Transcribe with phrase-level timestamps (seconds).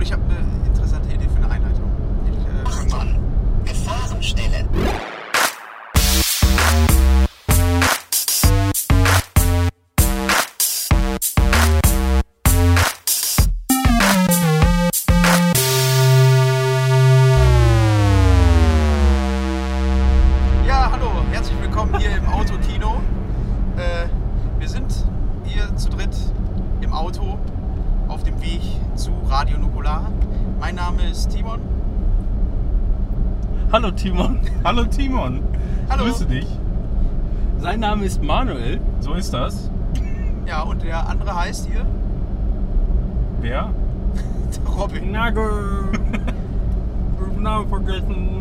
[0.00, 0.22] Obwohl, ich habe
[37.80, 38.78] Sein Name ist Manuel.
[39.00, 39.70] So ist das.
[40.46, 41.86] Ja, und der andere heißt hier
[43.40, 43.70] Wer?
[44.78, 45.12] Robin.
[45.12, 45.48] Nagel.
[47.38, 48.40] Namen vergessen.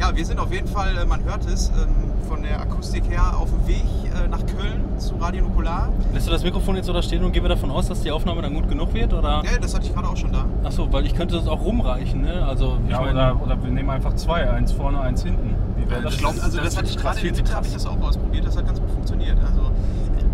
[0.00, 1.94] Ja, wir sind auf jeden Fall, äh, man hört es, ähm,
[2.28, 3.84] von der Akustik her auf dem Weg
[4.16, 5.90] äh, nach Köln zu Radio Nukular.
[6.12, 8.10] Lässt du das Mikrofon jetzt so da stehen und gehen wir davon aus, dass die
[8.10, 9.12] Aufnahme dann gut genug wird?
[9.12, 9.44] Oder?
[9.44, 10.44] Ja, das hatte ich gerade auch schon da.
[10.64, 12.44] Achso, weil ich könnte das auch rumreichen, ne?
[12.44, 14.50] Also, ich Ja, mein, oder, oder wir nehmen einfach zwei.
[14.50, 15.54] Eins vorne, eins hinten.
[15.98, 16.18] Ich das?
[16.18, 17.84] glaube, also das, das hatte ich krass, gerade viel in zu habe ich krass.
[17.84, 19.36] das auch ausprobiert, das hat ganz gut funktioniert.
[19.44, 19.70] Also,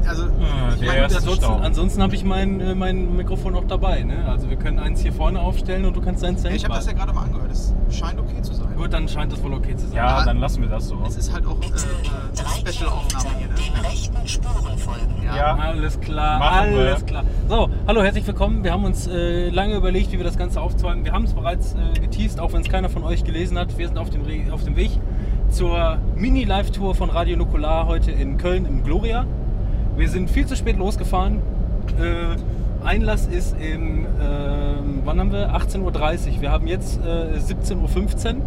[0.09, 4.25] also Ah, ich meine, ansonsten, ansonsten habe ich mein, äh, mein Mikrofon auch dabei, ne?
[4.29, 6.87] Also wir können eins hier vorne aufstellen und du kannst eins da ich habe das
[6.87, 8.69] ja gerade mal angehört, es scheint okay zu sein.
[8.77, 9.97] Gut, dann scheint das wohl okay zu sein.
[9.97, 11.03] Ja, dann lassen wir das so.
[11.07, 13.89] Es ist halt auch äh, eine Special-Aufnahme hier, Den ne?
[13.89, 15.23] rechten Spuren folgen.
[15.25, 15.57] Ja.
[15.57, 16.81] Alles klar, Machen wir.
[16.91, 17.25] alles klar.
[17.49, 18.63] So, hallo, herzlich willkommen.
[18.63, 21.05] Wir haben uns äh, lange überlegt, wie wir das Ganze aufzäumen.
[21.05, 23.77] Wir haben es bereits äh, geteased, auch wenn es keiner von euch gelesen hat.
[23.77, 24.93] Wir sind auf dem, Re auf dem Weg
[25.51, 29.25] zur Mini-Live-Tour von Radio Nukular heute in Köln im Gloria.
[29.97, 31.41] Wir sind viel zu spät losgefahren.
[32.01, 32.37] Äh,
[32.87, 35.55] Einlass ist im, ähm, wann haben wir?
[35.55, 35.81] 18.30
[36.37, 36.43] Uhr.
[36.43, 38.43] Wir haben jetzt äh, 17.15 Uhr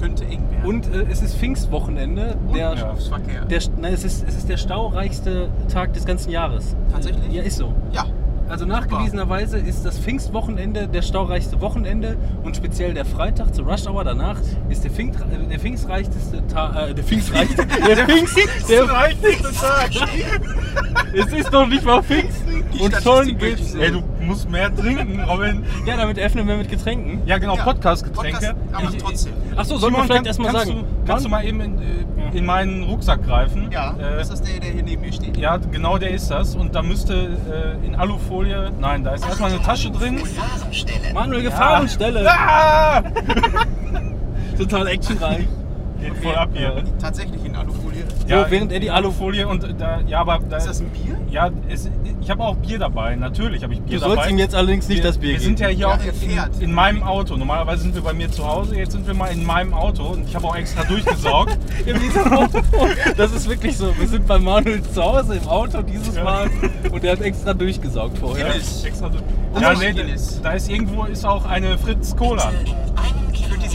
[0.00, 0.64] Könnte eng werden.
[0.64, 2.36] und äh, es ist Pfingstwochenende.
[2.48, 6.76] Und Der, der, nein, es, ist, es ist der staureichste Tag des ganzen Jahres.
[6.90, 7.32] Tatsächlich?
[7.32, 7.72] Ja, ist so.
[7.92, 8.04] ja,
[8.52, 14.04] Also nachgewiesenerweise ist das Pfingstwochenende der staureichste Wochenende und speziell der Freitag zur Rush Hour
[14.04, 16.90] danach ist der, Pfingst, der pfingstreichste Tag.
[16.90, 17.66] Äh, der pfingstreichste.
[17.86, 18.36] der Pfingst.
[18.68, 19.90] Der reichste Tag.
[21.14, 23.74] es ist noch nicht mal Pfingsten Die und schon geht's.
[23.74, 25.64] Ey, du musst mehr trinken, Robin.
[25.86, 27.22] Ja, damit öffnen wir mit Getränken.
[27.26, 28.54] Ja, genau, Ja, Podcast-Getränke.
[28.54, 29.32] Podcast, aber trotzdem.
[29.56, 30.70] Achso, sollen wir Simon, vielleicht erstmal sagen?
[30.70, 33.68] Du, kannst du mal eben in, äh, in meinen Rucksack greifen?
[33.70, 35.36] Ja, Äh, das ist der, der hier neben mir steht.
[35.36, 36.54] ja, genau der ist das.
[36.54, 38.70] Und da müsste äh, in Alufolie.
[38.80, 40.16] Nein, da ist erstmal eine Tasche drin.
[40.18, 41.12] Gefahrenstelle.
[41.14, 42.26] Manuel, Gefahrenstelle.
[42.30, 43.02] Ah!
[44.58, 45.46] Total actionreich.
[46.00, 46.82] Geht voll ab hier.
[47.00, 48.02] Tatsächlich in Alufolie.
[48.28, 51.16] So, während er die Alufolie und äh, da, ja, aber da, Ist das ein Bier?
[51.30, 51.88] Ja, es,
[52.22, 53.16] ich habe auch Bier dabei.
[53.16, 54.14] Natürlich habe ich Bier Du dabei.
[54.16, 55.78] sollst ihm jetzt allerdings nicht wir, das Bier Wir sind ja geben.
[55.78, 56.56] hier Ja, auch fährt.
[56.56, 57.36] in, in meinem Auto.
[57.36, 58.76] Normalerweise sind wir bei mir zu Hause.
[58.76, 61.58] Jetzt sind wir mal in meinem Auto und ich habe auch extra durchgesaugt.
[61.86, 62.60] In diesem Auto.
[63.16, 63.92] Das ist wirklich so.
[63.98, 66.24] Wir sind bei Manuel zu Hause im Auto dieses Ja.
[66.24, 66.50] Mal
[66.92, 68.46] und er hat extra durchgesaugt vorher.
[68.50, 68.84] Guinness.
[68.84, 69.22] extra durch.
[69.60, 69.92] Ja, nee,
[70.42, 72.52] da ist irgendwo ist auch eine Fritz Cola.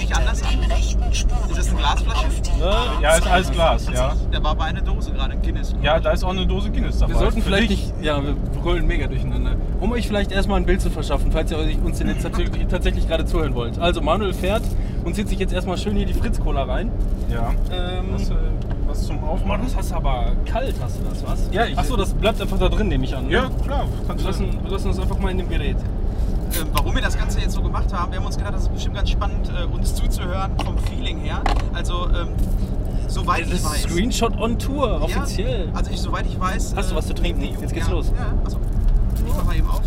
[0.07, 0.49] Sich anders an?
[0.61, 2.27] Den rechten Spuren Ist das eine Glasflasche?
[2.59, 2.75] Ne?
[3.01, 4.13] Ja, ist alles Glas, ja.
[4.31, 5.75] Da war bei einer Dose gerade ein Guinness.
[5.81, 7.13] Ja, da ist auch eine Dose Guinness dabei.
[7.13, 9.55] Wir sollten vielleicht nicht, ja, wir rollen mega durcheinander.
[9.81, 12.67] Um euch vielleicht erstmal ein Bild zu verschaffen, falls ihr euch uns denn jetzt tatsächlich,
[12.67, 13.79] tatsächlich gerade zuhören wollt.
[13.79, 14.63] Also Manuel fährt
[15.03, 16.89] und zieht sich jetzt erstmal schön hier die Fritz-Cola rein.
[17.29, 17.49] Ja.
[17.71, 18.35] Ähm, Hast du
[18.87, 19.63] was zum Aufmachen?
[19.65, 21.49] das hast du aber kalt, hast du das, was?
[21.51, 23.25] Ja, ich- Achso, das bleibt einfach da drin, nehme ich an.
[23.27, 23.33] ne?
[23.33, 23.85] Ja, klar.
[24.07, 25.75] Kannst Wir lassen, wir lassen das einfach mal in dem Gerät.
[26.55, 28.73] Ähm, warum wir das Ganze jetzt so gemacht haben, wir haben uns gedacht, das ist
[28.73, 31.41] bestimmt ganz spannend, äh, uns zuzuhören vom Feeling her.
[31.73, 32.29] Also, ähm,
[33.07, 33.81] soweit Das ich weiß.
[33.83, 35.67] Screenshot on Tour, offiziell.
[35.67, 36.73] Ja, also ich, soweit ich weiß.
[36.75, 37.41] Hast du was zu trinken?
[37.41, 38.11] Jetzt geht's ja, los.
[38.15, 38.59] Ja, also
[39.15, 39.81] ich mach mal eben auf.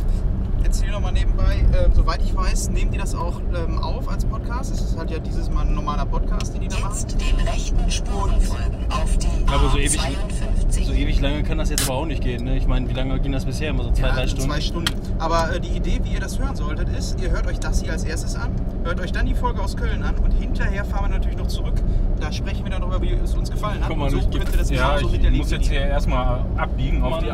[0.70, 1.56] Erzähl noch mal nebenbei.
[1.72, 4.72] Äh, soweit ich weiß, nehmen die das auch ähm, auf als Podcast.
[4.72, 6.94] Es ist halt ja dieses Mal ein normaler Podcast, den die da machen.
[6.96, 10.84] Jetzt den rechten Spuren folgen auf die Aber so ewig- A52.
[10.86, 12.44] So ewig lange kann das jetzt aber auch nicht gehen.
[12.44, 12.56] Ne?
[12.56, 13.70] Ich meine, wie lange ging das bisher?
[13.70, 14.48] Immer so zwei, Ja, drei Stunden?
[14.48, 14.92] Zwei Stunden.
[15.18, 17.90] Aber äh, die Idee, wie ihr das hören solltet, ist, ihr hört euch das hier
[17.90, 18.52] als erstes an,
[18.84, 21.82] hört euch dann die Folge aus Köln an und hinterher fahren wir natürlich noch zurück.
[22.20, 23.88] Da sprechen wir dann darüber, wie es uns gefallen hat.
[23.88, 25.38] Guck mal, und so ich geb- könnt ihr das Ja, genauso ich miterleben.
[25.38, 27.32] muss jetzt hier erstmal abbiegen auf die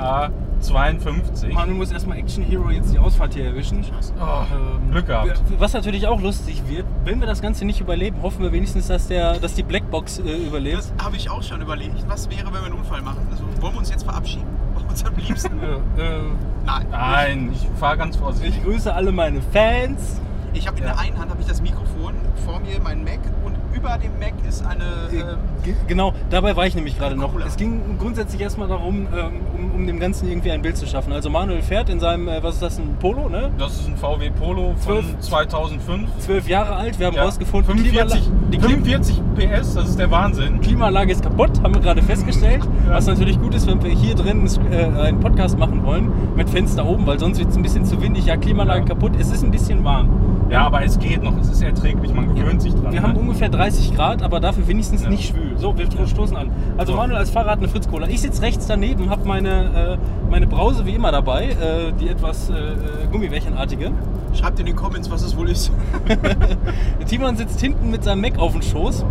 [0.63, 1.53] A52.
[1.53, 3.85] Manuel muss erstmal Action Hero jetzt die Ausfahrt hier erwischen.
[4.21, 5.41] Oh, Ähm, Glück gehabt.
[5.59, 9.09] Was natürlich auch lustig wird, wenn wir das Ganze nicht überleben, hoffen wir wenigstens, dass,
[9.09, 10.79] der, dass die Blackbox äh, überlebt.
[10.79, 11.95] Das habe ich auch schon überlegt.
[12.09, 13.27] Was wäre, wenn wir einen Unfall machen?
[13.31, 14.47] Also, wollen wir uns jetzt verabschieden?
[14.89, 15.59] Uns am liebsten?
[15.63, 16.21] Äh, äh,
[16.65, 16.87] Nein.
[16.91, 18.57] Nein, ich fahre ganz vorsichtig.
[18.57, 20.21] ich grüße alle meine Fans.
[20.53, 20.91] Ich habe in Ja.
[20.93, 22.15] der einen Hand habe ich das Mikrofon,
[22.47, 24.85] vor mir mein Mac und über dem Mac ist eine.
[25.13, 25.35] Äh,
[25.65, 27.33] Ge- Genau, dabei war ich nämlich gerade noch.
[27.45, 31.13] Es ging grundsätzlich erstmal darum, ähm, um, um dem Ganzen irgendwie ein Bild zu schaffen.
[31.13, 33.51] Also Manuel fährt in seinem, äh, was ist das, ein Polo, ne?
[33.59, 36.09] Das ist ein VW Polo von Zwölf- 2005.
[36.19, 37.25] Zwölf Jahre alt, wir haben Ja.
[37.25, 40.61] rausgefunden, 45, die Klima- 45 PS, das ist der Wahnsinn.
[40.61, 42.63] Klimaanlage ist kaputt, haben wir gerade festgestellt.
[42.87, 42.95] Ja.
[42.95, 46.87] Was natürlich gut ist, wenn wir hier drin äh, einen Podcast machen wollen, mit Fenster
[46.87, 48.27] oben, weil sonst wird es ein bisschen zu windig.
[48.27, 48.87] Ja, Klimaanlage Ja.
[48.87, 50.09] kaputt, es ist ein bisschen warm.
[50.49, 52.93] Ja, aber es geht noch, es ist erträglich, man gewöhnt sich dran.
[52.93, 53.19] Wir haben ne?
[53.19, 55.09] ungefähr 30 Grad, aber dafür wenigstens Ja.
[55.11, 55.59] nicht schwül.
[55.59, 56.51] So, wir stoßen an.
[56.77, 56.99] Also So.
[56.99, 58.07] Manuel als Fahrrad eine Fritz Cola.
[58.09, 62.49] Ich sitze rechts daneben, habe meine, äh, meine Brause wie immer dabei, äh, die etwas
[62.51, 62.77] äh, äh,
[63.11, 63.91] Gummibärchenartige.
[64.35, 65.73] schreibt in den Comments, was es wohl ist.
[67.09, 69.05] Timon sitzt hinten mit seinem Mac auf dem Schoß.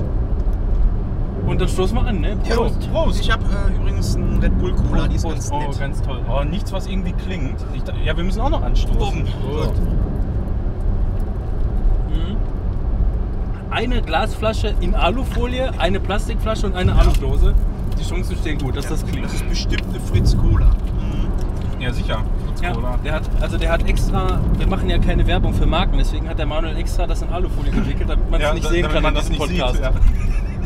[1.47, 2.37] Und dann stoßen wir an, ne?
[2.47, 2.91] Ja, Prost.
[2.91, 3.21] Prost.
[3.21, 5.35] Ich habe äh, übrigens einen Red Bull Cola, die ist Prost.
[5.35, 5.79] ganz Oh, nett.
[5.79, 6.19] ganz toll.
[6.29, 7.55] Oh, nichts, was irgendwie klingt.
[7.75, 8.97] Ich, ja, wir müssen auch noch anstoßen.
[8.99, 9.23] Bumm.
[12.09, 12.37] Mhm.
[13.75, 17.53] Eine Glasflasche in Alufolie, eine Plastikflasche und eine Aludose.
[17.99, 19.25] Die Chancen stehen gut, dass das klingt.
[19.25, 20.67] Das ist bestimmt eine Fritz Cola.
[21.81, 22.23] Ja, sicher.
[22.47, 22.97] Fritz Ja, Cola.
[23.03, 26.39] der hat, also der hat extra, wir machen ja keine Werbung für Marken, deswegen hat
[26.39, 29.03] der Manuel extra das in Alufolie gewickelt, damit man es Ja, nicht sehen damit kann
[29.03, 29.75] man in das diesem nicht Podcast.
[29.75, 29.83] sieht.
[29.83, 29.91] Ja.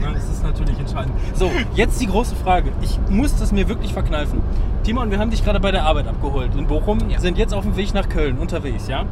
[0.01, 1.11] Ja, das ist natürlich entscheidend.
[1.33, 2.71] So, jetzt die große Frage.
[2.81, 4.39] Ich muss das mir wirklich verkneifen.
[4.83, 7.19] Timon, wir haben dich gerade bei der Arbeit abgeholt in Bochum, Ja.
[7.19, 9.03] sind jetzt auf dem Weg nach Köln unterwegs, ja?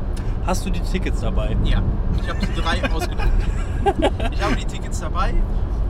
[0.45, 1.57] Hast du die Tickets dabei?
[1.65, 1.81] Ja,
[2.23, 3.27] ich habe die drei ausgedruckt.
[4.31, 5.33] Ich habe die Tickets dabei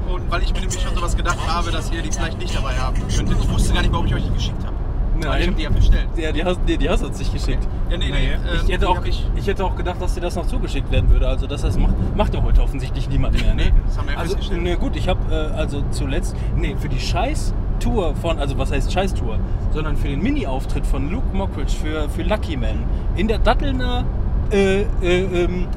[0.09, 2.73] und weil ich mir nämlich schon sowas gedacht habe, dass ihr die vielleicht nicht dabei
[2.75, 3.37] haben könntet.
[3.41, 4.75] Ich wusste gar nicht, warum ich euch die geschickt habe.
[5.19, 6.07] Weil ich habe die ja bestellt.
[6.15, 7.67] Ja, die hast, nee, die hast du uns nicht geschickt.
[7.89, 8.11] Ja, nee, nee.
[8.11, 10.45] Nee, ähm, Ich hätte, auch, hab ich, ich hätte auch gedacht, dass dir das noch
[10.45, 11.27] zugeschickt werden würde.
[11.27, 13.55] Also das heißt, macht, macht ja heute offensichtlich niemand mehr.
[13.55, 13.65] Ne?
[13.65, 14.63] Nee, das haben wir ja also, festgestellt.
[14.63, 18.91] ne, gut, ich habe äh, also zuletzt, nee, für die Scheiß-Tour von, also was heißt
[18.93, 19.39] Scheiß-Tour,
[19.73, 22.83] sondern für den Mini-Auftritt von Luke Mockridge für, für Lucky Man
[23.15, 24.05] in der Dattelner
[24.51, 25.67] äh, äh, ähm,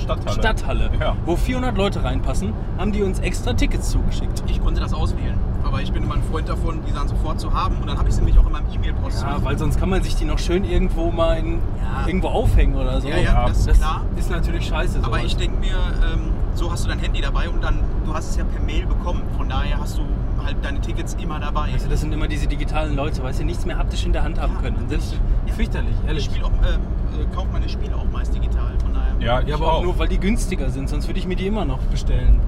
[0.00, 0.34] Stadthalle.
[0.34, 1.16] Stadthalle, Ja.
[1.24, 4.42] wo 400 Leute reinpassen, haben die uns extra Tickets zugeschickt.
[4.48, 5.38] ich konnte das auswählen.
[5.64, 7.76] Aber ich bin immer ein Freund davon, die dann sofort zu haben.
[7.80, 9.22] Und dann habe ich sie nämlich auch in meinem E-Mail-Post.
[9.22, 12.06] Ja, weil sonst kann man sich die noch schön irgendwo mal in, Ja.
[12.06, 13.08] irgendwo aufhängen oder so.
[13.08, 14.02] Ja, ja, das ist klar.
[14.16, 14.98] ist natürlich scheiße.
[15.02, 15.22] Aber sowas.
[15.26, 15.76] ich denke mir,
[16.12, 18.86] ähm, so hast du dein Handy dabei und dann, du hast es ja per Mail
[18.86, 19.22] bekommen.
[19.36, 20.02] Von daher hast du
[20.44, 21.68] halt deine Tickets immer dabei.
[21.74, 24.40] Also das sind immer diese digitalen Leute, weil sie nichts mehr haptisch in der Hand
[24.40, 24.86] haben können.
[24.88, 25.14] Das ist
[25.46, 25.52] Ja.
[25.54, 26.24] fürchterlich, ich ehrlich.
[26.24, 26.80] spiele auch, ähm,
[27.20, 28.72] äh, kaufe meine Spiele auch meist digital.
[29.20, 29.82] Ja, ich Ja, aber auch auch.
[29.84, 32.40] nur, weil die günstiger sind, sonst würde ich mir die immer noch bestellen.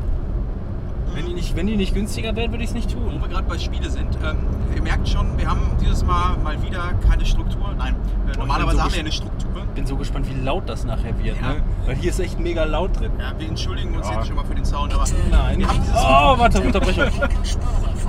[1.14, 3.20] Wenn die nicht, wenn die nicht günstiger wären, würde ich es nicht Wo tun.
[3.20, 4.38] wir gerade bei Spiele sind, ähm,
[4.74, 7.74] ihr merkt schon, wir haben dieses Mal mal wieder keine Struktur.
[7.76, 7.94] Nein,
[8.34, 9.50] äh, normalerweise so haben wir ja eine Struktur.
[9.68, 11.48] Ich bin so gespannt, wie laut das nachher wird, Ja.
[11.48, 11.56] ne?
[11.84, 13.10] Weil hier ist echt mega laut drin.
[13.18, 14.14] Ja, wir entschuldigen uns Ja.
[14.16, 15.58] jetzt schon mal für den Sound, aber Nein.
[15.58, 17.04] wir haben dieses Oh, warte, Unterbrechung.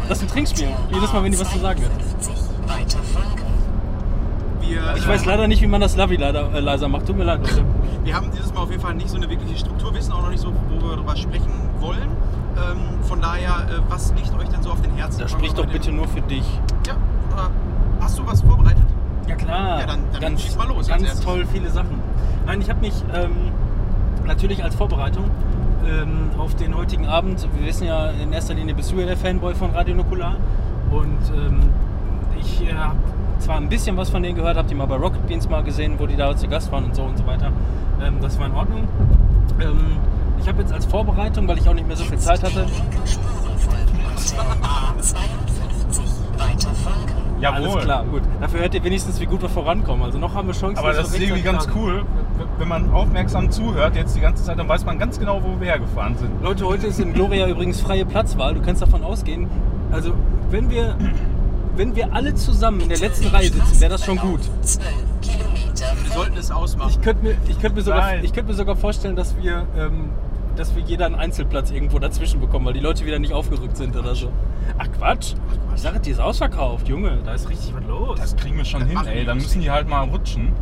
[0.09, 0.68] Das ist ein Trinkspiel.
[0.92, 1.92] Jedes Mal, wenn die was zu sagen hat.
[2.21, 3.00] 52 Weiter.
[4.68, 7.06] Wir, Ich weiß äh, leider nicht, wie man das Lavi leider, äh, leiser macht.
[7.07, 7.63] Tut mir leid, Leute.
[8.04, 10.30] wir haben dieses Mal auf jeden Fall nicht so eine wirkliche Struktur, wissen auch noch
[10.30, 12.10] nicht so, wo wir darüber sprechen wollen.
[12.56, 15.19] Ähm, von daher, äh, was liegt euch denn so auf den Herzen?
[15.19, 16.45] Wir spricht doch bitte nur für dich.
[16.88, 16.94] Ja,
[17.33, 17.50] oder
[18.01, 18.83] hast du was vorbereitet?
[19.27, 22.00] Ja klar, Ja, dann- dann ganz, schieß mal los ganz toll viele Sachen.
[22.45, 23.31] Nein, ich habe mich ähm,
[24.25, 25.24] natürlich als Vorbereitung
[25.88, 29.18] ähm, auf den heutigen Abend, wir wissen ja, in erster Linie bist du ja der
[29.18, 30.36] Fanboy von Radio Nukular
[30.92, 31.59] und ähm,
[32.39, 32.95] ich äh, habe
[33.39, 35.95] zwar ein bisschen was von denen gehört, habe die mal bei Rocket Beans mal gesehen,
[35.97, 37.51] wo die da zu Gast waren und so und so weiter.
[38.01, 38.88] Ähm, das war in Ordnung.
[39.59, 39.97] Ähm,
[40.39, 43.07] ich habe jetzt als Vorbereitung, weil ich auch nicht mehr so viel Zeit hatte, Linken
[43.07, 43.94] Spurenfolgen.
[44.15, 47.24] Hotel A52 Weiter folgen.
[47.39, 47.69] Jawohl.
[47.69, 48.21] alles klar, gut.
[48.39, 50.03] Dafür hört ihr wenigstens, wie gut wir vorankommen.
[50.03, 50.77] Also noch haben wir Chancen.
[50.77, 51.77] Aber das ist irgendwie ganz fahren.
[51.77, 52.06] cool,
[52.57, 55.68] wenn man aufmerksam zuhört jetzt die ganze Zeit, dann weiß man ganz genau, wo wir
[55.68, 56.41] hergefahren sind.
[56.41, 58.53] Leute, heute ist in Gloria übrigens freie Platzwahl.
[58.53, 59.50] Du kannst davon ausgehen.
[59.91, 60.13] Also,
[60.50, 60.95] wenn wir,
[61.75, 64.42] wenn wir alle zusammen in der letzten Reihe sitzen, wäre das schon gut.
[64.62, 64.86] 12
[65.22, 66.90] Kilometer Wir sollten es ausmachen.
[66.90, 70.09] Ich könnte mir, ich könnte mir, sogar, ich könnte mir sogar vorstellen, dass wir, ähm,
[70.56, 73.95] dass wir jeder einen Einzelplatz irgendwo dazwischen bekommen, weil die Leute wieder nicht aufgerückt sind
[73.95, 74.31] oder so.
[74.78, 75.33] Ach Quatsch.
[75.76, 77.18] Ich sage, die ist ausverkauft, Junge.
[77.26, 78.19] Da ist richtig was los.
[78.19, 79.26] Das kriegen wir schon Das hin, ey.
[79.26, 80.54] Dann müssen die halt mal rutschen.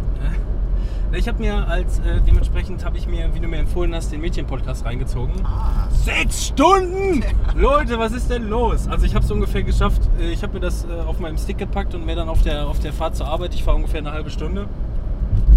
[1.13, 4.21] Ich habe mir als, äh, dementsprechend habe ich mir, wie du mir empfohlen hast, den
[4.21, 5.33] Mädchen-Podcast reingezogen.
[5.43, 7.21] Ah, Sechs Stunden!
[7.55, 8.87] Leute, was ist denn los?
[8.87, 10.01] Also ich habe es ungefähr geschafft.
[10.19, 12.65] Äh, Ich habe mir das äh, auf meinem Stick gepackt und mir dann auf der,
[12.67, 14.67] auf der Fahrt zur Arbeit, ich fahre ungefähr eine halbe Stunde.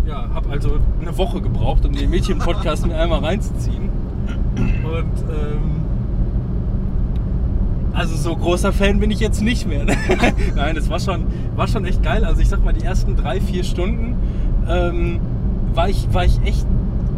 [0.06, 3.88] Ja, habe also eine Woche gebraucht, um den Mädchen-Podcast mir einmal reinzuziehen.
[4.56, 5.82] Und ähm,
[7.92, 9.84] also so großer Fan bin ich jetzt nicht mehr.
[10.56, 12.25] Nein, es war schon, war schon echt geil.
[12.25, 14.16] Also ich sag mal, die ersten drei, vier Stunden
[14.68, 15.20] ähm,
[15.75, 16.66] war, ich, war ich echt,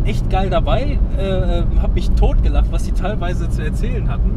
[0.04, 0.98] echt geil dabei.
[1.18, 4.32] Äh, hab mich totgelacht, was die teilweise zu erzählen hatten.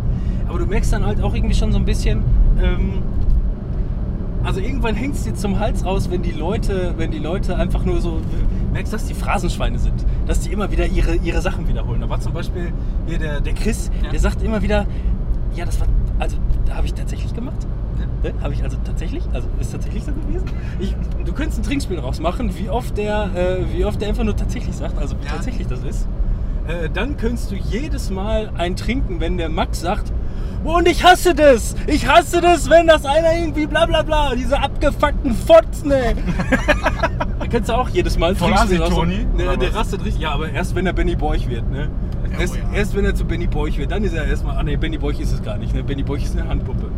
[0.48, 2.24] Aber du merkst dann halt auch irgendwie schon so ein bisschen,
[2.62, 3.04] ähm,
[4.44, 7.84] also irgendwann hängt es dir zum Hals raus, wenn die Leute, wenn die Leute einfach
[7.86, 8.20] nur so,
[8.74, 12.02] merkst, dass die Phrasenschweine sind, dass die immer wieder ihre, ihre Sachen wiederholen.
[12.02, 12.72] Da war zum Beispiel
[13.08, 14.10] hier der, der Chris, Ja.
[14.12, 14.86] der sagt immer wieder,
[15.56, 15.88] ja, das war,
[16.20, 17.68] also da habe ich tatsächlich gemacht.
[18.24, 18.34] Ne?
[18.42, 20.46] Habe ich also tatsächlich, also ist tatsächlich so gewesen.
[20.80, 24.24] Ich, du könntest ein Trinkspiel draus machen, wie oft der, äh, wie oft der einfach
[24.24, 25.32] nur tatsächlich sagt, also wie Ja.
[25.34, 26.08] tatsächlich das ist.
[26.68, 30.12] Äh, dann könntest du jedes Mal ein trinken, wenn der Max sagt,
[30.64, 31.76] "Oh, und ich hasse das!
[31.88, 36.14] Ich hasse das, wenn das einer irgendwie bla bla bla, diese abgefuckten Fotzen, ey.
[37.40, 40.22] da kannst du auch jedes Mal Trinkspiel raus- Toni, Ne, der rastet richtig.
[40.22, 41.90] Ja, aber erst wenn er Benny Borch wird, ne?
[42.40, 42.78] Erst, oh ja.
[42.78, 44.56] erst wenn er zu Benny Borch wird, dann ist er erstmal.
[44.58, 45.84] Ah ne, Benny Borch ist es gar nicht, ne?
[45.84, 46.92] Benny Borch ist eine Handpuppe.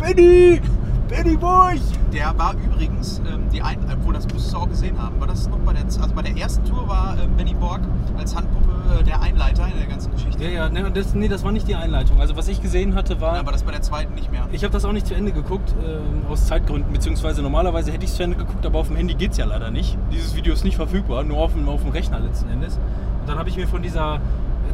[0.00, 0.06] Ja.
[0.06, 0.60] Benny!
[1.08, 1.80] Benny Borch!
[2.12, 5.48] Der war übrigens, ähm, die ein, obwohl das musstest du auch gesehen haben, war das
[5.48, 7.80] noch bei der, also bei der ersten Tour war ähm, Benny Borg
[8.16, 10.42] als Handpuppe äh, der Einleiter in der ganzen Geschichte.
[10.42, 12.20] Ja, ja, ne, das, nee, das war nicht die Einleitung.
[12.20, 13.38] Also was ich gesehen hatte, war.
[13.38, 14.46] Aber das bei der zweiten nicht mehr.
[14.52, 18.10] Ich habe das auch nicht zu Ende geguckt, äh, aus Zeitgründen, beziehungsweise normalerweise hätte ich
[18.10, 19.98] es zu Ende geguckt, aber auf dem Handy geht es ja leider nicht.
[20.12, 22.76] Dieses Video ist nicht verfügbar, nur auf dem, auf dem Rechner letzten Endes.
[23.20, 24.20] Und dann habe ich mir von dieser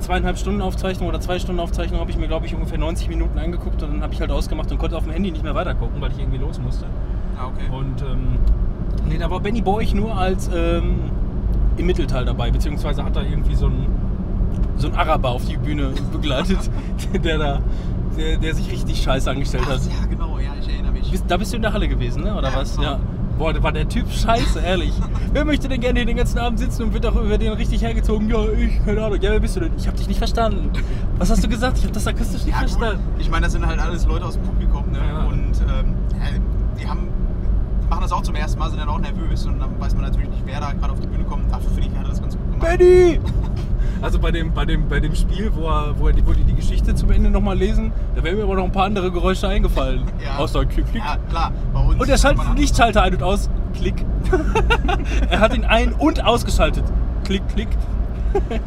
[0.00, 3.38] zweieinhalb Stunden Aufzeichnung oder zwei Stunden Aufzeichnung habe ich mir, glaube ich, ungefähr 90 Minuten
[3.38, 6.00] angeguckt und dann habe ich halt ausgemacht und konnte auf dem Handy nicht mehr weitergucken,
[6.00, 6.86] weil ich irgendwie los musste.
[7.38, 7.64] Ah, okay.
[7.76, 8.38] Und ähm,
[9.08, 11.10] nee, da war Benny Borch nur als ähm,
[11.76, 13.86] im Mittelteil dabei, beziehungsweise hat er irgendwie so ein
[14.78, 16.58] so ein Araber auf die Bühne begleitet,
[17.24, 17.60] der da,
[18.16, 19.80] der, der sich richtig scheiße angestellt Ach, hat.
[19.82, 21.10] ja, genau, ja, ich erinnere mich.
[21.26, 22.34] Da bist du in der Halle gewesen, ne?
[22.36, 22.76] Oder Ja, was?
[22.76, 22.90] genau.
[22.92, 22.98] Ja.
[23.38, 24.92] Boah, war der Typ scheiße, ehrlich.
[25.32, 27.82] wer möchte denn gerne hier den ganzen Abend sitzen und wird auch über den richtig
[27.82, 28.28] hergezogen?
[28.30, 29.20] Ja, ich, keine Ahnung.
[29.20, 29.72] Ja, wer bist du denn?
[29.76, 30.70] Ich hab dich nicht verstanden.
[31.18, 31.76] Was hast du gesagt?
[31.78, 32.70] Ich hab das akustisch nicht Ja, gut.
[32.70, 33.02] verstanden.
[33.18, 34.98] Ich meine, das sind halt alles Leute aus dem Publikum, ne?
[35.06, 35.24] Ja.
[35.26, 35.94] Und ähm,
[36.80, 37.08] die haben,
[37.90, 40.30] machen das auch zum ersten Mal, sind dann auch nervös und dann weiß man natürlich
[40.30, 41.52] nicht, wer da gerade auf die Bühne kommt.
[41.52, 42.78] Dafür finde ich, hat er das ganz gut gemacht.
[42.78, 43.20] Benny!
[44.02, 46.44] Also bei dem, bei dem, bei dem Spiel, wo, er, wo, er die, wo die
[46.44, 49.48] die Geschichte zum Ende nochmal lesen, da wären mir aber noch ein paar andere Geräusche
[49.48, 50.02] eingefallen.
[50.24, 50.38] Ja.
[50.38, 51.02] Außer Klick, Klick.
[51.04, 52.00] Ja, klar, bei uns.
[52.00, 53.48] Und er schaltet den Lichtschalter ein und aus.
[53.74, 54.04] Klick.
[55.30, 56.84] er hat ihn ein- und ausgeschaltet.
[57.24, 57.68] Klick, klick.
[58.50, 58.60] Der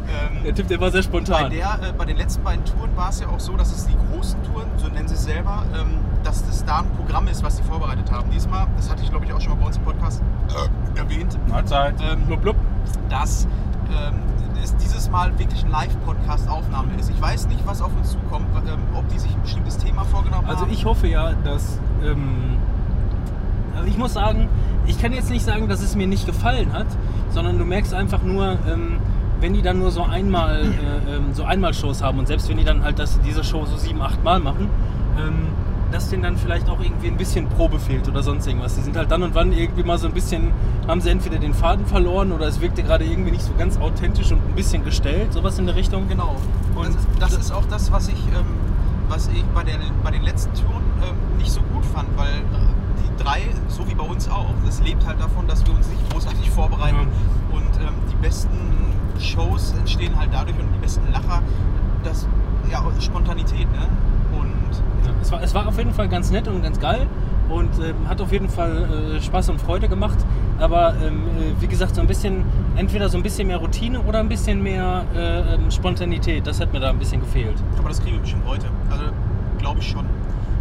[0.56, 1.50] Ähm, der war sehr bei, spontan.
[1.50, 3.96] der, äh, bei den letzten beiden Touren war es ja auch so, dass es die
[4.12, 7.56] großen Touren, so nennen sie es selber, ähm, dass das da ein Programm ist, was
[7.58, 8.30] sie vorbereitet haben.
[8.30, 10.22] Diesmal, das hatte ich glaube ich auch schon mal bei uns im Podcast
[10.94, 11.94] äh, erwähnt, Mahlzeit.
[12.00, 12.56] ähm, Blub, blub.
[13.08, 13.46] dass
[13.90, 14.14] ähm,
[14.62, 17.10] es dieses Mal wirklich ein Live-Podcast-Aufnahme ist.
[17.10, 20.46] Ich weiß nicht, was auf uns zukommt, ähm, ob die sich ein bestimmtes Thema vorgenommen
[20.48, 20.72] Also haben.
[20.72, 21.78] ich hoffe ja, dass.
[22.04, 22.58] Ähm,
[23.74, 24.48] also ich muss sagen,
[24.86, 26.86] ich kann jetzt nicht sagen, dass es mir nicht gefallen hat,
[27.30, 28.98] sondern du merkst einfach nur, ähm,
[29.40, 32.58] wenn die dann nur so einmal äh, ähm, so einmal Shows haben und selbst wenn
[32.58, 34.68] die dann halt das, diese Show so sieben, acht Mal machen,
[35.18, 35.48] ähm,
[35.90, 38.74] dass denen dann vielleicht auch irgendwie ein bisschen Probe fehlt oder sonst irgendwas.
[38.76, 40.52] Die sind halt dann und wann irgendwie mal so ein bisschen,
[40.86, 44.30] haben sie entweder den Faden verloren oder es wirkte gerade irgendwie nicht so ganz authentisch
[44.32, 46.08] und ein bisschen gestellt, sowas in der Richtung.
[46.08, 46.36] Genau.
[46.74, 48.46] Und Und das, das ist auch das, was ich, ähm,
[49.08, 53.02] was ich bei, der, bei den letzten Touren ähm, nicht so gut fand, weil äh,
[53.02, 56.10] die drei, so wie bei uns auch, das lebt halt davon, dass wir uns nicht
[56.10, 57.08] großartig vorbereiten.
[57.52, 58.58] Und ähm, die besten
[59.18, 61.42] Shows entstehen halt dadurch und die besten Lacher,
[62.04, 62.26] das,
[62.70, 63.88] ja, Spontanität, ne?
[65.22, 67.06] Es, war, es war auf jeden Fall ganz nett und ganz geil
[67.48, 70.18] und ähm, hat auf jeden Fall äh, Spaß und Freude gemacht.
[70.58, 72.44] Aber ähm, äh, wie gesagt, so ein bisschen,
[72.76, 76.46] entweder so ein bisschen mehr Routine oder ein bisschen mehr äh, ähm, Spontanität.
[76.46, 77.56] Das hat mir da ein bisschen gefehlt.
[77.78, 78.66] Aber das kriegen wir bestimmt heute.
[78.90, 79.04] Also
[79.58, 80.06] glaube ich schon.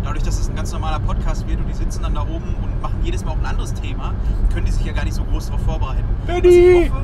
[0.03, 2.81] Dadurch, dass es ein ganz normaler Podcast wird und die sitzen dann da oben und
[2.81, 4.13] machen jedes Mal auch ein anderes Thema,
[4.51, 6.05] können die sich ja gar nicht so groß darauf vorbereiten.
[6.25, 6.47] Benni!
[6.47, 7.03] Was ich hoffe,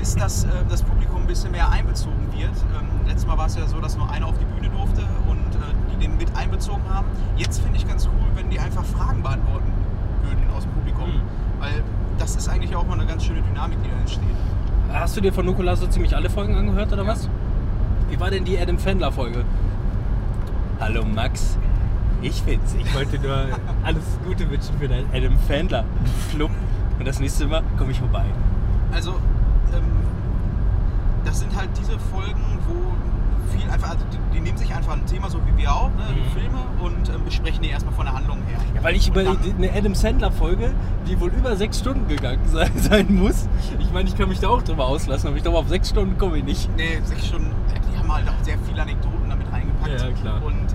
[0.00, 2.50] ist, dass äh, das Publikum ein bisschen mehr einbezogen wird.
[2.78, 5.02] Ähm, letztes Mal war es ja so, dass nur einer auf die Bühne durfte
[5.90, 7.06] die den mit einbezogen haben.
[7.36, 9.70] Jetzt finde ich ganz cool, wenn die einfach Fragen beantworten
[10.24, 11.08] würden aus dem Publikum.
[11.08, 11.60] Mhm.
[11.60, 11.82] Weil
[12.18, 14.22] das ist eigentlich auch mal eine ganz schöne Dynamik, die da entsteht.
[14.92, 17.08] Hast du dir von Nukola so ziemlich alle Folgen angehört oder Ja.
[17.10, 17.28] was?
[18.10, 19.44] Wie war denn die Adam Fandler Folge?
[20.80, 21.58] Hallo Max,
[22.22, 22.74] ich bin's.
[22.78, 23.34] Ich wollte nur
[23.84, 25.84] alles Gute wünschen für deinen Adam Fandler
[26.30, 26.50] Club.
[26.98, 28.24] Und das nächste Mal komme ich vorbei.
[28.92, 29.10] Also,
[29.74, 29.82] ähm,
[31.24, 32.74] das sind halt diese Folgen, wo
[33.48, 36.04] viel einfach, also die, die nehmen sich einfach ein Thema, so wie wir auch, ne,
[36.08, 36.38] Mhm.
[36.40, 38.58] Filme, und ähm, besprechen die erstmal von der Handlung her.
[38.74, 40.72] Ja, weil ich über dann- eine Adam Sandler Folge,
[41.06, 43.48] die wohl über sechs Stunden gegangen sein, sein muss.
[43.78, 46.16] Ich meine, ich kann mich da auch drüber auslassen, aber ich glaube, auf sechs Stunden
[46.18, 46.68] komme ich nicht.
[46.76, 47.50] Nee, sechs Stunden,
[47.92, 50.00] die haben halt auch sehr viele Anekdoten damit reingepackt.
[50.00, 50.42] Ja, klar.
[50.44, 50.66] Und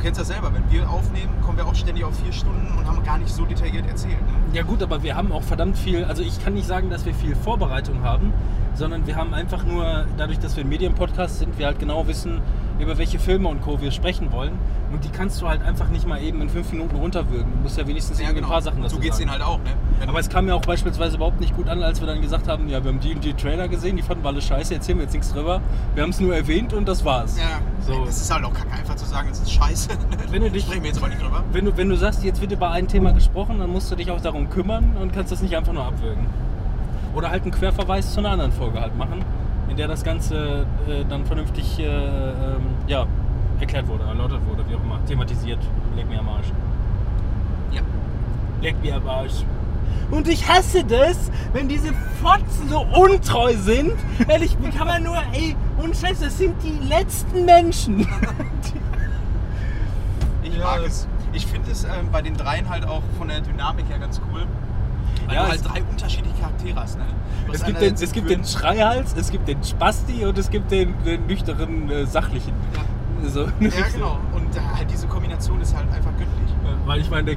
[0.00, 3.02] kennst das selber, wenn wir aufnehmen, kommen wir auch ständig auf vier Stunden und haben
[3.04, 4.20] gar nicht so detailliert erzählt.
[4.20, 4.56] Ne?
[4.56, 7.14] Ja gut, aber wir haben auch verdammt viel, also ich kann nicht sagen, dass wir
[7.14, 8.32] viel Vorbereitung haben,
[8.74, 12.40] sondern wir haben einfach nur, dadurch, dass wir ein Medienpodcast sind, wir halt genau wissen,
[12.80, 13.80] über welche Filme und Co.
[13.80, 14.52] wir sprechen wollen.
[14.92, 17.52] Und die kannst du halt einfach nicht mal eben in fünf Minuten runterwürgen.
[17.52, 18.46] Du musst ja wenigstens Ja, genau.
[18.48, 19.30] ein paar Sachen dazu so geht's sagen.
[19.30, 19.70] denen halt auch, ne?
[20.00, 22.48] Wenn Aber es kam mir auch beispielsweise überhaupt nicht gut an, als wir dann gesagt
[22.48, 24.98] haben, ja, wir haben die und die Trailer gesehen, die fanden wir alle scheiße, erzählen
[24.98, 25.60] wir jetzt nichts drüber.
[25.94, 27.38] Wir haben es nur erwähnt und das war's.
[27.38, 28.04] ja, So.
[28.04, 29.90] das ist halt auch kacke, einfach zu sagen, es ist scheiße.
[30.30, 31.44] Wenn du dich- Sprechen wir jetzt aber nicht drüber.
[31.52, 34.10] Wenn du, wenn du sagst, jetzt wird über ein Thema gesprochen, dann musst du dich
[34.10, 36.26] auch darum kümmern und kannst das nicht einfach nur abwürgen.
[37.14, 39.24] Oder halt einen Querverweis zu einer anderen Folge halt machen,
[39.70, 43.06] in der das Ganze äh, dann vernünftig äh, ähm, ja,
[43.60, 45.60] erklärt wurde, erläutert wurde, wie auch immer, thematisiert.
[45.96, 46.48] Leg mir am Arsch.
[47.70, 47.82] Ja.
[48.60, 49.44] Leg mir am Arsch.
[50.10, 53.92] Und ich hasse das, wenn diese Fotzen so untreu sind.
[54.28, 58.06] Ehrlich, wie kann man nur, ey, und Scheiße, das sind die letzten Menschen.
[60.42, 61.06] Ich mag es.
[61.32, 64.46] Ich finde es ähm, bei den dreien halt auch von der Dynamik her ganz cool.
[65.30, 66.98] Weil Ja, du es- halt drei unterschiedliche Charaktere hast.
[66.98, 67.04] Ne?
[67.52, 70.92] Es gibt, den, es gibt den Schreihals, es gibt den Spasti und es gibt den,
[71.04, 72.52] den nüchteren, äh, sachlichen.
[73.22, 73.42] So.
[73.60, 74.18] Ja, genau.
[74.32, 76.49] Und äh, halt diese Kombination ist halt einfach göttlich.
[76.86, 77.36] Weil ich meine, der,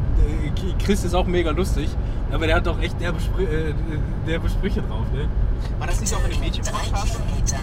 [0.83, 1.89] Chris ist auch mega lustig,
[2.31, 3.73] aber der hat doch echt derbe, Sprü äh,
[4.27, 5.27] derbe Sprüche drauf, ne?
[5.79, 7.17] War das nicht auch in dem Drei Mädchen-Podcast?
[7.17, 7.57] Kilometer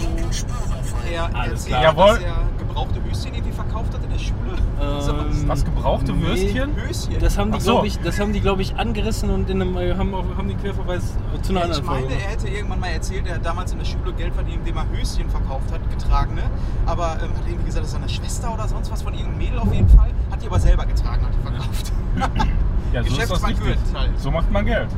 [0.00, 1.06] den linken Spuren folgen.
[1.12, 1.82] Er Alles erzählt, klar.
[1.82, 2.14] Jawohl.
[2.14, 4.38] dass er gebrauchte Höschen irgendwie verkauft hat in der Schule.
[4.80, 6.22] Ähm, Was gebrauchte Nee.
[6.26, 6.76] Würstchen?
[6.76, 7.14] Höschen?
[7.20, 7.72] Das haben die, so.
[7.72, 10.46] glaube ich, das haben die, glaube ich, angerissen und in einem, äh, haben, auch, haben
[10.48, 11.02] den Querverweis
[11.36, 12.14] äh, zu einer Ja, ich anderen meine, Folge.
[12.22, 14.88] er hätte irgendwann mal erzählt, er hat damals in der Schule Geld verdient, indem er
[14.90, 16.42] Höschen verkauft hat, getragene.
[16.86, 19.58] Aber ähm, hat irgendwie gesagt, das ist seine Schwester oder sonst was von irgendeinem Mädel
[19.58, 20.09] auf jeden Fall.
[20.30, 21.92] Hat die aber selber getragen, hat die verkauft.
[22.92, 23.54] Ja, so Geschäftsmann.
[23.54, 24.18] Gürt halt.
[24.18, 24.88] So macht man Geld.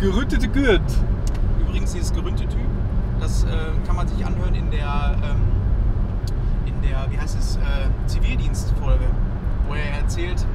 [0.00, 0.80] Gerüttete Gürt.
[1.60, 2.66] Übrigens dieses geründete Typ,
[3.20, 3.48] das äh,
[3.86, 5.36] kann man sich anhören in der, ähm,
[6.64, 7.60] in der, wie heißt es, äh,
[8.06, 9.04] Zivildienstfolge,
[9.66, 10.46] wo er erzählt,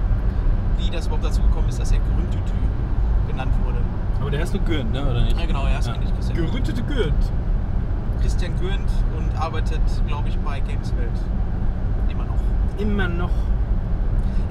[0.80, 2.54] wie das überhaupt dazu gekommen ist, dass er Geründetü
[3.28, 3.78] genannt wurde.
[4.20, 5.04] Aber der heißt nur Gürt, ne?
[5.04, 5.40] Oder nicht?
[5.40, 6.46] Ja genau, er ist eigentlich Christian.
[6.48, 7.14] Gerüttete Gürt.
[8.22, 11.12] Christian Gürnt und arbeitet, glaube ich, bei Gameswelt.
[12.10, 12.80] Immer noch.
[12.80, 13.30] Immer noch.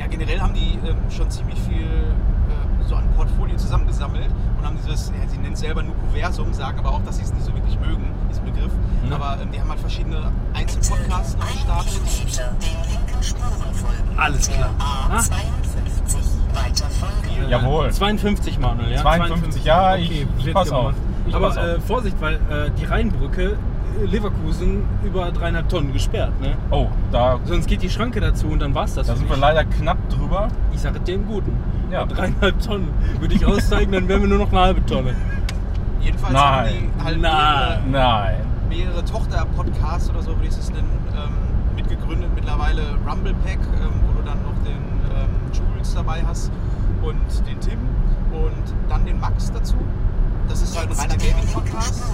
[0.03, 4.27] Ja, generell haben die ähm, schon ziemlich viel äh, so an Portfolio zusammengesammelt
[4.59, 7.33] und haben dieses, ja, sie nennen es selber Nukuversum, sagen aber auch, dass sie es
[7.33, 8.73] nicht so wirklich mögen, diesen Begriff.
[9.07, 9.13] Mhm.
[9.13, 12.01] Aber ähm, die haben halt verschiedene Einzelpodcasts noch gestartet.
[14.17, 14.71] Alles klar.
[14.81, 15.19] Ah.
[15.19, 17.49] A52 weiter folgen.
[17.49, 17.91] Jawohl.
[17.93, 19.03] 52 Manuel, ja?
[19.03, 20.95] 52, ja, ich- ich wird pass auf.
[21.27, 21.65] Ich Aber pass auf.
[21.65, 23.57] äh, Vorsicht, weil äh, die Rheinbrücke äh,
[24.05, 26.57] Leverkusen über dreieinhalb Tonnen gesperrt, ne?
[26.71, 29.07] Oh, da, Sonst geht die Schranke dazu und dann war's das.
[29.07, 30.49] da sind wir leider knapp drüber.
[30.73, 31.57] Ich sage dir im Guten.
[31.91, 32.07] Ja.
[32.07, 32.89] Dreieinhalb Tonnen.
[33.21, 35.15] Würde ich aussteigen, dann wären wir nur noch eine halbe Tonne.
[36.01, 36.43] Jedenfalls Nein.
[36.43, 37.91] haben die halt Nein.
[37.91, 38.35] Nein.
[38.69, 42.31] mehrere, mehrere Tochter-Podcasts oder so, würde ich es nennen, ähm, mitgegründet.
[42.35, 44.83] Mittlerweile Rumble Pack, ähm, wo du dann noch den
[45.15, 46.51] ähm, Jules dabei hast
[47.03, 47.79] und den Tim
[48.33, 49.77] und dann den Max dazu.
[50.49, 52.12] Das ist halt ein reiner Gaming-Podcast.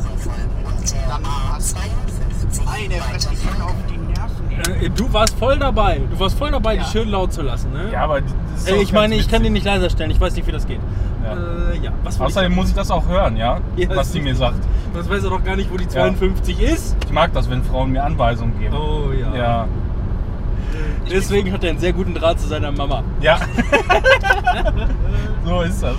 [4.91, 6.01] Du warst voll dabei.
[6.11, 6.83] Du warst voll dabei, Ja.
[6.85, 7.91] die schön laut zu lassen, ne?
[7.93, 9.53] Ja, aber das ist Äh, ich meine, ganz ich kann witzig.
[9.55, 10.11] nicht leiser stellen.
[10.11, 10.81] Ich weiß nicht, wie das geht.
[11.25, 11.73] Ja.
[11.73, 11.93] Äh, ja.
[12.19, 13.59] Außerdem muss ich das auch hören, ja?
[13.77, 14.57] Ja, Was ist die mir sagt.
[14.61, 16.97] ich, das weiß er doch gar nicht, wo die 52 ist.
[17.05, 18.75] Ich mag das, wenn Frauen mir Anweisungen geben.
[18.75, 19.35] Oh ja.
[19.37, 19.69] Ja.
[21.05, 23.03] Ich Deswegen hat er einen sehr guten Draht zu seiner Mama.
[23.21, 23.39] Ja.
[25.45, 25.97] so ist das.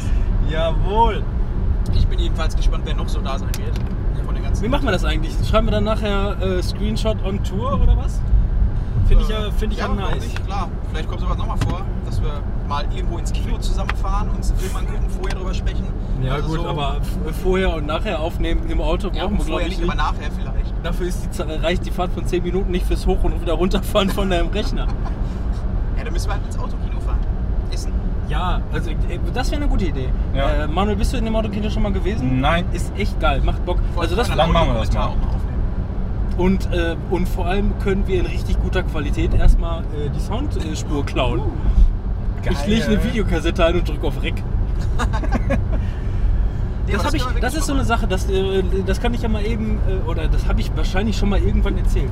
[0.50, 1.24] Jawohl.
[1.96, 3.76] Ich bin jedenfalls gespannt, wer noch so da sein wird.
[4.62, 5.34] Wie machen wir das eigentlich?
[5.50, 8.20] Schreiben wir dann nachher äh, Screenshot on Tour oder was?
[9.10, 10.24] Finde ich ja, finde ich ja, nice.
[10.24, 10.46] Nicht?
[10.46, 12.30] Klar, vielleicht kommt sowas nochmal vor, dass wir
[12.68, 15.84] mal irgendwo ins Kino zusammenfahren, uns einen Film angucken, vorher drüber sprechen.
[16.22, 16.98] Ja Also gut, so- aber
[17.44, 20.30] vorher und nachher aufnehmen im Auto Ja, brauchen wir glaube vorher ich nicht, aber nachher
[20.38, 20.74] vielleicht.
[20.84, 24.10] Dafür ist die, reicht die Fahrt von 10 Minuten nicht fürs Hoch- und wieder runterfahren
[24.10, 24.88] von deinem Rechner.
[25.98, 27.20] Ja, dann müssen wir halt ins Autokino fahren.
[27.74, 27.92] Essen.
[28.30, 28.96] Ja, also äh,
[29.34, 30.08] das wäre eine gute Idee.
[30.34, 30.64] Ja.
[30.64, 32.40] Äh, Manuel, bist du in dem Autokino schon mal gewesen?
[32.40, 32.64] Nein.
[32.72, 33.80] Ist echt geil, macht Bock.
[33.98, 35.08] Also das Dann machen wir das mal.
[35.08, 35.16] Auch.
[36.40, 41.06] Und, äh, und vor allem können wir in richtig guter Qualität erstmal äh, die Soundspur
[41.06, 41.42] klauen.
[42.50, 44.36] Ich lege eine Videokassette ein und drücke auf Rec.
[46.88, 49.46] Ja, Das, ich, das ist so eine Sache, das, äh, das kann ich ja mal
[49.46, 52.10] eben, äh, oder das habe ich wahrscheinlich schon mal irgendwann erzählt.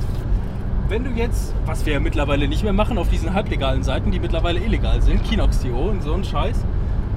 [0.88, 4.20] Wenn du jetzt, was wir ja mittlerweile nicht mehr machen, auf diesen halblegalen Seiten, die
[4.20, 6.64] mittlerweile illegal sind, Kinox.to und so ein Scheiß,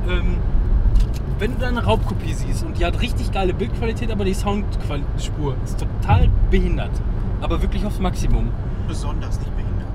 [0.09, 0.39] ähm,
[1.41, 5.57] wenn du da eine Raubkopie siehst und die hat richtig geile Bildqualität, aber die Soundspur
[5.65, 6.91] ist total behindert.
[7.41, 8.51] Aber wirklich aufs Maximum.
[8.87, 9.89] besonders nicht behindert.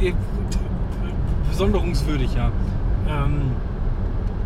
[0.00, 0.12] Äh,
[1.48, 2.50] Besonderungswürdig, ja.
[3.08, 3.52] Ähm,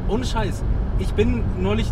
[0.09, 0.63] ohne Scheiß.
[0.99, 1.91] Ich bin neulich,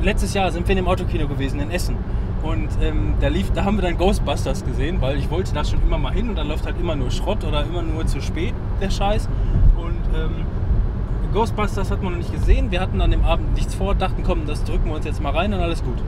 [0.00, 1.96] letztes Jahr sind wir in dem Autokino gewesen in Essen.
[2.42, 5.82] Und ähm, da, lief, da haben wir dann Ghostbusters gesehen, weil ich wollte da schon
[5.82, 8.54] immer mal hin und da läuft halt immer nur Schrott oder immer nur zu spät,
[8.80, 9.28] der Scheiß.
[9.76, 10.46] Und ähm,
[11.32, 12.70] Ghostbusters hat man noch nicht gesehen.
[12.70, 15.30] Wir hatten an dem Abend nichts vor, dachten, komm, das drücken wir uns jetzt mal
[15.32, 15.98] rein und alles gut.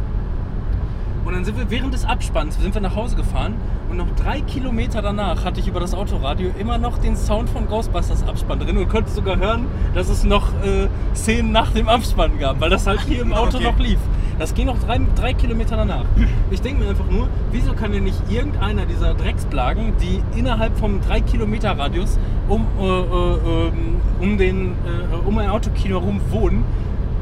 [1.24, 3.54] Und dann sind wir während des Abspanns sind wir nach Hause gefahren
[3.88, 7.68] und noch drei Kilometer danach hatte ich über das Autoradio immer noch den Sound von
[7.68, 12.40] Ghostbusters Abspann drin und konnte sogar hören, dass es noch äh, Szenen nach dem Abspann
[12.40, 13.64] gab, weil das halt hier im Auto Okay.
[13.64, 13.98] noch lief.
[14.38, 16.04] Das ging noch drei, drei Kilometer danach.
[16.50, 21.00] Ich denke mir einfach nur, wieso kann denn nicht irgendeiner dieser Drecksplagen, die innerhalb vom
[21.00, 22.18] 3 Kilometer Radius
[22.48, 26.64] um, äh, äh, ähm, um, den, äh, um ein Autokino herum wohnen,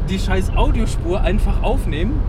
[0.08, 2.20] die scheiß Audiospur einfach aufnehmen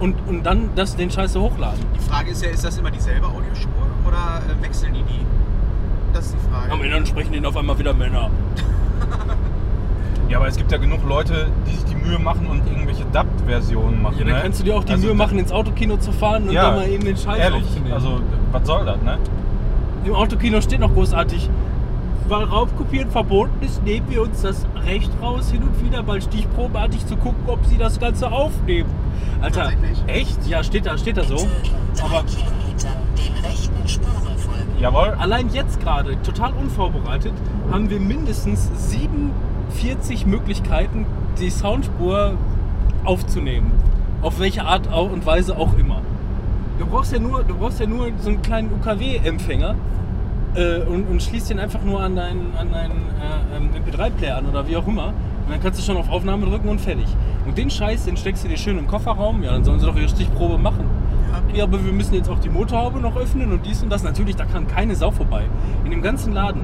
[0.00, 1.80] und, und dann das, den Scheiß so hochladen?
[1.94, 5.26] Die Frage ist ja, ist das immer dieselbe Audiospur oder äh, wechseln die die?
[6.12, 6.72] Das ist die Frage.
[6.72, 8.30] Am Ende sprechen denen auf einmal wieder Männer.
[10.28, 14.02] Ja, aber es gibt ja genug Leute, die sich die Mühe machen und irgendwelche Dubbed-Versionen
[14.02, 14.16] machen.
[14.18, 14.40] Ja, dann ne?
[14.42, 16.74] kannst du dir auch die Also Mühe machen, ins Autokino zu fahren und Ja, dann
[16.76, 17.92] mal eben den Scheiß Ehrlich, aufzunehmen.
[17.92, 18.20] also
[18.52, 19.18] was soll das, ne?
[20.04, 21.48] Im Autokino steht noch großartig,
[22.28, 27.06] weil Raubkopieren verboten ist, nehmen wir uns das Recht raus, hin und wieder mal stichprobenartig
[27.06, 28.90] zu gucken, ob sie das Ganze aufnehmen.
[29.40, 29.70] Alter,
[30.06, 30.46] echt?
[30.46, 31.36] Ja, steht da, steht da so.
[32.04, 34.80] Aber Kilometern den rechten Spuren folgen.
[34.80, 35.14] Jawohl.
[35.18, 37.32] allein jetzt gerade, total unvorbereitet,
[37.72, 38.70] haben wir mindestens
[39.70, 41.06] 47 Möglichkeiten,
[41.38, 42.34] die Soundspur
[43.04, 43.72] aufzunehmen.
[44.22, 46.02] Auf welche Art und Weise auch immer.
[46.78, 49.74] Du brauchst ja nur, du brauchst ja nur so einen kleinen UKW-Empfänger
[50.54, 54.46] äh, und, und schließt den einfach nur an deinen, an deinen äh, ähm, MP3-Player an
[54.46, 55.08] oder wie auch immer.
[55.08, 57.06] Und dann kannst du schon auf Aufnahme drücken und fertig.
[57.46, 59.42] Und den Scheiß, den steckst du dir schön im Kofferraum.
[59.42, 60.84] Ja, dann sollen sie doch ihre Stichprobe machen.
[61.54, 64.02] Ja, aber wir müssen jetzt auch die Motorhaube noch öffnen und dies und das.
[64.02, 65.44] Natürlich, da kann keine Sau vorbei.
[65.84, 66.62] In dem ganzen Laden.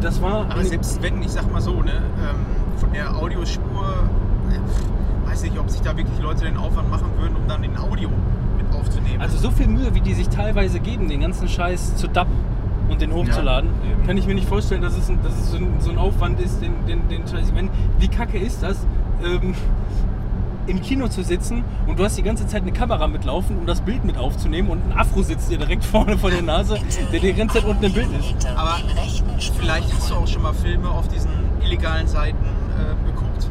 [0.00, 0.46] Das war.
[0.50, 4.08] Aber selbst wenn, ich sag mal so, ne, ähm, von der Audiospur,
[4.50, 7.76] äh, weiß nicht, ob sich da wirklich Leute den Aufwand machen würden, um dann den
[7.76, 8.08] Audio
[8.56, 9.20] mit aufzunehmen.
[9.20, 12.32] Also so viel Mühe, wie die sich teilweise geben, den ganzen Scheiß zu dubben
[12.88, 15.56] und den hochzuladen, Ja, kann ich mir nicht vorstellen, dass es, ein, dass es so,
[15.58, 17.48] ein, so ein Aufwand ist, den, den, den Scheiß.
[17.48, 18.86] Ich meine, wie kacke ist das,
[19.24, 19.54] ähm,
[20.70, 23.80] im Kino zu sitzen und du hast die ganze Zeit eine Kamera mitlaufen, um das
[23.80, 26.78] Bild mit aufzunehmen und ein Afro sitzt dir direkt vorne vor der Nase,
[27.12, 28.46] der die ganze Zeit unten im Bild ist.
[28.56, 28.78] Aber
[29.58, 31.30] Vielleicht hast du auch schon mal Filme auf diesen
[31.64, 33.48] illegalen Seiten äh, geguckt,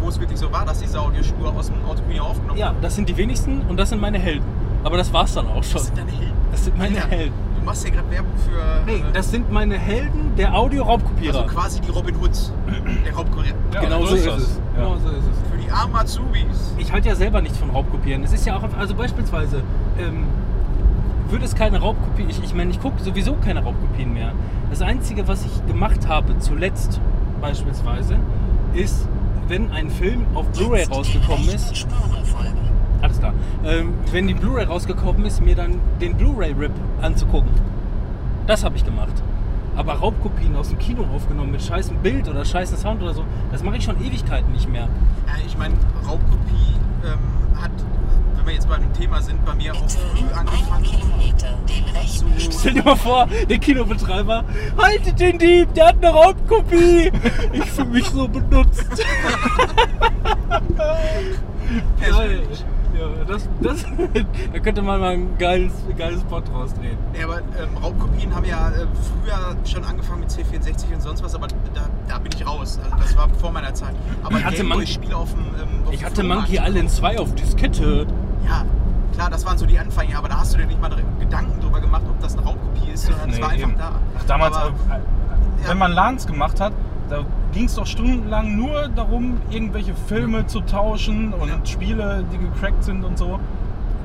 [0.00, 2.78] wo es wirklich so war, dass diese Audiospur aus dem Autokino aufgenommen Ja, wurde.
[2.82, 4.44] das sind die wenigsten und das sind meine Helden.
[4.84, 5.74] Aber das war's dann auch schon.
[5.74, 6.32] Das sind deine Helden.
[6.50, 7.34] Das sind meine Alter, Helden.
[7.58, 11.42] Du machst ja gerade Werbung für Nee, äh, das sind meine Helden der Audio-Raubkopierer.
[11.42, 12.52] also quasi die Robin Hoods
[13.06, 13.54] der Raubkurier.
[13.72, 14.60] Ja, genau so ist es.
[14.76, 14.82] Ja.
[14.82, 15.51] Genau so ist es.
[15.72, 16.74] Armen Azubis.
[16.78, 18.22] Ich halte ja selber nichts von Raubkopieren.
[18.24, 19.62] Es ist ja auch, also beispielsweise,
[19.98, 20.26] ähm,
[21.28, 24.32] würde es keine Raubkopie, ich, ich meine, ich gucke sowieso keine Raubkopien mehr.
[24.70, 27.00] Das Einzige, was ich gemacht habe, zuletzt
[27.40, 28.18] beispielsweise,
[28.74, 29.08] ist,
[29.48, 31.86] wenn ein Film auf Blu-ray rausgekommen ist,
[33.00, 37.50] alles klar, ähm, wenn die Blu-ray rausgekommen ist, mir dann den Blu-ray-Rip anzugucken.
[38.46, 39.22] Das habe ich gemacht.
[39.76, 43.62] Aber Raubkopien aus dem Kino aufgenommen mit scheißem Bild oder scheißen Sound oder so, das
[43.62, 44.88] mache ich schon Ewigkeiten nicht mehr.
[45.26, 45.74] Ja, ich meine,
[46.06, 47.18] Raubkopie ähm,
[47.60, 47.70] hat,
[48.36, 50.84] wenn wir jetzt bei dem Thema sind, bei mir auch früh angefangen.
[50.84, 54.44] Kilometer den rechten So- Stell dir mal vor, der Kinobetreiber,
[54.76, 57.10] haltet den Dieb, der hat eine Raubkopie.
[57.52, 58.84] Ich fühle mich so benutzt.
[61.98, 62.64] Persönlich.
[62.98, 63.84] Ja, das, das,
[64.52, 66.96] da könnte man mal ein geiles, geiles Spot draus drehen.
[67.18, 68.86] Ja, aber ähm, Raubkopien haben ja äh,
[69.22, 72.78] früher schon angefangen mit C64 und sonst was, aber da, da bin ich raus.
[72.84, 73.94] Also das war vor meiner Zeit.
[74.22, 77.34] Aber Ich hatte Monkey- Spiele auf dem ähm, auf Ich hatte Monkey Island 2 auf
[77.34, 78.06] Diskette.
[78.46, 78.64] Ja,
[79.14, 81.80] klar, das waren so die Anfänge, aber da hast du dir nicht mal Gedanken drüber
[81.80, 83.78] gemacht, ob das eine Raubkopie ist, sondern es Nee, war einfach eben.
[83.78, 83.92] da.
[84.18, 84.72] Ach, damals, aber, äh,
[85.62, 85.68] ja.
[85.68, 86.72] wenn man LANs gemacht hat,
[87.12, 91.54] da ging es doch stundenlang nur darum, irgendwelche Filme zu tauschen und Ja.
[91.64, 93.38] Spiele, die gecrackt sind und so.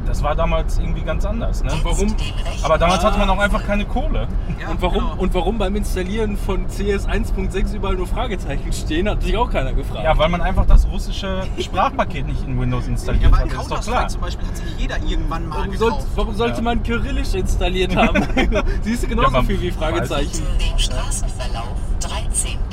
[0.06, 1.62] Das war damals irgendwie ganz anders.
[1.66, 1.72] Ne?
[1.84, 2.16] Warum?
[2.64, 4.30] Aber damals hatte man auch einfach keine Kohle.
[4.58, 5.16] ja, Und warum, genau.
[5.18, 9.74] und warum beim Installieren von CS 1.6 überall nur Fragezeichen stehen, hat sich auch keiner
[9.74, 10.06] gefragt.
[10.06, 13.52] Ja, weil man einfach das russische Sprachpaket nicht in Windows ja, installiert aber hat.
[13.52, 14.08] Das ist doch klar.
[14.08, 16.08] zum Beispiel hat sich jeder irgendwann mal Warum, soll, gekauft.
[16.16, 16.62] warum sollte Ja.
[16.64, 18.24] man Kyrillisch installiert haben?
[18.84, 20.42] Siehst du genauso Ja, viel wie Fragezeichen.
[20.54, 21.68] In dem Straßenverlauf
[22.00, 22.67] 13 Kilometer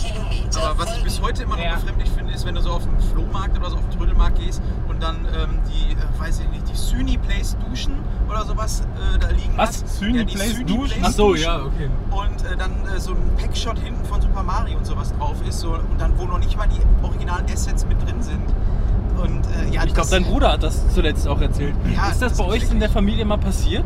[0.57, 1.75] Aber was ich bis heute immer noch Ja.
[1.75, 4.63] befremdlich finde, ist, wenn du so auf den Flohmarkt oder so auf den Trödelmarkt gehst
[4.89, 7.95] und dann ähm, die, äh, weiß ich nicht, die Süni Place Duschen
[8.29, 8.81] oder sowas
[9.15, 9.83] äh, da liegen Was?
[9.83, 9.99] hast.
[9.99, 11.03] Süni ja, Place Süni Duschen?
[11.05, 11.91] Ach so, ja, okay.
[12.11, 15.61] Und äh, dann äh, so ein Packshot hinten von Super Mario und sowas drauf ist.
[15.61, 18.43] So, und dann, wo noch nicht mal die originalen Assets mit drin sind.
[19.23, 21.75] Und äh, ja, Ich glaube, dein Bruder hat das zuletzt auch erzählt.
[21.95, 23.85] Ja, ist das das bei euch in der Familie mal passiert?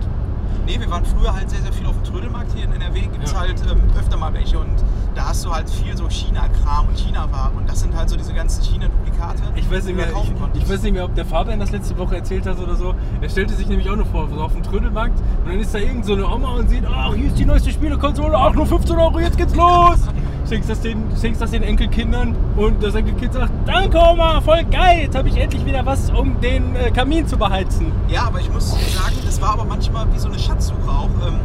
[0.66, 3.00] Nee, wir waren früher halt sehr, sehr viel auf dem Trödelmarkt hier in NRW.
[3.00, 3.40] Gibt es Ja.
[3.40, 4.58] halt ähm, öfter mal welche.
[4.58, 4.76] Und
[5.18, 7.50] da hast du halt viel so China-Kram und China-Ware.
[7.56, 10.62] Und das sind halt so diese ganzen China-Duplikate, Ich weiß, nicht die mehr, kaufen ich,
[10.62, 12.94] ich weiß nicht mehr, ob der Fabian das letzte Woche erzählt hat oder so.
[13.20, 15.78] Er stellte sich nämlich auch nur vor, so auf dem Trödelmarkt und dann ist da
[15.78, 18.96] irgend so eine Oma und sieht, ach, hier ist die neueste Spielekonsole, ach, nur 15
[18.96, 19.98] Euro, jetzt geht's los.
[20.44, 25.00] singst das den, singst das den Enkelkindern und das Enkelkind sagt, danke Oma, voll geil,
[25.02, 27.90] jetzt habe ich endlich wieder was, um den äh, Kamin zu beheizen.
[28.06, 31.10] Ja, aber ich muss sagen, das war aber manchmal wie so eine Schatzsuche auch.
[31.26, 31.40] Ähm,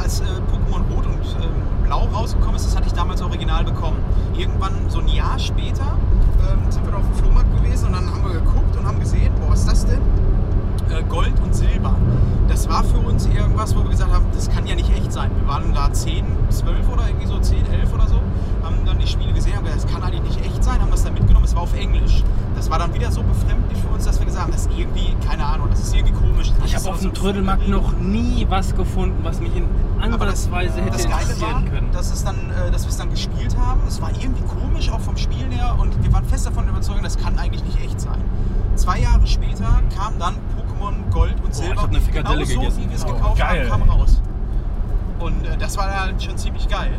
[0.00, 3.98] als äh, Pokémon Rot und ähm, Blau rausgekommen ist, das hatte ich damals original bekommen.
[4.38, 5.98] Irgendwann, so ein Jahr später,
[6.38, 9.00] ähm, sind wir noch auf dem Flohmarkt gewesen und dann haben wir geguckt und haben
[9.00, 10.00] gesehen, boah, was ist das denn?
[10.90, 11.94] Äh, Gold und Silber.
[12.48, 15.30] Das war für uns irgendwas, wo wir gesagt haben, das kann ja nicht echt sein.
[15.38, 18.20] Wir waren da 10, 12 oder irgendwie so, 10, 11 oder so,
[18.64, 21.04] haben dann die Spiele gesehen, haben gesagt, das kann eigentlich nicht echt sein, haben das
[21.04, 22.24] dann mitgenommen, es war auf Englisch.
[22.56, 25.14] Das war dann wieder so befremdlich für uns, dass wir gesagt haben, das ist irgendwie,
[25.26, 26.50] keine Ahnung, das ist irgendwie komisch.
[26.58, 29.64] Das Ich ist habe auf so dem Trödelmarkt noch nie was gefunden, was mich in
[30.00, 31.92] das, ansatzweise hätte das Geile interessieren war, können.
[31.92, 33.80] dass, es dann, äh, dass wir es dann gespielt haben.
[33.86, 35.76] Es war irgendwie komisch, auch vom Spielen her.
[35.78, 38.20] Und wir waren fest davon überzeugt, das kann eigentlich nicht echt sein.
[38.74, 40.34] Zwei Jahre später kam dann
[40.80, 41.74] Pokémon Gold und Silber.
[41.74, 42.82] ich hab eine Frikadelle genau so, gegessen.
[42.84, 43.70] wie wir es Oh, gekauft geil.
[43.70, 44.22] haben, kam raus.
[45.18, 46.90] Und äh, das war halt schon ziemlich geil.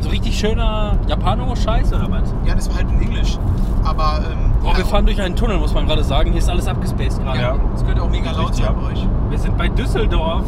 [0.00, 2.34] So richtig schöner Japano-Scheiß oder was?
[2.44, 3.38] Ja, das war halt in Englisch.
[3.84, 6.30] Aber ähm, Oh, ja, wir fahren durch einen Tunnel, muss man gerade sagen.
[6.32, 7.40] Hier ist alles abgespaced gerade.
[7.40, 7.56] Ja.
[7.72, 9.06] Das könnte auch mega laut sein bei euch.
[9.30, 10.44] Wir sind bei Düsseldorf.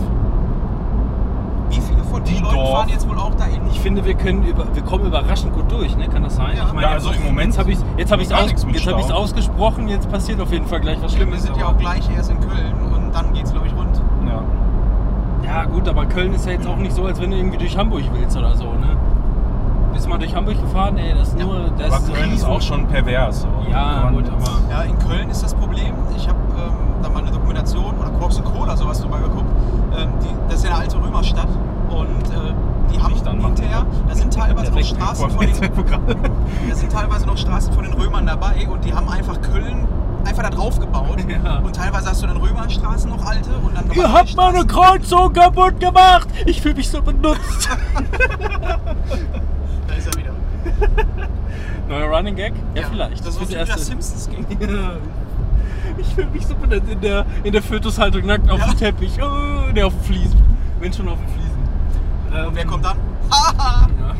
[2.18, 2.70] Den Die Leuten Dorf.
[2.78, 3.60] fahren jetzt wohl auch dahin?
[3.70, 6.08] Ich finde, wir können über, wir kommen überraschend gut durch, ne?
[6.08, 6.56] Kann das sein?
[6.56, 6.64] Ja.
[6.66, 8.96] Ich meine, Ja, also im Moment jetzt habe ich jetzt habe ich ich Stau.
[9.14, 9.88] ausgesprochen.
[9.88, 11.42] Jetzt passiert auf jeden Fall gleich was Ja, Schlimmes.
[11.42, 14.00] wir sind ja auch gleich erst in Köln und dann geht's glaube ich rund.
[14.26, 14.42] Ja.
[15.44, 17.76] Ja gut, aber Köln ist ja jetzt auch nicht so, als wenn du irgendwie durch
[17.76, 18.96] Hamburg willst oder so, ne?
[19.92, 20.98] Bist du mal durch Hamburg gefahren?
[20.98, 21.46] Ey, das ist Ja.
[21.46, 21.70] nur.
[21.78, 23.46] Das Aber Köln ist riesen- auch schon pervers.
[23.70, 25.94] Ja, gut, aber- Ja, in Köln ist das Problem.
[26.16, 28.62] Ich habe ähm, da mal eine Dokumentation oder Quarks Co.
[28.62, 29.50] oder sowas drüber geguckt.
[29.98, 31.48] Ähm, die, das ist ja eine alte Römerstadt
[31.88, 32.52] und äh,
[32.92, 33.54] die haben Nicht dann machen.
[33.56, 35.54] hinterher, da sind teilweise noch Direkt Straßen von den,
[36.68, 39.86] da sind teilweise noch Straßen von den Römern dabei und die haben einfach Köln
[40.24, 41.18] einfach da drauf gebaut.
[41.28, 41.58] Ja.
[41.58, 44.68] Und teilweise hast du dann Römerstraßen noch alte und dann Ihr normale habt meine Straßen.
[44.68, 46.28] Kreuzung kaputt gemacht!
[46.46, 47.68] Ich fühle mich so benutzt!
[49.88, 50.32] Da ist er wieder.
[51.88, 52.52] Neuer Running Gag?
[52.74, 53.24] Ja, vielleicht.
[53.24, 53.78] Das ist ein Erste.
[53.78, 54.46] Simpsons Gang.
[54.60, 54.96] Ja.
[55.98, 58.66] Ich fühle mich so benutzt in der, in der Fötushaltung nackt auf Ja.
[58.66, 59.18] dem Teppich.
[59.22, 60.42] Oh, ne, auf dem Fliesen.
[60.80, 61.58] Wenn schon auf dem Fliesen.
[62.36, 62.96] Ähm, Und wer kommt dann?
[63.30, 63.86] Haha!
[64.00, 64.14] Ja.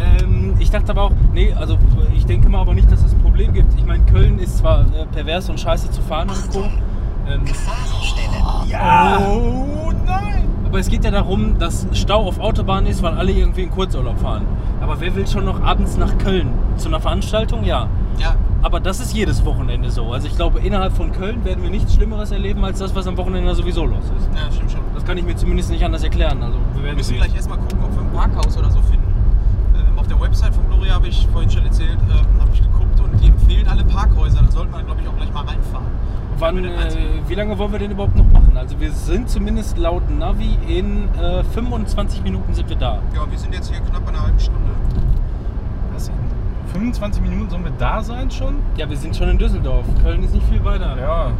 [0.00, 1.76] Ähm, ich dachte aber auch, nee, also
[2.14, 3.72] ich denke mal aber nicht, dass es ein Problem gibt.
[3.78, 6.64] Ich meine, Köln ist zwar äh, pervers und scheiße zu fahren und Co.
[7.28, 8.70] Ähm, Gefahrenstelle.
[8.70, 9.18] ja.
[9.28, 10.44] Oh nein!
[10.64, 14.18] Aber es geht ja darum, dass Stau auf Autobahnen ist, weil alle irgendwie in Kurzurlaub
[14.18, 14.46] fahren.
[14.80, 16.50] Aber wer will schon noch abends nach Köln?
[16.76, 17.64] Zu einer Veranstaltung?
[17.64, 17.88] Ja.
[18.18, 20.12] Ja, Aber das ist jedes Wochenende so.
[20.12, 23.16] Also ich glaube, innerhalb von Köln werden wir nichts Schlimmeres erleben, als das, was am
[23.16, 24.28] Wochenende sowieso los ist.
[24.34, 24.80] ja, stimmt schon.
[24.94, 26.42] Das kann ich mir zumindest nicht anders erklären.
[26.42, 27.18] Also wir Wir werden müssen sehen.
[27.18, 29.04] gleich erstmal gucken, ob wir ein Parkhaus oder so finden.
[30.08, 33.28] Der Website von Gloria habe ich vorhin schon erzählt, ähm, habe ich geguckt und die
[33.28, 34.42] empfehlen alle Parkhäuser.
[34.42, 35.86] Da sollte man, glaube ich, auch gleich mal reinfahren.
[36.38, 36.90] Wann, äh,
[37.26, 38.56] wie lange wollen wir denn überhaupt noch machen?
[38.56, 43.02] Also wir sind zumindest laut Navi in äh, 25 Minuten sind wir da.
[43.14, 44.70] Ja, wir sind jetzt hier knapp bei einer halben Stunde.
[45.92, 46.14] Was, in
[46.72, 48.56] 25 Minuten sollen wir da sein schon?
[48.76, 49.84] Ja, wir sind schon in Düsseldorf.
[50.02, 50.96] Köln ist nicht viel weiter.
[50.98, 51.32] Ja.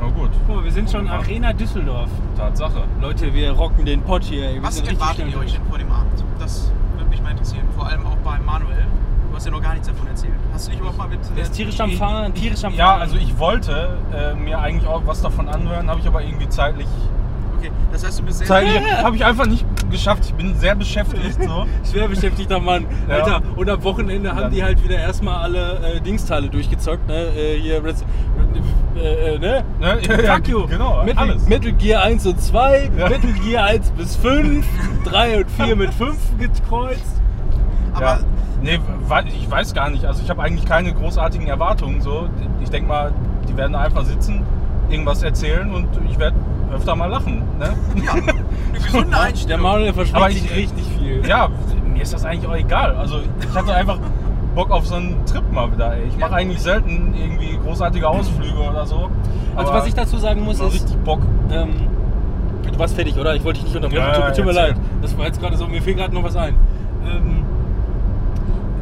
[0.00, 0.30] Na gut.
[0.46, 1.08] Guck mal, wir sind schon.
[1.08, 2.08] Arena Düsseldorf.
[2.36, 2.84] Tatsache.
[3.00, 4.46] Leute, wir rocken den Pott hier.
[4.46, 4.54] ey.
[4.54, 6.24] Wir Was erwartet ihr euch denn vor dem Abend?
[6.38, 6.72] Das
[7.22, 7.68] mich mal interessieren.
[7.76, 8.86] Vor allem auch bei Manuel.
[9.30, 10.34] Du hast ja noch gar nichts davon erzählt.
[10.52, 11.20] Hast du dich überhaupt mal mit.
[11.36, 13.00] Der ist tierisch am Fahren, tierisch am Ja, Fahren.
[13.02, 16.86] also ich wollte äh, mir eigentlich auch was davon anhören, habe ich aber irgendwie zeitlich.
[17.62, 18.48] Okay, das heißt, du bist sehr.
[18.48, 20.24] Zeitlich habe ich einfach nicht geschafft.
[20.26, 21.38] Ich bin sehr beschäftigt.
[21.40, 21.66] So.
[21.90, 22.86] Schwer beschäftigter Mann.
[23.08, 23.16] Ja.
[23.16, 27.06] Alter, und am Wochenende haben die halt wieder erstmal alle äh, Dingsteile durchgezockt.
[27.06, 27.26] Ne?
[27.36, 27.96] Äh, hier, Red,
[28.96, 29.64] äh, äh, ne?
[29.78, 29.98] Ne?
[30.08, 30.66] Ja, ja, Fuck you.
[30.66, 31.46] Genau, Metal, alles.
[31.46, 33.08] Metal Gear 1 und 2, Ja.
[33.08, 34.66] Metal Gear 1 bis 5,
[35.04, 37.20] 3 und 4 mit 5 gekreuzt.
[37.94, 38.18] Aber ja.
[38.60, 38.78] Nee,
[39.26, 40.04] ich weiß gar nicht.
[40.04, 42.00] Also ich habe eigentlich keine großartigen Erwartungen.
[42.00, 42.28] So.
[42.62, 43.12] Ich denke mal,
[43.48, 44.46] die werden da einfach sitzen,
[44.92, 46.36] irgendwas erzählen und ich werde
[46.74, 47.42] öfter mal lachen.
[47.58, 47.70] Ne?
[48.04, 48.32] ja, eine
[48.84, 49.62] gesunde Der Einstellung.
[49.62, 51.26] Manuel verspricht sich ich- richtig viel.
[51.26, 51.48] Ja,
[51.92, 52.94] mir ist das eigentlich auch egal.
[52.96, 53.98] Also ich hatte einfach
[54.54, 55.94] Bock auf so einen Trip mal wieder.
[55.94, 56.04] Ey.
[56.08, 56.36] Ich mache Ja.
[56.36, 59.10] eigentlich selten irgendwie großartige Ausflüge oder so.
[59.56, 61.20] Also was ich dazu sagen muss ist, richtig Bock.
[61.50, 61.70] ähm,
[62.70, 63.34] du warst fertig, oder?
[63.34, 64.04] Ich wollte dich nicht unterbrechen.
[64.06, 64.76] Ja, tut, tut mir leid.
[65.02, 66.54] Das war jetzt gerade so, mir fiel gerade noch was ein.
[67.06, 67.44] Ähm,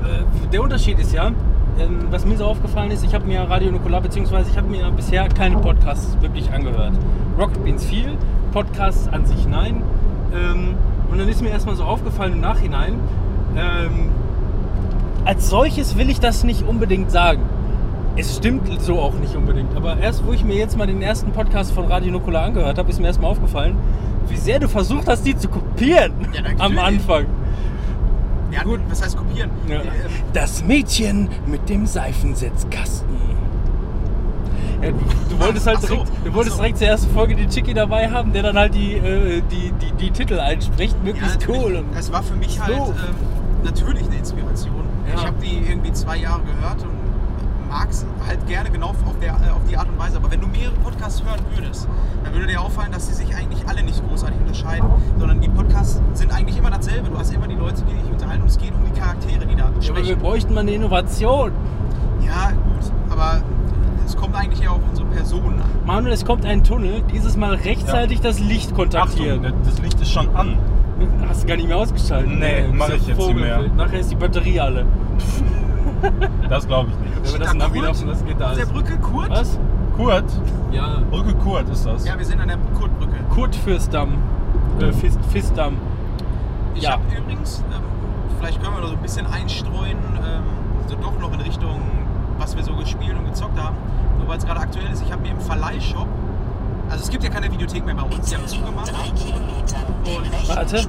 [0.04, 1.30] äh, der Unterschied ist ja,
[1.78, 4.90] ähm, was mir so aufgefallen ist, ich habe mir Radio Nukular, beziehungsweise ich habe mir
[4.90, 6.92] bisher keine Podcasts wirklich angehört.
[7.38, 8.16] Rocket Beans viel,
[8.52, 9.82] Podcasts an sich nein.
[10.34, 10.74] Ähm,
[11.10, 12.94] und dann ist mir erstmal so aufgefallen im Nachhinein,
[13.56, 14.10] ähm,
[15.24, 17.42] als solches will ich das nicht unbedingt sagen.
[18.16, 19.76] Es stimmt so auch nicht unbedingt.
[19.76, 22.90] Aber erst, wo ich mir jetzt mal den ersten Podcast von Radio Nukular angehört habe,
[22.90, 23.76] ist mir erstmal aufgefallen,
[24.28, 27.26] wie sehr du versucht hast, die zu kopieren Ja, am Anfang.
[28.50, 28.80] Ja, Gut.
[28.88, 29.50] Was heißt kopieren?
[29.68, 29.76] Ja.
[29.76, 29.90] Äh, ähm,
[30.32, 33.08] Das Mädchen mit dem Seifensetzkasten.
[34.82, 34.90] Ja,
[35.28, 36.62] du, wolltest halt so, direkt, du wolltest so.
[36.62, 39.92] direkt zur ersten Folge den Chicky dabei haben, der dann halt die, äh, die, die,
[39.92, 41.84] die Titel einspricht, möglichst cool.
[41.98, 42.84] Es war für mich halt So.
[42.92, 43.14] ähm,
[43.62, 44.84] natürlich eine Inspiration.
[45.14, 46.88] Ich habe die irgendwie zwei Jahre gehört und
[47.70, 50.16] mag es halt gerne genau auf, der, äh, auf die Art und Weise.
[50.16, 51.88] Aber wenn du mehrere Podcasts hören würdest,
[52.24, 56.02] dann würde dir auffallen, dass sie sich eigentlich alle nicht großartig unterscheiden, sondern die Podcasts
[56.14, 57.08] sind eigentlich immer dasselbe.
[57.08, 59.54] Du hast immer die Leute, die dich unterhalten und es geht um die Charaktere, die
[59.54, 60.18] da Ja, aber wir sprechen.
[60.18, 61.52] bräuchten mal eine Innovation.
[62.26, 63.40] Ja, gut, aber
[64.04, 65.68] es kommt eigentlich eher auf unsere Personen an.
[65.86, 67.02] Manuel, es kommt ein Tunnel.
[67.12, 69.44] Dieses Mal rechtzeitig das Licht kontaktieren.
[69.46, 70.58] Achtung, das Licht ist schon an.
[71.28, 72.30] Hast du gar nicht mehr ausgeschaltet?
[72.30, 73.60] Nee, Du bist mach ja ich jetzt nicht mehr.
[73.76, 74.84] Nachher ist die Batterie alle.
[76.48, 77.16] Das glaube ich nicht.
[77.24, 78.72] Wenn wir das Da Navi laufen lassen, geht da Auf der alles.
[78.72, 79.30] Brücke Kurt?
[79.30, 79.58] Was?
[79.96, 80.24] Kurt,
[80.72, 80.98] Ja.
[81.10, 82.06] Brücke Kurt ist das.
[82.06, 83.16] Ja, wir sind an der Kurtbrücke.
[83.28, 84.14] Kurt Fürstdamm.
[84.80, 85.74] Äh, Fist, Fistdamm.
[86.74, 86.92] Ich Ja.
[86.92, 87.82] habe übrigens, ähm,
[88.38, 90.42] vielleicht können wir noch so ein bisschen einstreuen, ähm,
[90.88, 91.80] so doch noch in Richtung,
[92.38, 93.76] was wir so gespielt und gezockt haben.
[94.18, 96.06] Nur weil es gerade aktuell ist, ich habe mir im Verleihshop,
[96.88, 98.90] also es gibt ja keine Videothek mehr bei uns, die haben zugemacht.
[100.48, 100.80] Warte.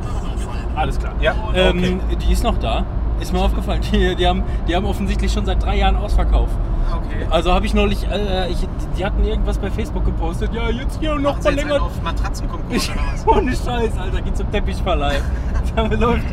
[0.76, 1.14] Alles klar.
[1.20, 2.86] Ja, Ähm, die ist noch da.
[3.22, 3.82] Ist mir aufgefallen.
[3.92, 6.50] Die, die, haben, die haben offensichtlich schon seit drei Jahren Ausverkauf.
[6.92, 7.26] Okay.
[7.30, 8.58] Also habe ich neulich, äh, ich,
[8.98, 10.52] die hatten irgendwas bei Facebook gepostet.
[10.54, 11.82] Ja, jetzt hier noch Machen Sie jetzt verlängert.
[11.82, 13.28] auf Matratzenkonkurs oder was?
[13.38, 15.22] ohne Scheiß, Alter, geht zum Teppichverleih.
[15.76, 16.26] Da läuft,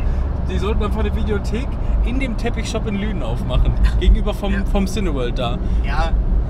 [0.51, 1.67] die sollten einfach eine Videothek
[2.05, 3.71] in dem Teppichshop in Lünen aufmachen.
[4.01, 4.65] Gegenüber vom, Ja.
[4.69, 5.57] vom Cineworld da.
[5.85, 6.09] Ja,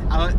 [0.10, 0.30] aber.
[0.30, 0.36] Ähm,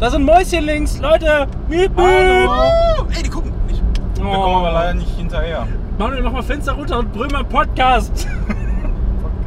[0.00, 1.46] Da sind Mäuschen links, Leute!
[1.68, 1.98] Miep, miep.
[1.98, 3.06] Hallo.
[3.14, 3.82] ey, die gucken nicht.
[4.16, 5.66] Wir kommen aber leider nicht hinterher.
[5.98, 8.26] Manuel, mach mal Fenster runter und brüll mal Podcast.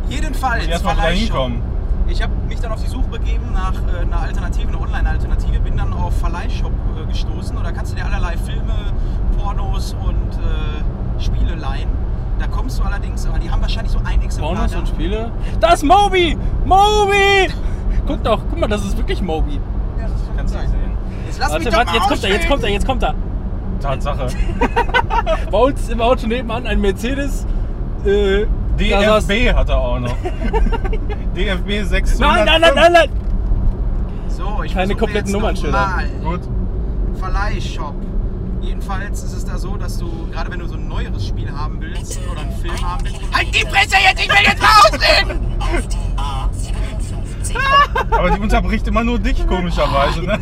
[0.09, 1.61] Jedenfalls, Muss erstmal wieder hinkommen.
[2.07, 5.77] Ich habe mich dann auf die Suche begeben nach äh, einer Alternative, einer Online-Alternative, bin
[5.77, 8.73] dann auf Verleihshop äh, gestoßen und da kannst du dir allerlei Filme,
[9.37, 11.89] Pornos und äh, Spiele leihen.
[12.39, 14.55] Da kommst du allerdings, aber die haben wahrscheinlich so ein Exemplar.
[14.55, 14.79] Pornos da.
[14.79, 15.31] und Spiele.
[15.59, 16.37] Das ist Moby!
[16.65, 17.53] Moby!
[18.07, 19.59] Guck doch, guck mal, das ist wirklich Moby.
[19.99, 20.97] Ja, das kann Kannst du sehen.
[21.27, 23.15] Jetzt lass mich Warte, doch warte, jetzt kommt er, jetzt kommt er, jetzt kommt er.
[23.81, 24.27] Tatsache.
[25.51, 27.45] Bei uns im Auto nebenan ein Mercedes.
[28.79, 30.15] DFB hat er auch noch.
[31.35, 32.19] DFB 600.
[32.19, 33.09] Nein, nein, nein, nein, nein!
[34.29, 36.03] So, ich Keine kompletten Nummernschilder.
[36.23, 36.41] Gut.
[37.19, 37.95] Verleihshop.
[38.61, 41.79] Jedenfalls ist es da so, dass du, gerade wenn du so ein neueres Spiel haben
[41.81, 43.19] willst oder einen Film haben willst.
[43.33, 45.39] Halt die Fresse jetzt, ich will jetzt mal ausreden!
[45.59, 47.57] Auf die A57.
[48.11, 50.39] Aber die unterbricht immer nur dich, komischerweise, ne?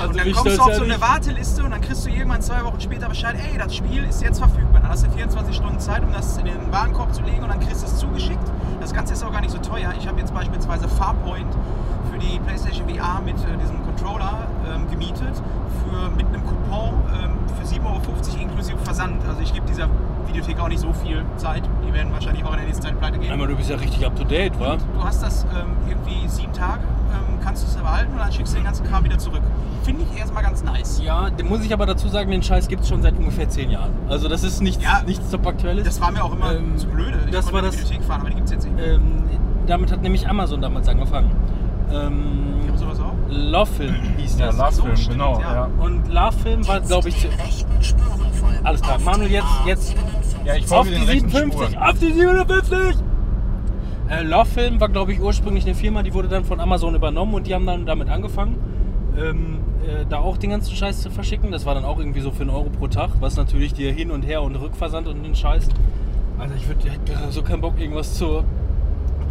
[0.00, 1.00] Also Und dann kommst du auf so eine.
[1.00, 4.38] Warteliste und dann kriegst du irgendwann zwei Wochen später Bescheid, ey, das Spiel ist jetzt
[4.38, 4.75] verfügbar.
[4.86, 7.58] Dann hast du 24 Stunden Zeit, um das in den Warenkorb zu legen und dann
[7.58, 8.52] kriegst du es zugeschickt.
[8.78, 9.92] Das Ganze ist auch gar nicht so teuer.
[9.98, 11.52] Ich habe jetzt beispielsweise Farpoint
[12.12, 15.42] für die PlayStation VR mit äh, diesem Controller ähm, gemietet
[15.82, 19.26] für, mit einem Coupon ähm, für 7,50 Euro inklusive Versand.
[19.26, 19.88] Also ich gebe dieser
[20.28, 21.64] Videothek auch nicht so viel Zeit.
[21.84, 23.32] Die werden wahrscheinlich auch in der nächsten Zeit pleite gehen.
[23.32, 24.76] Einmal, du bist ja richtig up to date, wa?
[24.76, 26.84] Du hast das ähm, irgendwie sieben Tage,
[27.46, 29.42] kannst du es behalten und dann schickst du den ganzen Kram wieder zurück.
[29.84, 31.00] Finde ich erstmal ganz nice.
[31.02, 33.70] Ja, den muss ich aber dazu sagen, den Scheiß gibt es schon seit ungefähr 10
[33.70, 33.90] Jahren.
[34.08, 35.02] Also das ist nichts, Ja.
[35.06, 35.84] nichts top aktuelles.
[35.84, 37.18] Das war mir auch immer Ähm, zu blöde.
[37.26, 38.84] Ich das war in die das- Bibliothek fahren, aber die gibt es jetzt nicht.
[38.84, 39.22] ähm,
[39.66, 41.30] damit hat nämlich Amazon damals angefangen.
[41.88, 43.14] Die Ähm, haben sowas auch?
[43.28, 44.58] Love Film hieß Ja, das.
[44.58, 45.40] Love so, Film, stimmt, genau.
[45.40, 45.54] ja.
[45.54, 45.68] Ja.
[45.78, 47.28] Und Love Film war, glaube ich.
[48.64, 50.44] Alles klar, Auf Manuel, die jetzt- jetzt- A57.
[50.46, 51.88] ja, ich auf folge die den rechten 57, Spuren.
[51.90, 52.96] auf die 57!
[54.08, 57.34] Äh, Love Film war, glaube ich, ursprünglich eine Firma, die wurde dann von Amazon übernommen
[57.34, 58.56] und die haben dann damit angefangen,
[59.18, 61.50] ähm, äh, da auch den ganzen Scheiß zu verschicken.
[61.50, 64.12] Das war dann auch irgendwie so für einen Euro pro Tag, was natürlich dir Hin-
[64.12, 65.68] und Her- und Rückversand und den Scheiß.
[66.38, 68.44] Also ich würd, hätte gerade so keinen Bock, irgendwas zur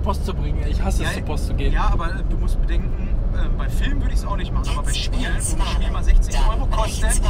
[0.03, 0.59] Post zu bringen.
[0.69, 1.71] Ich hasse es, zur Post zu gehen.
[1.71, 2.91] Ja, aber äh, du musst bedenken,
[3.33, 5.91] äh, bei Filmen würde ich es auch nicht machen, aber bei Spielen, wo ein Spiel
[5.91, 7.21] mal 60 Euro kostet,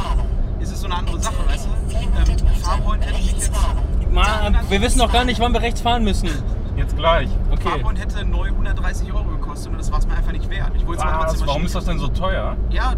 [0.58, 1.96] ist es so eine andere Sache, weißt du?
[1.96, 3.52] Ähm, Farpoint hätte mich jetzt.
[4.10, 6.28] Mann, wir wissen noch gar nicht, wann wir rechts fahren müssen.
[6.76, 7.28] Jetzt gleich.
[7.50, 7.68] Okay.
[7.70, 10.72] Farpoint hätte neu 130 Euro gekostet und das war es mir einfach nicht wert.
[10.76, 12.56] Ich wollte es trotzdem mal warum ist das denn so teuer?
[12.70, 12.94] Ja,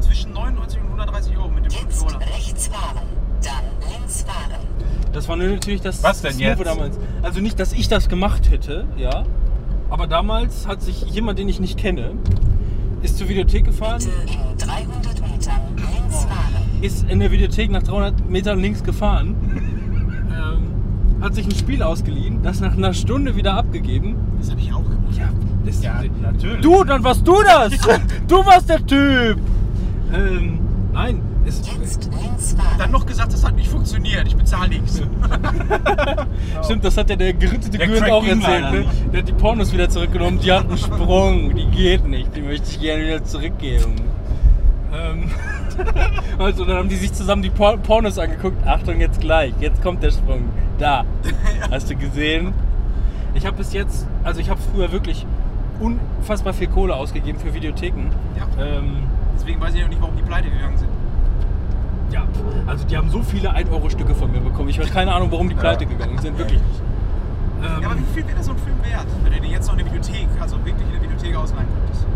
[0.00, 2.26] zwischen 99 und 130 Euro mit dem Jetzt Controller.
[2.26, 3.06] rechts fahren,
[3.42, 4.60] dann links fahren.
[5.12, 6.64] Das war natürlich das Was denn jetzt?
[6.64, 6.98] damals.
[7.22, 9.24] Also nicht, dass ich das gemacht hätte, ja.
[9.88, 12.12] Aber damals hat sich jemand, den ich nicht kenne,
[13.02, 16.80] ist zur Videothek gefahren, Bitte in 300 Metern links fahren.
[16.82, 19.36] ist in der Videothek nach 300 Metern links gefahren,
[20.30, 20.75] ähm,
[21.20, 24.16] hat sich ein Spiel ausgeliehen, das nach einer Stunde wieder abgegeben.
[24.38, 25.16] Das habe ich auch gemacht.
[25.18, 25.28] Ja,
[25.64, 26.60] das, Ja, natürlich.
[26.60, 27.72] du, dann warst du das!
[28.28, 29.38] Du warst der Typ!
[30.12, 30.58] Ähm,
[30.92, 32.56] nein, es, Jetzt.
[32.78, 35.00] Dann noch gesagt, das hat nicht funktioniert, ich bezahle nichts.
[36.64, 38.72] Stimmt, das hat ja der gerittete Gürnt Crack auch erzählt.
[38.72, 38.84] Ne?
[39.12, 42.68] Der hat die Pornos wieder zurückgenommen, die hat einen Sprung, die geht nicht, die möchte
[42.70, 43.94] ich gerne wieder zurückgeben.
[44.92, 45.30] Ähm,
[46.38, 48.66] also dann haben die sich zusammen die Por Pornos angeguckt.
[48.66, 50.48] Achtung, jetzt gleich, jetzt kommt der Sprung.
[50.78, 51.04] Da,
[51.70, 52.52] hast du gesehen?
[53.34, 55.26] Ich habe bis jetzt, also ich habe früher wirklich
[55.80, 58.10] unfassbar viel Kohle ausgegeben für Videotheken.
[58.38, 58.46] Ja.
[58.62, 59.04] Ähm,
[59.36, 60.88] Deswegen weiß ich auch nicht, warum die pleite gegangen sind.
[62.10, 62.26] ja,
[62.66, 64.70] also die haben so viele 1-Euro-Stücke von mir bekommen.
[64.70, 66.80] Ich habe keine Ahnung, warum die pleite gegangen sind, wirklich nicht.
[67.62, 69.74] Ähm, Ja, aber wie viel wäre so ein Film wert, wenn du den jetzt noch
[69.74, 72.06] in der Bibliothek, also wirklich in der Bibliothek ausleihen könntest?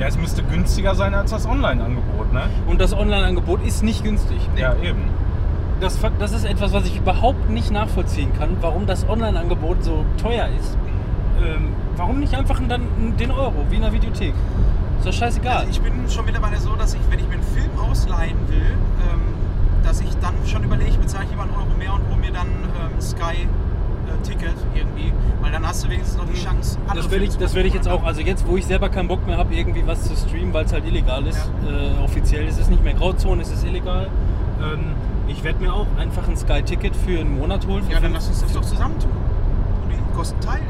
[0.00, 2.44] Ja, es müsste günstiger sein als das Online-Angebot, ne?
[2.66, 4.40] und das Online-Angebot ist nicht günstig.
[4.56, 5.02] Ja, eben.
[5.78, 10.48] Das, das ist etwas, was ich überhaupt nicht nachvollziehen kann, warum das Online-Angebot so teuer
[10.58, 10.78] ist.
[11.44, 12.82] Ähm, warum nicht einfach dann
[13.18, 14.32] den Euro, wie in der Videothek?
[15.00, 15.58] Ist doch scheißegal.
[15.58, 18.56] Also ich bin schon mittlerweile so, dass ich, wenn ich mir einen Film ausleihen will,
[18.56, 19.20] ähm,
[19.84, 22.48] dass ich dann schon überlege, bezahle ich lieber einen Euro mehr und hole mir dann
[22.48, 23.46] ähm, Sky
[24.10, 27.36] äh, Ticket irgendwie, weil dann hast du wenigstens noch die Chance, andere Das werde ich,
[27.36, 29.86] das werde ich jetzt auch, also jetzt, wo ich selber keinen Bock mehr habe, irgendwie
[29.86, 33.42] was zu streamen, weil es halt illegal ist, äh, offiziell, es ist nicht mehr Grauzone,
[33.42, 34.08] es ist illegal.
[34.62, 34.94] Ähm,
[35.28, 37.84] ich werde mir auch einfach ein Sky-Ticket für einen Monat holen.
[37.88, 39.10] Ja, dann lass uns das doch zusammentun.
[39.10, 40.64] Und die Kosten teilen.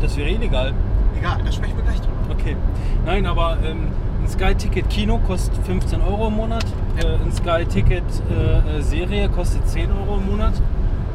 [0.00, 0.72] Das wäre illegal.
[1.18, 2.12] Egal, da sprechen wir gleich drüber.
[2.30, 2.56] Okay.
[3.04, 3.88] Nein, aber ähm,
[4.22, 6.64] ein Sky-Ticket Kino kostet 15 Euro im Monat.
[7.00, 7.10] Ja.
[7.10, 10.54] Äh, ein Sky-Ticket äh, äh, Serie kostet 10 Euro im Monat.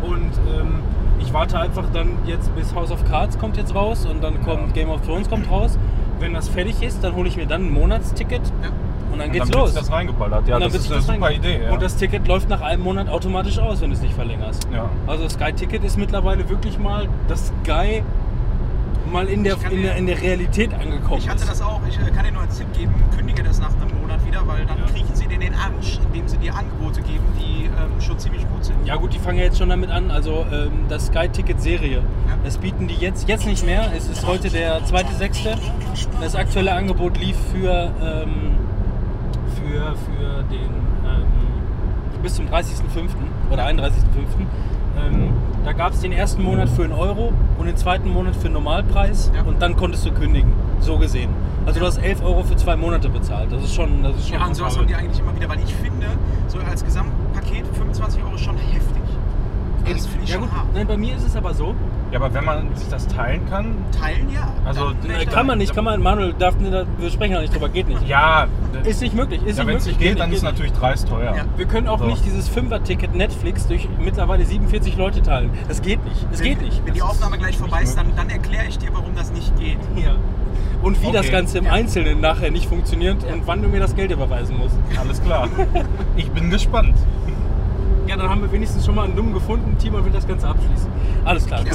[0.01, 0.79] Und ähm,
[1.19, 4.67] ich warte einfach dann jetzt bis House of Cards kommt jetzt raus und dann kommt
[4.67, 4.73] Ja.
[4.73, 5.77] Game of Thrones kommt raus.
[6.19, 8.69] Wenn das fertig ist, dann hole ich mir dann ein Monatsticket Ja.
[9.11, 9.73] und dann Und geht's dann los.
[9.73, 10.47] das reingeballert.
[10.47, 11.63] Ja, und dann das ist eine super Idee.
[11.65, 11.71] Ja.
[11.71, 14.67] Und das Ticket läuft nach einem Monat automatisch aus, wenn du es nicht verlängerst.
[14.73, 14.89] ja.
[15.07, 18.03] Also Sky Ticket ist mittlerweile wirklich mal das Sky
[19.11, 22.11] mal in der, in der, in der Realität angekommen Ich hatte das auch, ich äh,
[22.11, 23.71] kann dir nur einen Tipp geben, kündige das nach
[24.11, 24.85] Monat wieder, weil dann Ja.
[24.85, 28.47] kriechen sie dir in den Arsch, indem sie dir Angebote geben, die ähm, schon ziemlich
[28.49, 28.75] gut sind.
[28.85, 30.11] Ja gut, die fangen ja jetzt schon damit an.
[30.11, 32.01] Also ähm, das Sky Ticket Serie,
[32.43, 33.91] das bieten die jetzt jetzt nicht mehr.
[33.95, 35.57] Es ist heute der 2.6.
[36.19, 38.55] Das aktuelle Angebot lief für ähm,
[39.55, 40.69] für für den
[41.05, 43.09] ähm, bis zum 30.05.
[43.51, 43.91] oder 31.05.
[44.97, 45.29] Ähm,
[45.63, 48.53] da gab es den ersten Monat für einen Euro und den zweiten Monat für einen
[48.55, 49.43] Normalpreis Ja.
[49.43, 50.51] und dann konntest du kündigen,
[50.83, 51.29] so gesehen.
[51.65, 53.51] Also du hast 11 Euro für zwei Monate bezahlt.
[53.51, 55.59] Das ist schon, das ist schon Ja, und sowas haben die eigentlich immer wieder, weil
[55.59, 56.07] ich finde,
[56.47, 59.00] so als Gesamtpaket 25 Euro ist schon heftig.
[59.83, 60.67] Das finde ich ja schon gut, hart.
[60.73, 61.75] nein, bei mir ist es aber so,
[62.11, 64.47] ja, aber wenn man sich das teilen kann, Teilen ja.
[64.65, 67.87] Also, äh, kann man nicht, kann man, Manuel, darf, wir sprechen da nicht drüber, geht
[67.87, 68.05] nicht.
[68.07, 68.47] ja,
[68.83, 69.99] Ist nicht möglich, ist ja nicht wenn es möglich.
[69.99, 71.35] nicht geht, dann ist es natürlich dreist teuer.
[71.35, 71.45] Ja.
[71.55, 72.05] Wir können auch So.
[72.05, 75.51] nicht dieses Fünfer-Ticket Netflix durch mittlerweile 47 Leute teilen.
[75.67, 76.25] Das geht nicht.
[76.31, 76.85] Das Wenn, geht nicht.
[76.85, 79.77] Wenn die Aufnahme gleich vorbei ist, dann, dann erkläre ich dir, warum das nicht geht.
[79.95, 80.15] Ja.
[80.83, 81.31] Und wie das Okay.
[81.31, 81.67] Ganze im.
[81.67, 84.75] Einzelnen nachher nicht funktioniert und wann du mir das Geld überweisen musst.
[84.99, 85.47] Alles klar.
[86.17, 86.95] Ich bin gespannt.
[88.11, 89.77] Ja, dann haben wir wenigstens schon mal einen Dummen gefunden.
[89.77, 90.89] Timon will das Ganze abschließen.
[91.23, 91.61] Alles klar.
[91.65, 91.71] Ja.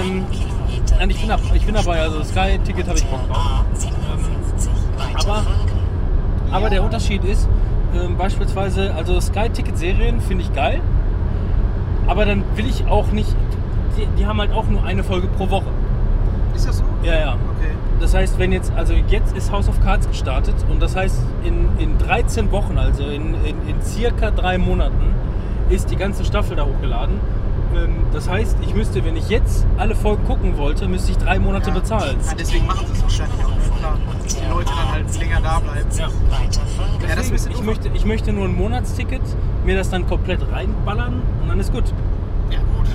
[0.00, 0.24] Ähm,
[1.10, 2.00] ich, bin ab, ich bin dabei.
[2.00, 3.64] Also Sky-Ticket habe ich Bock drauf.
[5.18, 5.42] aber-
[6.50, 7.46] Aber der Unterschied ist,
[7.94, 10.80] ähm, beispielsweise, also Sky-Ticket-Serien finde ich geil,
[12.06, 13.36] aber dann will ich auch nicht,
[13.98, 15.66] die, die haben halt auch nur eine Folge pro Woche.
[16.54, 16.84] Ist das so?
[17.02, 17.32] Ja, ja.
[17.32, 17.72] Okay.
[18.00, 21.68] Das heißt, wenn jetzt, also jetzt ist House of Cards gestartet und das heißt, in,
[21.78, 25.14] in 13 Wochen, also in, in, in circa drei Monaten,
[25.68, 27.20] ist die ganze Staffel da hochgeladen.
[27.74, 31.38] Ähm, Das heißt, ich müsste, wenn ich jetzt alle Folgen gucken wollte, müsste ich drei
[31.38, 31.74] Monate Ja.
[31.74, 32.16] bezahlen.
[32.26, 33.78] Ja, deswegen machen sie es wahrscheinlich auch.
[33.78, 33.98] Klar.
[34.22, 35.88] Dass die Leute dann halt länger da bleiben.
[35.98, 36.08] Ja.
[37.08, 39.20] Ja, das ist ich, möchte, ich möchte nur ein Monatsticket,
[39.64, 41.84] mir das dann komplett reinballern und dann ist gut.
[42.50, 42.86] Ja gut,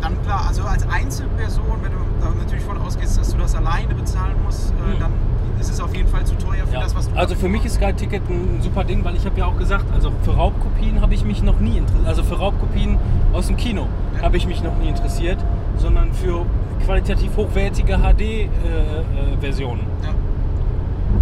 [0.00, 3.94] dann klar, also als Einzelperson, wenn du da natürlich von ausgehst, dass du das alleine
[3.94, 5.00] bezahlen musst, äh, Hm.
[5.00, 5.12] dann
[5.60, 6.80] ist es auf jeden Fall zu teuer für Ja.
[6.82, 9.38] das, was du Also für mich ist Sky Ticket ein super Ding, weil ich habe
[9.38, 12.06] ja auch gesagt, also für Raubkopien habe ich mich noch nie interessiert.
[12.06, 12.98] Also für Raubkopien
[13.32, 13.86] aus dem Kino
[14.16, 14.22] Ja.
[14.22, 15.38] habe ich mich noch nie interessiert,
[15.78, 16.44] sondern für
[16.84, 19.80] qualitativ hochwertige HD-Versionen.
[20.02, 20.10] Ja.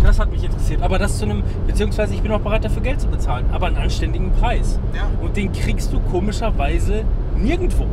[0.03, 0.83] das hat mich interessiert.
[0.83, 3.76] Aber das zu einem, beziehungsweise ich bin auch bereit dafür Geld zu bezahlen, aber einen
[3.76, 4.80] anständigen Preis.
[4.95, 5.03] Ja.
[5.22, 7.05] Und den kriegst du komischerweise
[7.37, 7.87] nirgendwo.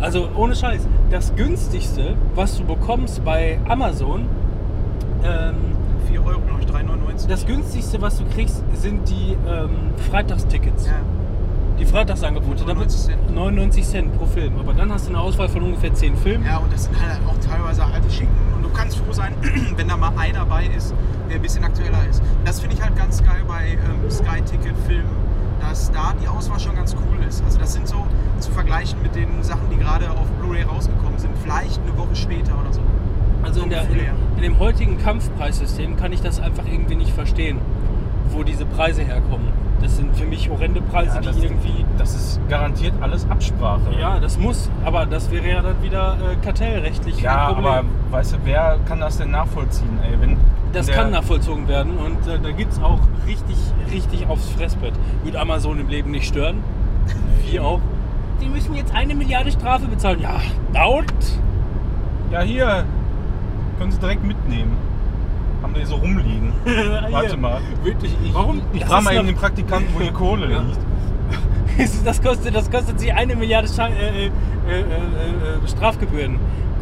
[0.00, 0.86] Also ohne Scheiß.
[1.10, 4.26] Das günstigste, was du bekommst bei Amazon,
[5.24, 5.54] ähm,
[6.08, 7.28] 4 Euro, glaube ich, 3,99.
[7.28, 9.70] das günstigste, was du kriegst, sind die ähm,
[10.10, 10.86] Freitagstickets.
[10.86, 10.92] ja.
[11.78, 12.64] Die Freitagsangebote.
[12.64, 13.34] Da 99 Cent.
[13.34, 14.58] 99 Cent pro Film.
[14.60, 16.44] Aber dann hast du eine Auswahl von ungefähr 10 Filmen.
[16.46, 18.36] ja, und das sind halt auch teilweise alte Schinken.
[18.54, 19.34] Und du kannst froh sein,
[19.76, 20.94] wenn da mal einer dabei ist,
[21.28, 22.22] der ein bisschen aktueller ist.
[22.44, 25.10] Das finde ich halt ganz geil bei ähm, Sky-Ticket-Filmen,
[25.60, 27.42] dass da die Auswahl schon ganz cool ist.
[27.44, 28.06] Also das sind so
[28.38, 31.32] zu vergleichen mit den Sachen, die gerade auf Blu-ray rausgekommen sind.
[31.42, 32.82] Vielleicht eine Woche später oder so.
[33.44, 33.82] Also in, der,
[34.36, 37.58] in, dem heutigen Kampfpreissystem kann ich das einfach irgendwie nicht verstehen,
[38.30, 39.48] wo diese Preise herkommen.
[39.82, 41.84] Das sind für mich horrende Preise, Ja, das, die irgendwie.
[41.98, 43.92] das ist garantiert alles Absprache.
[44.00, 48.36] Ja, das muss, aber das wäre ja dann wieder äh, kartellrechtlich Ja, aber weißt du,
[48.44, 49.98] wer kann das denn nachvollziehen?
[50.02, 50.38] Ey, wenn
[50.72, 53.56] das kann nachvollzogen werden und äh, da gibt es auch richtig,
[53.92, 54.94] richtig aufs Fressbrett.
[55.22, 56.64] Wird Amazon im Leben nicht stören.
[57.44, 57.80] Wie auch.
[58.40, 60.20] Die müssen jetzt eine Milliarde Strafe bezahlen.
[60.20, 60.40] Ja,
[60.72, 61.14] dauert.
[62.32, 62.84] Ja, hier,
[63.78, 64.72] können Sie direkt mitnehmen.
[65.62, 66.52] Haben die so rumliegen.
[67.10, 67.60] Warte mal.
[67.82, 68.60] Wirklich, ich, warum?
[68.72, 70.60] Ich frage mal eben den Praktikanten, wo die Kohle Ja.
[70.60, 70.78] liegt.
[72.04, 74.30] Das kostet, das kostet sie eine Milliarde Scha äh, äh,
[74.68, 76.38] äh, äh, äh, Strafgebühren.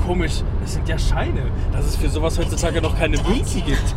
[0.06, 3.94] Komisch, das sind ja Scheine, dass es für sowas heutzutage noch keine Münzen gibt.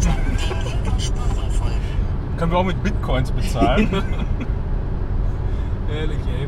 [2.37, 3.89] Können wir auch mit Bitcoins bezahlen?
[5.93, 6.47] Ehrlich, ey.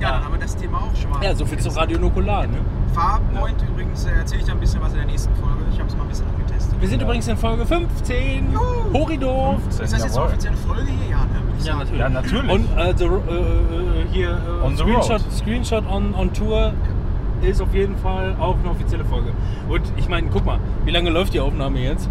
[0.00, 1.22] Ja, dann haben wir das Thema auch schon mal.
[1.24, 2.58] Ja, so viel zu Radio Nukular, ne?
[2.94, 5.64] Farpoint übrigens äh, erzähle ich da ein bisschen was in der nächsten Folge.
[5.72, 6.80] Ich habe es mal ein bisschen angetestet.
[6.80, 8.58] Wir sind übrigens in Folge 15.
[8.92, 9.58] Horido.
[9.68, 11.10] Ist das jetzt eine offizielle Folge hier?
[11.10, 11.28] Ja, ne?
[11.44, 11.98] Würde ich Ja, natürlich.
[12.00, 12.50] Ja, natürlich.
[12.52, 15.32] Und äh, the, äh, äh, hier äh, On the Screenshot.
[15.32, 16.72] Screenshot on, on Tour
[17.42, 19.30] ist auf jeden Fall auch eine offizielle Folge.
[19.68, 22.08] Und ich meine, guck mal, wie lange läuft die Aufnahme jetzt?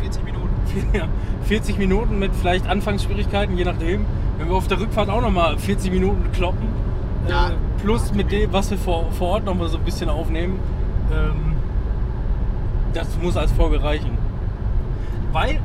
[0.00, 0.46] 40 Minuten.
[0.92, 1.04] Ja,
[1.44, 4.04] 40 Minuten mit vielleicht Anfangsschwierigkeiten, je nachdem.
[4.36, 6.68] Wenn wir auf der Rückfahrt auch nochmal 40 Minuten kloppen,
[7.28, 7.52] Ja.
[7.86, 10.58] Plus mit dem, was wir vor, vor Ort nochmal so ein bisschen aufnehmen,
[11.12, 11.54] ähm,
[12.92, 14.18] das muss als Folge reichen.
[15.30, 15.60] Weil,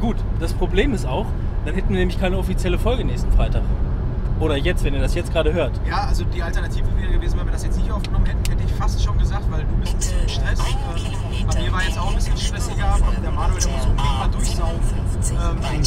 [0.00, 1.26] gut, das Problem ist auch,
[1.64, 3.62] dann hätten wir nämlich keine offizielle Folge nächsten Freitag.
[4.40, 5.70] Oder jetzt, wenn ihr das jetzt gerade hört.
[5.88, 8.72] Ja, also die Alternative wäre gewesen, wenn wir das jetzt nicht aufgenommen hätten, hätte ich
[8.72, 10.58] fast schon gesagt, weil du bist ein bisschen im Stress.
[10.58, 12.96] Ähm, bei mir war jetzt auch ein bisschen stressiger.
[13.22, 14.80] Der Manuel, der muss unbedingt mal durchsaugen.
[15.30, 15.82] Ähm,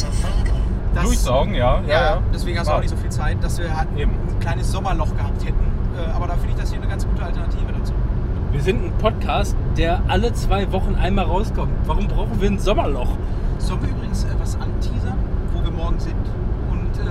[0.94, 1.80] das- Durchsaugen, ja.
[1.82, 2.22] Ja, ja, ja.
[2.32, 5.44] deswegen hast du auch nicht so viel Zeit, dass wir halt ein kleines Sommerloch gehabt
[5.44, 5.63] hätten.
[5.96, 7.92] Äh, aber da finde ich das hier eine ganz gute Alternative dazu.
[8.52, 11.72] Wir sind ein Podcast, der alle zwei Wochen einmal rauskommt.
[11.86, 13.10] Warum brauchen wir ein Sommerloch?
[13.58, 15.18] Sollen wir übrigens äh, was anteasern,
[15.52, 16.14] wo wir morgen sind
[16.70, 17.10] und äh,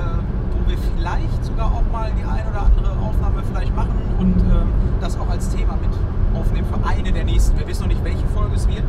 [0.52, 4.68] wo wir vielleicht sogar auch mal die ein oder andere Aufnahme vielleicht machen und ähm,
[5.02, 5.92] das auch als Thema mit
[6.34, 7.58] aufnehmen für eine der nächsten.
[7.58, 8.84] Wir wissen noch nicht, welche Folge es wird.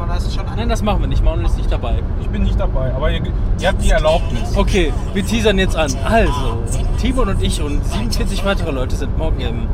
[0.00, 1.22] Aber das ist schon Nein, das machen wir nicht.
[1.22, 2.02] Manuel ist nicht dabei.
[2.20, 3.20] Ich bin nicht dabei, aber ihr,
[3.60, 4.56] ihr habt die Erlaubnis.
[4.56, 5.92] Okay, wir teasern jetzt an.
[6.04, 6.62] Also,
[6.98, 9.68] Timon und ich und 47 weitere Leute sind morgen im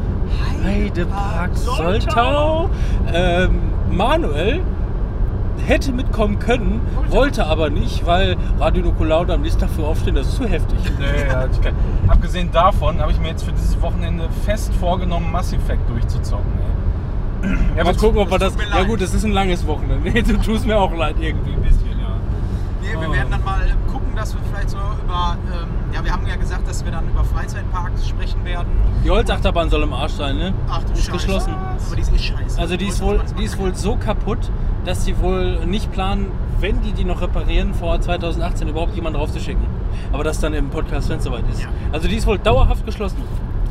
[0.64, 2.68] Heidepark Soltau.
[3.12, 3.58] Ähm,
[3.90, 4.62] Manuel
[5.64, 10.16] hätte mitkommen können, wollte aber nicht, weil Radio Nukular und am nächsten Tag für aufstehen,
[10.16, 10.78] das ist zu heftig.
[10.98, 11.74] Nee, ja, ich kann.
[12.08, 16.52] Abgesehen davon habe ich mir jetzt für dieses Wochenende fest vorgenommen, Mass Effect durchzuzocken.
[16.58, 16.75] Ey.
[17.76, 18.54] Ja, mal gucken, ob wir das.
[18.74, 20.10] Ja gut, das ist ein langes Wochenende.
[20.10, 22.08] Nee, du tust mir auch leid irgendwie ein bisschen, ja.
[22.82, 23.12] Nee, wir Oh.
[23.12, 26.68] werden dann mal gucken, dass wir vielleicht so über, ähm, ja, wir haben ja gesagt,
[26.68, 28.68] dass wir dann über Freizeitparks sprechen werden.
[29.04, 30.52] Die Holzachterbahn soll im Arsch sein, ne?
[30.68, 31.12] Ach du ist Scheiße.
[31.12, 31.54] geschlossen.
[31.54, 32.60] Aber die ist eh scheiße.
[32.60, 34.50] Also die ist, wohl, die ist wohl so kaputt,
[34.84, 36.26] dass sie wohl nicht planen,
[36.60, 39.64] wenn die die noch reparieren, vor 2018 überhaupt jemanden draufzuschicken.
[40.12, 41.62] Aber das dann im Podcast, wenn es soweit ist.
[41.62, 41.68] Ja.
[41.92, 43.16] Also die ist wohl dauerhaft geschlossen.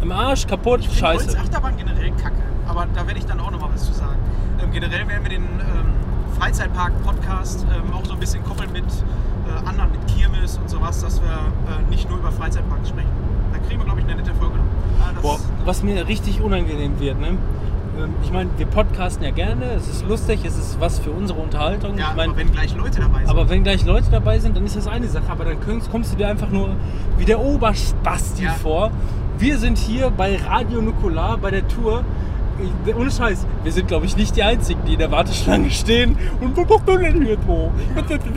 [0.05, 1.25] Im Arsch, kaputt, Ich scheiße.
[1.29, 2.35] Holzachterbahn generell kacke,
[2.67, 4.17] aber da werde ich dann auch noch mal was zu sagen.
[4.61, 9.67] Ähm, generell werden wir den ähm, Freizeitpark-Podcast ähm, auch so ein bisschen koppeln mit äh,
[9.67, 13.09] anderen, mit Kirmes und sowas, dass wir äh, nicht nur über Freizeitparks sprechen.
[13.51, 15.13] Da kriegen wir, glaube ich, eine nette Folge noch.
[15.15, 17.29] Das- Boah, was mir richtig unangenehm wird, ne?
[17.97, 21.39] Ähm, Ich meine, wir podcasten ja gerne, es ist lustig, es ist was für unsere
[21.39, 21.97] Unterhaltung.
[21.97, 23.29] ja, ich mein, aber wenn gleich Leute dabei sind.
[23.31, 25.25] Aber wenn gleich Leute dabei sind, dann ist das eine Sache.
[25.29, 26.69] Aber dann kommst, kommst du dir einfach nur
[27.17, 28.51] wie der Oberspasti Ja.
[28.51, 28.91] vor.
[29.37, 32.03] Wir sind hier bei Radio Nukular bei der Tour.
[32.97, 36.17] Ohne Scheiß, wir sind glaube ich nicht die Einzigen, die in der Warteschlange stehen.
[36.39, 37.69] Und was machst du denn hier so?
[37.95, 38.33] Was ist das?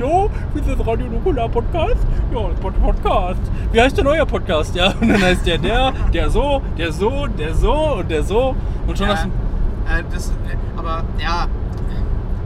[0.55, 1.99] Wie ist das Radio Nukular Podcast?
[2.35, 3.41] Ja, Pod- Podcast.
[3.71, 4.75] Wie heißt denn euer Podcast?
[4.75, 8.57] Ja, und dann heißt der der, der so, der so, der so und der so.
[8.89, 9.29] Und schon ja, hast du.
[9.29, 10.33] äh, das, äh,
[10.77, 11.47] aber ja,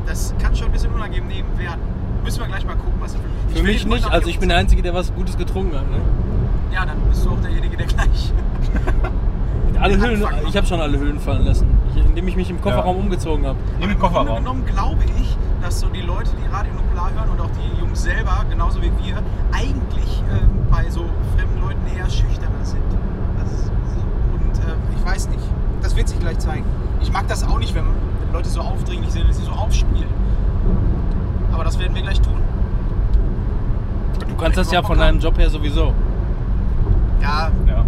[0.07, 1.81] das kann schon ein bisschen unangenehm werden.
[2.23, 3.15] Müssen wir gleich mal gucken, was
[3.49, 5.91] Für will mich nicht, also ich bin der Einzige, der was Gutes getrunken hat.
[5.91, 5.97] Ne?
[6.73, 8.33] Ja, dann bist du auch derjenige, der gleich.
[9.81, 11.67] Alle Höhlen, ich habe schon alle Höhlen fallen lassen,
[11.97, 13.59] indem ich mich im Kofferraum umgezogen habe.
[13.81, 14.37] Im Im Grunde Kofferraum.
[14.39, 18.01] genommen glaube ich, dass so die Leute, die Radio Nukular hören und auch die Jungs
[18.03, 19.17] selber, genauso wie wir,
[19.51, 21.01] eigentlich ähm, bei so
[21.37, 22.81] fremden Leuten eher schüchterner sind.
[23.41, 25.43] Das ist so, und äh, ich weiß nicht,
[25.83, 26.65] das wird sich gleich zeigen.
[27.01, 30.07] Ich mag das auch nicht, wenn, wenn Leute so aufdringlich sind, dass sie so aufspielen.
[31.53, 32.35] Aber das werden wir gleich tun.
[34.29, 35.93] Du kannst das ja von deinem Job her sowieso.
[37.21, 37.85] Ja, Ja.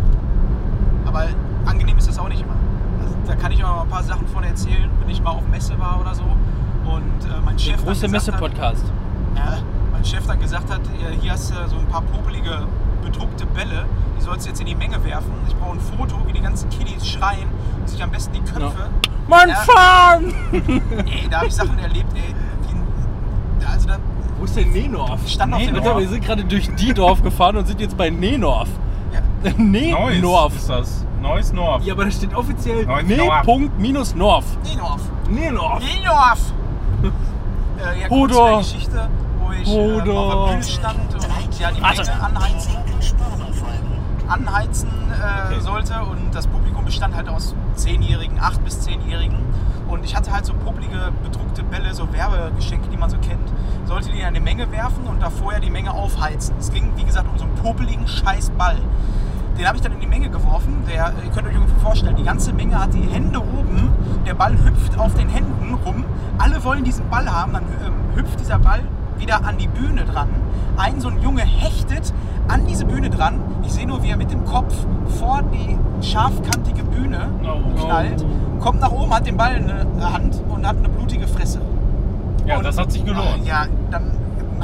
[1.07, 1.27] aber
[1.67, 2.55] angenehm ist das auch nicht immer.
[3.03, 5.47] Also, da kann ich auch mal ein paar Sachen von erzählen, wenn ich mal auf
[5.51, 6.25] Messe war oder so.
[6.25, 8.85] Und äh, mein Der Chef dann große Messe-Podcast.
[9.37, 9.59] Ja,
[9.93, 12.67] mein Chef dann gesagt hat, äh, hier hast du so ein paar popelige,
[13.05, 13.85] bedruckte Bälle,
[14.19, 15.33] die sollst du jetzt in die Menge werfen.
[15.47, 17.47] Ich brauche ein Foto, wie die ganzen Kiddies schreien
[17.81, 18.89] und sich am besten die Köpfe.
[19.29, 19.55] Mein Ja.
[19.57, 20.25] Farm!
[20.53, 22.35] Ey, da habe ich Sachen erlebt, ey.
[23.61, 23.97] Wie, also da,
[24.39, 25.21] Wo ist denn Nenorf?
[25.25, 26.01] Ich stand auf dem Alter, Dorf.
[26.01, 28.69] wir sind gerade durch die Dorf gefahren und sind jetzt bei Nenorf.
[29.13, 30.57] ja, Neues Nenorf.
[30.57, 31.04] ist das.
[31.25, 31.83] Neues Norf.
[31.85, 33.17] Ja, aber da steht offiziell Neues Ne.
[33.17, 33.43] Norf.
[33.45, 34.45] Punkt minus Norf.
[34.63, 35.01] Niendorf.
[35.31, 35.83] Nenorf.
[35.83, 36.53] Niendorf!
[37.79, 38.63] äh, ja, kurz Hodor.
[38.63, 39.09] zu der Geschichte,
[39.43, 41.81] wo ich äh, auf der Bühne stand und ja, die.
[41.81, 43.99] Menge anheizen, Spuren folgen.
[44.29, 45.61] anheizen äh, Okay.
[45.61, 49.39] sollte und das Publikum bestand halt aus Zehnjährigen, acht bis Zehnjährigen
[49.89, 53.49] und ich hatte halt so popelige bedruckte Bälle, so Werbegeschenke, die man so kennt,
[53.87, 56.55] sollte die in eine Menge werfen und da vorher die Menge aufheizen.
[56.59, 58.77] Es ging, wie gesagt, um so einen popeligen Scheißball.
[59.59, 60.83] Den habe ich dann in die Menge geworfen.
[60.89, 63.91] Der, ihr könnt euch ungefähr vorstellen, die ganze Menge hat die Hände oben.
[64.27, 66.05] Der Ball hüpft auf den Händen rum.
[66.39, 67.53] Alle wollen diesen Ball haben.
[67.53, 68.81] Dann ähm, hüpft dieser Ball
[69.19, 70.29] wieder an die Bühne dran.
[70.77, 72.13] Ein so ein Junge hechtet
[72.49, 73.41] an diese Bühne dran.
[73.63, 74.75] Ich sehe nur, wie er mit dem Kopf
[75.21, 77.81] vor die scharfkantige Bühne Oh.
[77.81, 78.25] knallt.
[78.61, 81.61] Kommt nach oben, hat den Ball in der Hand und hat eine blutige Fresse.
[82.45, 83.45] Ja, Und- das hat sich gelohnt.
[83.47, 84.11] Ja, dann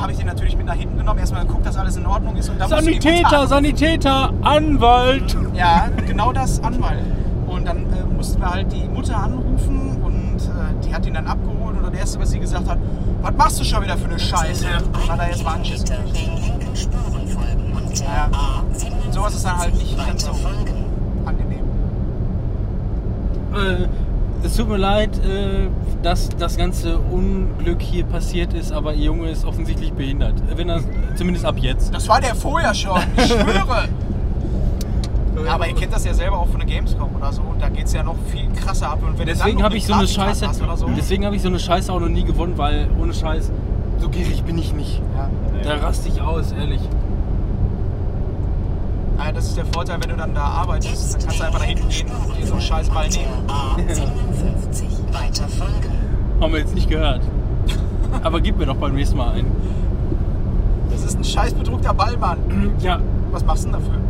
[0.01, 1.19] habe ich den natürlich mit nach hinten genommen.
[1.21, 2.49] Erstmal geguckt, dass alles in Ordnung ist.
[2.49, 3.47] Und dann Sanitäter.
[3.47, 5.37] Sanitäter, Anwalt.
[5.55, 7.05] Ja, genau das Anwalt.
[7.47, 11.27] Und dann äh, mussten wir halt die Mutter anrufen und äh, die hat ihn dann
[11.27, 11.77] abgeholt.
[11.77, 12.79] Und das Erste, was sie gesagt hat,
[13.23, 14.67] was machst du schon wieder für eine Scheiße?
[14.93, 16.39] Und hat er jetzt mal Anschiss Kilometer gekriegt.
[16.39, 18.31] den linken Spuren folgen und der Ja.
[18.75, 20.31] A77 Sowas ist dann halt nicht ganz so
[21.27, 21.65] angenehm.
[23.53, 23.89] Äh,
[24.43, 25.69] es tut mir leid, äh,
[26.03, 30.35] dass das ganze Unglück hier passiert ist, aber Ihr Junge ist offensichtlich behindert.
[30.55, 30.81] Wenn er,
[31.15, 31.95] zumindest ab jetzt.
[31.95, 33.89] Das war der vorher schon, ich schwöre.
[35.45, 37.43] Ja, aber ihr kennt das ja selber auch von der Gamescom oder so.
[37.43, 39.01] Und da geht es ja noch viel krasser ab.
[39.03, 40.49] Und wenn Deswegen habe ich so eine Scheiße.
[40.77, 43.51] so, Deswegen habe ich so eine Scheiße auch noch nie gewonnen, weil ohne Scheiß
[43.99, 45.03] so gierig bin ich nicht.
[45.17, 45.29] ja.
[45.63, 46.81] Da raste ich aus, ehrlich.
[49.23, 51.15] Ja, das ist der Vorteil, wenn du dann da arbeitest.
[51.15, 53.29] Dann kannst du einfach da hinten gehen und dir so einen scheiß Ball nehmen.
[53.49, 55.93] A57 weiter folgen.
[56.41, 57.21] Haben wir jetzt nicht gehört.
[58.23, 59.47] Aber gib mir doch beim nächsten Mal ein.
[60.91, 62.39] Das ist ein scheiß bedruckter Ball, Mann.
[62.81, 62.99] Ja,
[63.31, 64.01] Was machst du denn dafür?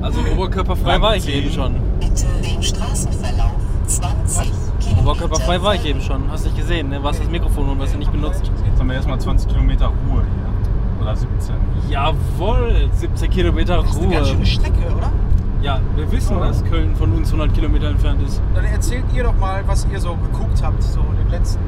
[0.00, 1.74] also oberkörperfrei war ich eben schon.
[1.98, 3.50] Bitte den Straßenverlauf
[3.86, 5.02] 20 Kilometer.
[5.02, 6.30] Oberkörperfrei war ich eben schon.
[6.30, 7.02] Hast nicht gesehen, ne?
[7.02, 8.42] Was das Mikrofon und was er nicht benutzt.
[8.64, 10.37] Jetzt haben wir erstmal 20 Kilometer Ruhe hier.
[11.08, 11.54] Oder 17.
[11.88, 14.46] Jawohl, 17 Kilometer Das ist eine ganz schöne Ruhe.
[14.46, 15.10] Strecke, oder?
[15.62, 18.40] Ja, wir wissen, dass Köln von uns 100 Kilometer entfernt ist.
[18.54, 21.60] Dann erzählt ihr doch mal, was ihr so geguckt habt, so den letzten,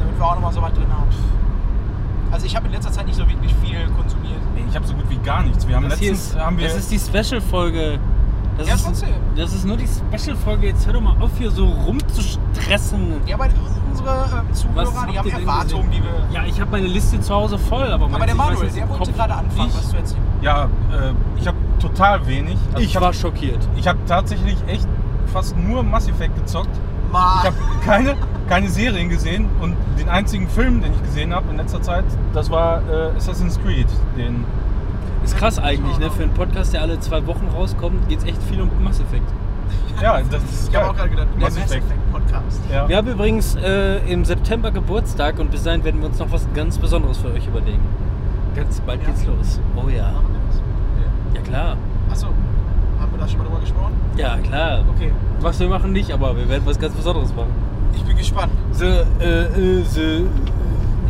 [0.00, 1.06] damit wir auch noch mal so was drin haben.
[2.32, 4.40] Also ich habe in letzter Zeit nicht so wirklich viel konsumiert.
[4.56, 5.66] Nee, ich habe so gut wie gar nichts.
[5.68, 7.98] Wir haben Das, letztens ist, haben wir das ist die Special-Folge.
[8.58, 9.08] Das, Ja, ist, trotzdem.
[9.36, 10.66] das ist nur die Special-Folge.
[10.68, 13.20] Jetzt hör doch mal auf, hier so rumzustressen.
[13.26, 13.46] Ja, aber
[13.90, 14.08] unsere
[14.48, 16.10] ähm, Zuhörer, die haben Erwartungen, die wir...
[16.32, 18.64] Ja, ich habe meine Liste zu Hause voll, aber, Aber der du, ich weiß Manuel,
[18.64, 19.76] jetzt der wollte gerade anfangen, nicht?
[19.78, 20.22] was zu erzählen.
[20.42, 20.68] ja, äh,
[21.40, 22.58] ich habe total wenig.
[22.72, 23.66] Also Ich hab- war schockiert.
[23.76, 24.86] Ich habe tatsächlich echt
[25.32, 26.70] fast nur Mass Effect gezockt.
[27.12, 27.38] Mann.
[27.40, 28.14] Ich habe keine,
[28.48, 32.50] keine Serien gesehen und den einzigen Film, den ich gesehen habe in letzter Zeit, das
[32.50, 33.86] war äh, Assassin's Creed.
[34.16, 34.44] Den,
[35.24, 36.10] Ist krass eigentlich, ne?
[36.10, 39.28] Für einen Podcast, der alle zwei Wochen rauskommt, geht es echt viel um Mass Effect.
[40.02, 41.84] ja, das ist Ich habe auch gerade gedacht, der Mass Effect.
[42.12, 42.60] Podcast.
[42.72, 42.88] Ja.
[42.88, 46.46] Wir haben übrigens äh, im September Geburtstag und bis dahin werden wir uns noch was
[46.54, 47.82] ganz Besonderes für euch überlegen.
[48.54, 49.08] Ganz bald Ja.
[49.08, 49.60] geht's los.
[49.76, 50.10] Oh ja.
[50.12, 50.60] Machen wir das?
[51.34, 51.76] Ja klar.
[52.10, 53.92] Achso, haben wir da schon mal drüber gesprochen?
[54.16, 54.84] Ja klar.
[54.94, 57.52] Okay, Was wir machen nicht, aber wir werden was ganz Besonderes machen.
[57.94, 58.52] ich bin gespannt.
[58.72, 58.84] The,
[59.20, 60.26] äh, äh, the,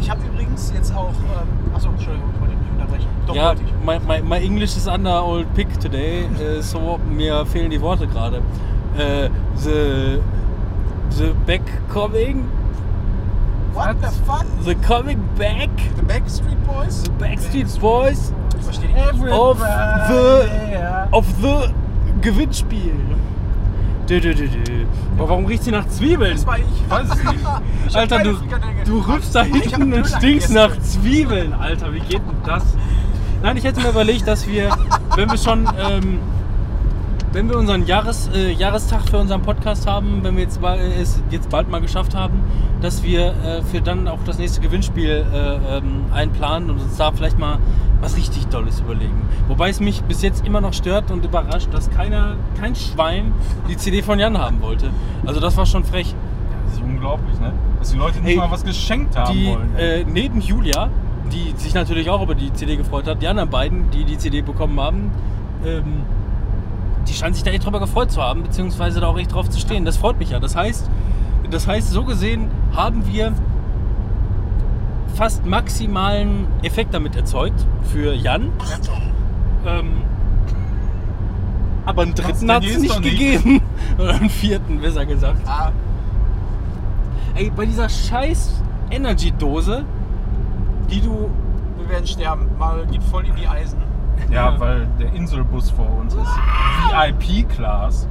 [0.01, 1.11] Ich habe übrigens jetzt auch...
[1.11, 2.31] Ähm, achso, Entschuldigung,
[2.97, 3.09] nicht.
[3.27, 3.85] Doch, ja, wollte ich.
[3.85, 8.07] my, my, my English is under old pick today, äh, so mir fehlen die Worte
[8.07, 8.39] gerade.
[8.97, 10.21] Äh, the,
[11.11, 12.49] the back coming,
[13.73, 14.47] What the fuck?
[14.63, 17.03] the coming back, The Backstreet Boys?
[17.03, 18.33] the Backstreet Boys
[18.67, 21.75] verstehe of the, of the
[22.21, 23.17] Gewinnspiel.
[24.09, 24.87] Dö, dö, dö, dö.
[25.19, 26.33] Aber warum riecht sie nach Zwiebeln?
[26.37, 26.65] Das war ich.
[26.89, 27.09] Weiß
[27.89, 28.37] ich Alter, du,
[28.85, 31.53] du rübst da hinten und stinkst nach Zwiebeln.
[31.53, 32.63] Alter, wie geht denn das?
[33.43, 34.71] Nein, ich hätte mir überlegt, dass wir,
[35.15, 36.19] wenn wir schon, ähm,
[37.33, 41.01] wenn wir unseren Jahres, äh, Jahrestag für unseren Podcast haben, wenn wir jetzt mal, äh,
[41.01, 42.41] es jetzt bald mal geschafft haben,
[42.81, 47.13] dass wir äh, für dann auch das nächste Gewinnspiel äh, ähm, einplanen und uns da
[47.13, 47.59] vielleicht mal
[48.01, 49.29] was richtig Tolles überlegen.
[49.49, 53.33] Wobei es mich bis jetzt immer noch stört und überrascht, dass keiner, kein Schwein
[53.69, 54.91] die CD von Jan haben wollte.
[55.25, 56.15] Also das war schon frech.
[56.67, 57.53] Das ist unglaublich, ne?
[57.79, 59.77] Dass die Leute nicht Ey, mal was geschenkt haben die wollen.
[59.77, 60.89] äh, neben Julia,
[61.33, 64.43] die sich natürlich auch über die CD gefreut hat, die anderen beiden, die die CD
[64.43, 65.11] bekommen haben,
[65.65, 66.03] ähm,
[67.09, 69.61] die scheinen sich da echt drüber gefreut zu haben, beziehungsweise da auch echt drauf zu
[69.61, 69.85] stehen.
[69.85, 70.41] Das freut mich ja.
[70.41, 70.91] Das heißt,
[71.51, 73.33] das heißt, so gesehen haben wir
[75.15, 78.51] fast maximalen Effekt damit erzeugt für Jan.
[79.67, 80.03] Ähm,
[81.87, 83.13] aber einen dritten hat es nicht nicht?
[83.13, 83.63] gegeben.
[83.99, 85.39] Oder einen vierten, besser gesagt.
[85.47, 85.71] Ah,
[87.37, 89.85] Ey, bei dieser scheiß Energy-Dose,
[90.91, 91.31] die du
[91.79, 92.49] wir werden sterben.
[92.59, 93.79] Mal geht voll in die Eisen.
[94.31, 94.61] ja, ja.
[94.61, 96.27] weil der Inselbus vor uns ist.
[96.91, 98.09] VIP-Class.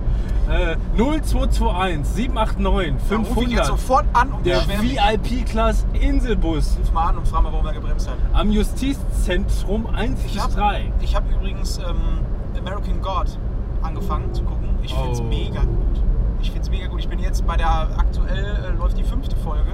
[0.47, 3.65] Äh, 0221 789 Da rufe ich jetzt 500.
[3.65, 4.61] sofort an und Der.
[4.67, 8.17] VIP-Class Inselbus Ruf mal an und frag mal, warum er gebremst hat.
[8.33, 10.91] am Justizzentrum 1 Ich bis habe 3.
[11.15, 12.19] hab übrigens ähm,
[12.57, 13.39] American God
[13.81, 14.69] angefangen zu gucken.
[14.83, 15.23] Ich finde es Oh.
[15.23, 16.01] mega gut.
[16.41, 16.99] Ich finde es mega gut.
[16.99, 19.73] Ich bin jetzt bei der, aktuell äh, läuft die fünfte Folge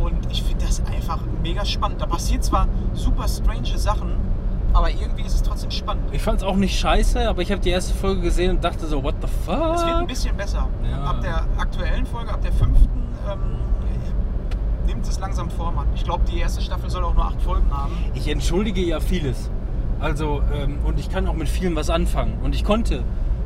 [0.00, 2.00] und ich finde das einfach mega spannend.
[2.00, 4.12] Da passiert zwar super strange Sachen,
[4.72, 6.04] aber irgendwie ist es trotzdem spannend.
[6.12, 8.86] Ich fand es auch nicht scheiße, aber ich habe die erste Folge gesehen und dachte
[8.86, 10.08] so, what the Es wird ein fuck?
[10.08, 10.68] bisschen besser.
[10.90, 11.04] Ja.
[11.04, 12.88] Ab der aktuellen Folge, ab der fünften,
[13.30, 13.38] ähm,
[14.86, 15.86] nimmt es langsam Form an.
[15.94, 17.92] Ich glaube, die erste Staffel soll auch nur acht Folgen haben.
[18.14, 19.50] Ich entschuldige ja vieles.
[20.00, 22.38] Also, ähm, und ich kann auch mit vielen was anfangen.
[22.42, 23.02] Und ich konnte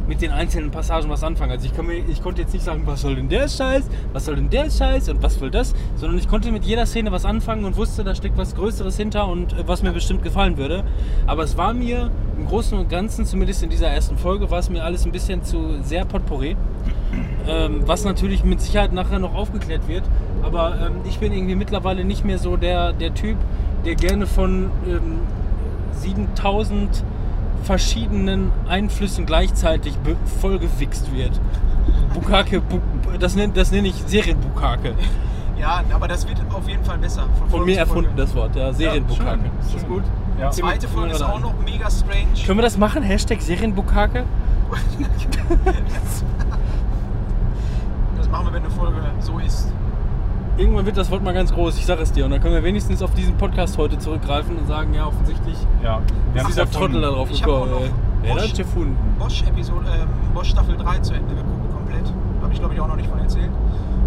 [0.09, 1.53] mit den einzelnen Passagen was anfangen.
[1.53, 4.25] Also ich, kann mir, ich konnte jetzt nicht sagen, was soll denn der Scheiß, was
[4.25, 7.25] soll denn der Scheiß und was will das, sondern ich konnte mit jeder Szene was
[7.25, 10.85] anfangen und wusste, da steckt was Größeres hinter und äh, was mir bestimmt gefallen würde.
[11.27, 14.71] Aber es war mir im Großen und Ganzen, zumindest in dieser ersten Folge, war es
[14.71, 16.57] mir alles ein bisschen zu sehr potpourri.
[17.47, 20.05] Ähm, was natürlich mit Sicherheit nachher noch aufgeklärt wird.
[20.43, 23.37] Aber ähm, ich bin irgendwie mittlerweile nicht mehr so der, der Typ,
[23.85, 25.21] der gerne von ähm,
[25.93, 27.05] 7000
[27.63, 29.95] verschiedenen Einflüssen gleichzeitig
[30.41, 31.41] vollgewichst wird.
[32.15, 32.81] Bukake, bu
[33.19, 34.95] das nenne das nenn ich Serienbukake.
[35.59, 37.25] Ja, aber das wird auf jeden Fall besser.
[37.39, 37.79] Von Folge mir Folge.
[37.81, 39.41] erfunden das Wort, ja, Serienbukake.
[39.41, 40.03] schön, ist das gut?
[40.41, 40.51] Ja.
[40.51, 42.27] Zweite Folge ist auch noch mega strange.
[42.45, 43.03] Können wir das machen?
[43.03, 44.25] Hashtag Serienbukake?
[48.17, 49.69] Das machen wir, wenn eine Folge so ist.
[50.59, 52.27] Irgendwann wird das Wort mal ganz groß, ich sage es dir.
[52.27, 56.01] Und dann können wir wenigstens auf diesen Podcast heute zurückgreifen und sagen, ja, offensichtlich Ja,
[56.35, 57.71] wir ist dieser Trottel da drauf Ich gekommen.
[58.23, 58.97] Wer hat gefunden?
[59.19, 62.13] Bosch ähm, Bosch Staffel 3 zu Ende geguckt, komplett.
[62.43, 63.51] Habe ich glaube ich auch noch nicht von erzählt.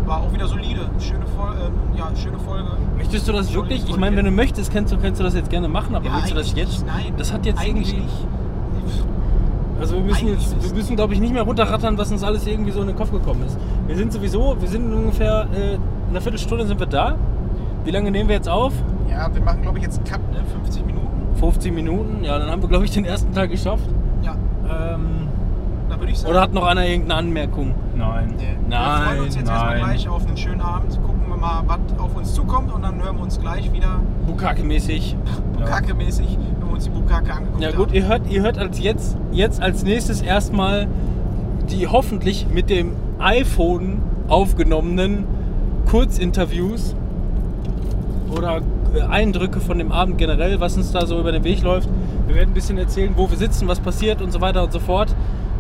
[0.06, 0.88] War auch wieder solide.
[1.00, 2.70] Schöne, Fol ähm, ja, schöne Folge.
[2.96, 3.90] Möchtest du das wirklich?
[3.90, 6.14] Ich meine, wenn du möchtest, kannst du, kannst du das jetzt gerne machen, aber Ja,
[6.18, 6.84] willst du das eigentlich jetzt?
[6.84, 6.86] nicht.
[6.86, 7.14] Nein.
[7.18, 8.04] Das hat jetzt eigentlich irgendwie.
[8.04, 8.28] nicht.
[9.80, 12.48] Also wir müssen Eigentlich jetzt, wir müssen glaube ich nicht mehr runterrattern, was uns alles
[12.48, 13.58] irgendwie so in den Kopf gekommen ist.
[13.88, 17.16] Wir sind sowieso, wir sind in ungefähr äh, in einer Viertelstunde sind wir da.
[17.84, 18.74] Wie lange nehmen wir jetzt auf?
[19.10, 20.40] Ja, wir machen glaube ich jetzt einen Cut, ne?
[20.64, 21.06] 50 Minuten.
[21.40, 22.24] 15 Minuten.
[22.24, 23.88] Ja, dann haben wir glaube ich den ersten Tag geschafft.
[24.22, 24.36] Ja,
[24.68, 25.28] Ähm,
[25.90, 26.32] da würde ich sagen.
[26.32, 27.76] oder hat noch einer irgendeine Anmerkung?
[27.96, 28.34] Nein.
[28.38, 28.44] Nee.
[28.68, 29.84] Nein, wir freuen uns jetzt erstmal nein.
[29.86, 31.00] gleich auf einen schönen Abend.
[31.06, 35.16] Gucken wir mal, was auf uns zukommt und dann hören wir uns gleich wieder Bukake-mäßig.
[35.60, 37.78] Bukake-mäßig, wenn wir uns die Bukake angeguckt Ja haben.
[37.78, 40.88] gut, ihr hört, ihr hört als jetzt, jetzt als nächstes erstmal
[41.70, 45.26] die hoffentlich mit dem iPhone aufgenommenen
[45.86, 46.96] Kurzinterviews
[48.36, 48.62] oder
[48.96, 51.90] äh, Eindrücke von dem Abend generell, was uns da so über den Weg läuft.
[52.28, 54.80] Wir werden ein bisschen erzählen, wo wir sitzen, was passiert und so weiter und so
[54.80, 55.16] fort.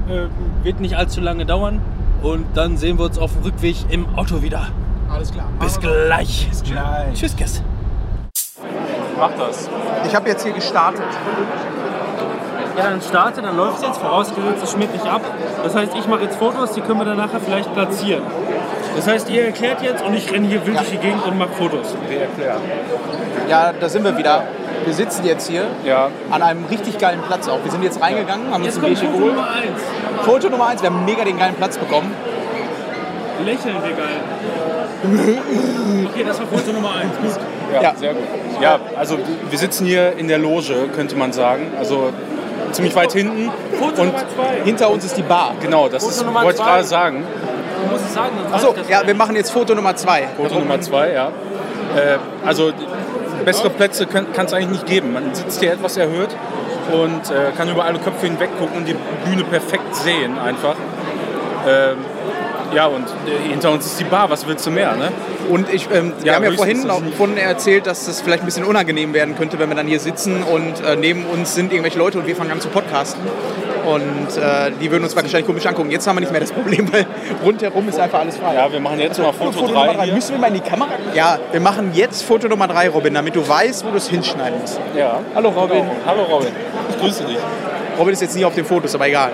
[0.10, 1.82] Äh, wird nicht allzu lange dauern
[2.22, 4.68] und dann sehen wir uns auf dem Rückweg im Auto wieder.
[5.10, 5.48] Alles klar.
[5.60, 6.48] Bis gleich.
[6.50, 7.14] Bis gleich.
[7.14, 7.62] Tschüss, Gäste.
[9.18, 9.70] Mach das.
[10.06, 11.06] Ich habe jetzt hier gestartet.
[12.78, 15.22] Ja, dann starte, dann läuft es jetzt, vorausgesetzt, es schmiert nicht ab.
[15.64, 18.24] Das heißt, ich mache jetzt Fotos, die können wir dann nachher vielleicht platzieren.
[18.96, 21.50] Das heißt, ihr erklärt jetzt und ich renne hier wild durch die Gegend und mache
[21.54, 21.96] Fotos.
[22.08, 22.62] Wir erklären.
[23.50, 24.44] Ja, da sind wir wieder.
[24.86, 26.10] Wir sitzen jetzt hier Ja.
[26.32, 27.60] an einem richtig geilen Platz auch.
[27.64, 29.36] Wir sind jetzt reingegangen, haben uns Jetzt ein kommt Bierchen Foto geholt.
[29.36, 30.26] Nummer 1.
[30.26, 32.12] Foto Nummer 1, wir haben mega den geilen Platz bekommen.
[33.44, 34.22] Lächeln wir geil.
[36.10, 37.10] Okay, das war Foto Nummer 1.
[37.22, 37.42] Gut.
[37.74, 37.96] Ja, Ja.
[37.96, 38.24] sehr gut.
[38.62, 39.18] Ja, also
[39.50, 41.68] wir sitzen hier in der Loge, könnte man sagen.
[41.78, 42.12] Also
[42.72, 43.52] ziemlich weit hinten.
[43.78, 44.64] Foto Und Nummer 2.
[44.64, 45.54] Hinter uns ist die Bar.
[45.62, 47.24] genau, das Foto ist, wollte ich gerade sagen.
[47.86, 50.28] Du musst es sagen, Achso, ja, wir machen jetzt Foto Nummer 2.
[50.38, 51.28] Foto Nummer zwei, ja.
[51.96, 52.72] Äh, also
[53.44, 55.14] bessere Plätze kann es eigentlich nicht geben.
[55.14, 56.30] Man sitzt hier etwas erhöht
[56.92, 60.76] und äh, kann über alle Köpfe hinweg gucken und die Bühne perfekt sehen einfach.
[61.68, 61.98] Ähm,
[62.74, 65.12] ja, und äh, hinter uns ist die Bar, was willst du mehr, ne?
[65.50, 68.46] Und ich, ähm, wir Ja, haben ja vorhin auch vorhin erzählt, dass das vielleicht ein
[68.46, 72.00] bisschen unangenehm werden könnte, wenn wir dann hier sitzen und äh, neben uns sind irgendwelche
[72.00, 73.22] Leute und wir fangen an zu podcasten.
[73.86, 75.92] Und äh, die würden uns wahrscheinlich komisch angucken.
[75.92, 77.06] Jetzt haben wir nicht mehr das Problem, weil
[77.44, 78.56] rundherum ist einfach alles frei.
[78.56, 80.04] Ja, wir machen jetzt mal Foto, Nummer 3 drei.
[80.06, 80.14] hier.
[80.14, 80.90] Müssen wir mal in die Kamera?
[81.14, 84.60] Ja, wir machen jetzt Foto Nummer 3, Robin, damit du weißt, wo du es hinschneiden
[84.60, 84.80] musst.
[84.98, 85.20] Ja.
[85.36, 85.78] Hallo Robin.
[85.80, 85.92] Genau.
[86.06, 86.50] Hallo Robin.
[86.90, 87.38] Ich grüße dich.
[87.98, 89.32] Robin ist jetzt nicht auf den Fotos, aber egal.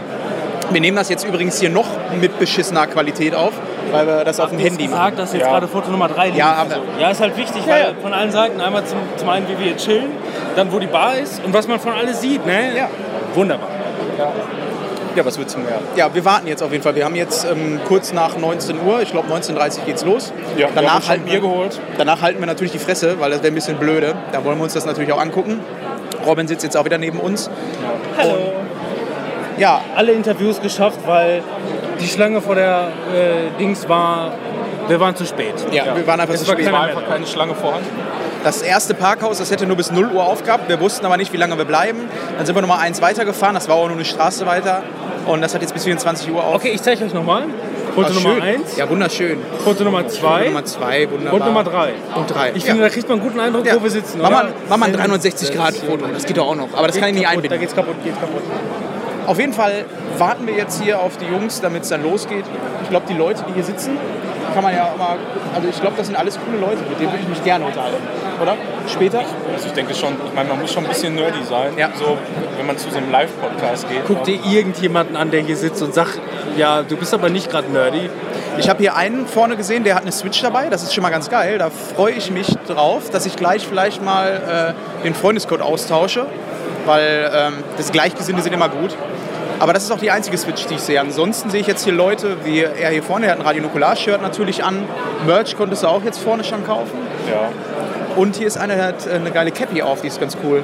[0.69, 1.87] Wir nehmen das jetzt übrigens hier noch
[2.19, 3.51] mit beschissener Qualität auf,
[3.91, 4.99] weil wir das auf dem Handy jetzt machen.
[5.15, 5.49] gesagt, dass jetzt Ja.
[5.51, 6.37] gerade Foto Nummer 3 liegt?
[6.37, 6.77] Ja, haben wir.
[6.99, 7.87] Ja, ist halt wichtig, Ja, weil ja.
[8.01, 10.11] von allen Seiten einmal zum, zum einen, wie wir hier chillen,
[10.55, 12.75] dann wo die Bar ist und was man von alles sieht, ne?
[12.77, 12.87] Ja.
[13.33, 13.67] Wunderbar.
[15.15, 15.79] Ja, was willst du mehr?
[15.97, 16.95] Ja, wir warten jetzt auf jeden Fall.
[16.95, 20.31] Wir haben jetzt ähm, kurz nach 19 Uhr, ich glaube 19.30 Uhr geht's los.
[20.55, 21.79] Ja, wir haben danach, schon halten Bier wir, geholt.
[21.97, 24.15] danach halten wir natürlich die Fresse, weil das wäre ein bisschen blöde.
[24.31, 25.59] Da wollen wir uns das natürlich auch angucken.
[26.25, 27.49] Robin sitzt jetzt auch wieder neben uns.
[28.17, 28.53] Hallo.
[29.57, 31.43] Ja, Alle Interviews geschafft, weil
[31.99, 34.31] die Schlange vor der äh, Dings war,
[34.87, 35.53] wir waren zu spät.
[35.71, 36.65] ja, wir waren einfach Es zu war spät.
[36.65, 37.89] keiner War einfach keine Schlange vorhanden.
[38.43, 40.67] Das erste Parkhaus, das hätte nur bis 0 Uhr aufgehabt.
[40.67, 41.99] Wir wussten aber nicht, wie lange wir bleiben.
[42.37, 43.53] Dann sind wir nochmal eins weitergefahren.
[43.53, 44.81] Das war auch nur eine Straße weiter.
[45.27, 46.55] Und das hat jetzt bis 24 Uhr auf.
[46.55, 47.43] Okay, ich zeige euch nochmal.
[47.93, 48.41] Foto Nummer schön.
[48.41, 49.37] 1, Ja, wunderschön.
[49.63, 51.33] Foto Nummer Foto 2 Nummer 2, wunderbar.
[51.33, 51.93] und Nummer 3.
[52.15, 52.51] Und 3.
[52.55, 53.75] Ich finde, da kriegt man einen guten Eindruck, Ja.
[53.75, 54.19] wo wir sitzen.
[54.21, 56.05] Mach mal, mach mal ein 360-Grad-Foto.
[56.13, 56.69] Das geht doch auch noch.
[56.73, 57.59] Aber das Geht kann ich nicht kaputt, Da einbinden.
[57.59, 58.41] geht's kaputt, geht's kaputt.
[59.27, 59.85] Auf jeden Fall
[60.17, 62.45] warten wir jetzt hier auf die Jungs, damit es dann losgeht.
[62.83, 63.97] Ich glaube, die Leute, die hier sitzen,
[64.53, 65.17] kann man ja auch mal.
[65.55, 68.07] Also, ich glaube, das sind alles coole Leute, mit denen würde ich mich gerne unterhalten.
[68.41, 68.55] Oder?
[68.87, 69.19] später?
[69.53, 71.89] Also ich denke schon, ich meine, man muss schon ein bisschen nerdy sein, Ja.
[71.97, 72.17] so,
[72.57, 74.01] wenn man zu so einem Live-Podcast geht.
[74.07, 76.19] Guck dir irgendjemanden an, der hier sitzt und sagt,
[76.57, 78.09] ja, du bist aber nicht gerade nerdy.
[78.57, 80.69] Ich habe hier einen vorne gesehen, der hat eine Switch dabei.
[80.69, 81.57] Das ist schon mal ganz geil.
[81.57, 86.25] Da freue ich mich drauf, dass ich gleich vielleicht mal äh, den Freundescode austausche,
[86.85, 88.95] weil ähm, das Gleichgesinnte sind immer gut.
[89.61, 90.99] Aber das ist auch die einzige Switch, die ich sehe.
[90.99, 94.19] Ansonsten sehe ich jetzt hier Leute, wie er hier vorne, der hat ein Radio Nukular-Shirt
[94.19, 94.85] natürlich an.
[95.27, 96.97] Merch konntest du auch jetzt vorne schon kaufen.
[97.29, 97.49] Ja.
[98.15, 100.63] Und hier ist einer, der hat eine geile Cappy auf, die ist ganz cool.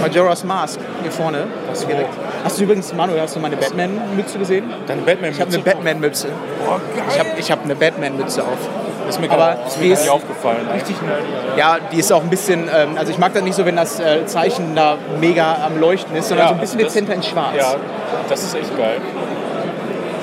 [0.00, 1.48] Majora's Mask hier vorne.
[1.72, 1.88] so.
[1.88, 2.10] Direkt.
[2.44, 4.72] Hast du übrigens, Manuel, hast du meine Batman-Mütze gesehen?
[4.86, 6.28] Deine batman Ich habe eine Batman-Mütze.
[6.64, 8.58] Boah, Ich habe hab eine Batman-Mütze auf.
[9.08, 10.68] Ist mir, Aber ist mir die ist- nicht aufgefallen.
[10.74, 10.96] Richtig
[11.56, 14.00] Ja, die ist auch ein bisschen, ähm, also ich mag das nicht so, wenn das
[14.00, 17.14] äh, Zeichen da mega am Leuchten ist, sondern Ja, so ein bisschen also das- dezenter
[17.14, 17.54] in schwarz.
[17.56, 17.74] Ja,
[18.28, 19.00] das ist echt geil.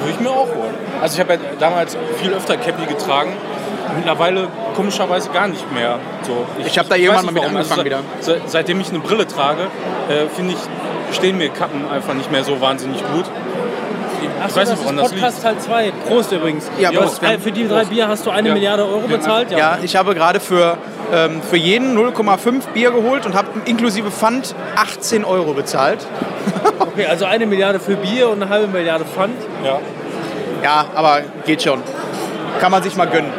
[0.01, 0.73] Würde ich mir auch holen.
[1.01, 3.34] Also ich habe ja damals viel öfter Cappy getragen.
[3.95, 5.99] Mittlerweile komischerweise gar nicht mehr.
[6.23, 7.55] So, Ich hab da weiß irgendwann mal mit warum.
[7.57, 7.99] angefangen wieder.
[8.21, 9.63] se- seitdem ich eine Brille trage,
[10.09, 13.25] äh, finde ich, stehen mir Kappen einfach nicht mehr so wahnsinnig gut.
[14.47, 15.21] Ich weiß nicht, woran das liegt.
[15.21, 15.91] Podcast Teil 2.
[16.07, 16.69] Prost übrigens.
[16.79, 17.21] Ja, Du Prost.
[17.21, 18.53] hast, äh, für die drei Bier hast du eine Ja.
[18.53, 19.51] Milliarde Euro bezahlt?
[19.51, 20.77] Ja, ich habe gerade für,
[21.13, 25.99] ähm, für jeden 0,5 Bier geholt und habe inklusive Pfand 18 Euro bezahlt.
[26.79, 29.33] Okay, also eine Milliarde für Bier und eine halbe Milliarde Pfand.
[29.63, 29.79] Ja.
[30.61, 31.81] Ja, aber geht schon.
[32.59, 33.31] Kann man sich mal gönnen.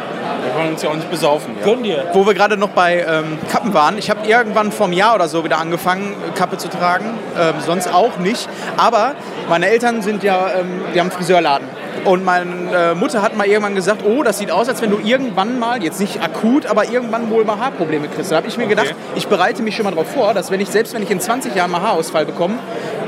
[0.45, 1.55] Wir wollen uns ja auch nicht besaufen.
[1.59, 1.65] Ja.
[1.65, 2.05] Gönn dir.
[2.13, 5.27] Wo wir gerade noch bei ähm, Kappen waren, ich habe irgendwann vor einem Jahr oder
[5.27, 7.05] so wieder angefangen, Kappe zu tragen.
[7.39, 8.47] Ähm, sonst auch nicht.
[8.77, 9.15] Aber
[9.49, 11.67] meine Eltern sind ja, ähm, die haben einen Friseurladen.
[12.03, 14.99] Und meine äh, Mutter hat mal irgendwann gesagt, oh, das sieht aus, als wenn du
[14.99, 18.31] irgendwann mal, jetzt nicht akut, aber irgendwann wohl mal Haarprobleme kriegst.
[18.31, 20.69] Da habe ich mir gedacht, ich bereite mich schon mal darauf vor, dass wenn ich,
[20.69, 22.55] selbst wenn ich in 20 Jahren mal Haarausfall bekomme,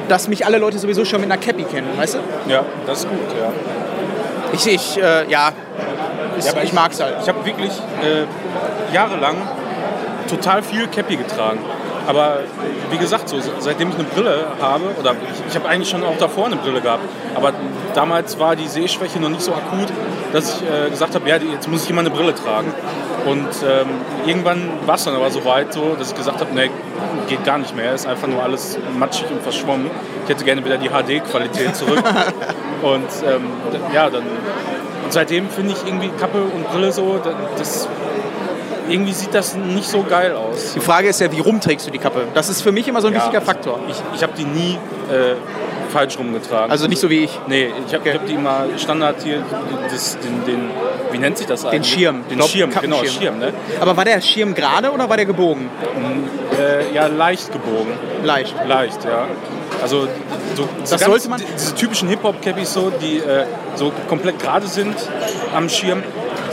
[0.08, 2.52] dass mich alle Leute sowieso schon mit einer Cappy kennen, weißt du?
[2.52, 3.52] Ja, das ist gut, ja.
[4.54, 5.52] Ich, ich äh, ja,
[6.38, 7.16] ist, Ja, aber ich mag's halt.
[7.22, 7.72] Ich habe wirklich
[8.02, 9.36] äh, jahrelang
[10.30, 11.60] total viel Cappy getragen.
[12.08, 12.40] Aber
[12.90, 16.18] wie gesagt, so, seitdem ich eine Brille habe, oder ich, ich habe eigentlich schon auch
[16.18, 17.04] davor eine Brille gehabt,
[17.36, 17.52] aber
[17.94, 19.90] damals war die Sehschwäche noch nicht so akut,
[20.32, 22.74] dass ich äh, gesagt habe, ja, jetzt muss ich immer eine Brille tragen.
[23.26, 23.88] Und ähm,
[24.26, 26.70] irgendwann war es dann aber so weit, so, dass ich gesagt habe, nee,
[27.28, 29.92] geht gar nicht mehr, ist einfach nur alles matschig und verschwommen.
[30.24, 32.02] Ich hätte gerne wieder die HD-Qualität zurück.
[32.84, 33.48] und ähm,
[33.94, 34.24] ja, dann
[35.08, 37.88] und seitdem finde ich irgendwie Kappe und Brille so, da- das,
[38.90, 40.74] irgendwie sieht das nicht so geil aus.
[40.74, 42.24] Die Frage ist ja, wie rum trägst du die Kappe?
[42.34, 43.80] Das ist für mich immer so ein Ja, wichtiger Faktor.
[43.90, 44.74] Ich, ich habe die nie
[45.10, 45.36] äh,
[45.94, 46.70] falsch rumgetragen.
[46.72, 47.40] Also nicht so wie ich.
[47.48, 48.14] nee, ich habe Okay.
[48.18, 49.44] hab die immer Standard hier,
[49.90, 50.70] das, den, den,
[51.12, 51.90] wie nennt sich das eigentlich?
[51.94, 52.24] Schirm.
[52.30, 53.04] Den glaub, Schirm, genau.
[53.06, 53.54] Schirm, ne?
[53.80, 55.70] Aber war der Schirm gerade oder war der gebogen?
[56.60, 57.94] Äh, ja, leicht gebogen.
[58.24, 58.54] Leicht.
[58.68, 59.28] Leicht, ja.
[59.82, 60.08] Also
[60.56, 64.96] so, Das sollte man- Diese typischen Hip-Hop-Cappies so, die äh, so komplett gerade sind
[65.56, 66.04] am Schirm,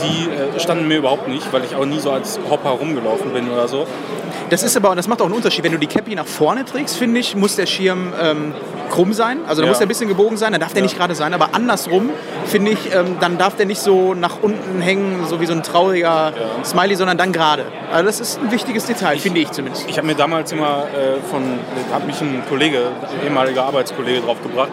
[0.07, 3.49] die äh, standen mir überhaupt nicht, weil ich auch nie so als Hopper rumgelaufen bin
[3.49, 3.85] oder so.
[4.49, 5.63] Das ist aber, das macht auch einen Unterschied.
[5.63, 8.53] Wenn du die Cappy nach vorne trägst, finde ich, muss der Schirm ähm,
[8.91, 9.39] krumm sein.
[9.47, 9.71] Also da Ja.
[9.71, 11.33] muss der ein bisschen gebogen sein, dann darf der nicht gerade sein.
[11.33, 12.11] Aber andersrum,
[12.45, 15.63] finde ich, ähm, dann darf der nicht so nach unten hängen, so wie so ein
[15.63, 16.31] trauriger
[16.63, 17.65] Smiley, sondern dann gerade.
[17.91, 19.85] Also das ist ein wichtiges Detail, finde ich zumindest.
[19.89, 21.41] Ich habe mir damals immer äh, von,
[21.91, 22.79] hat mich ein Kollege,
[23.19, 24.69] ein ehemaliger Arbeitskollege draufgebracht,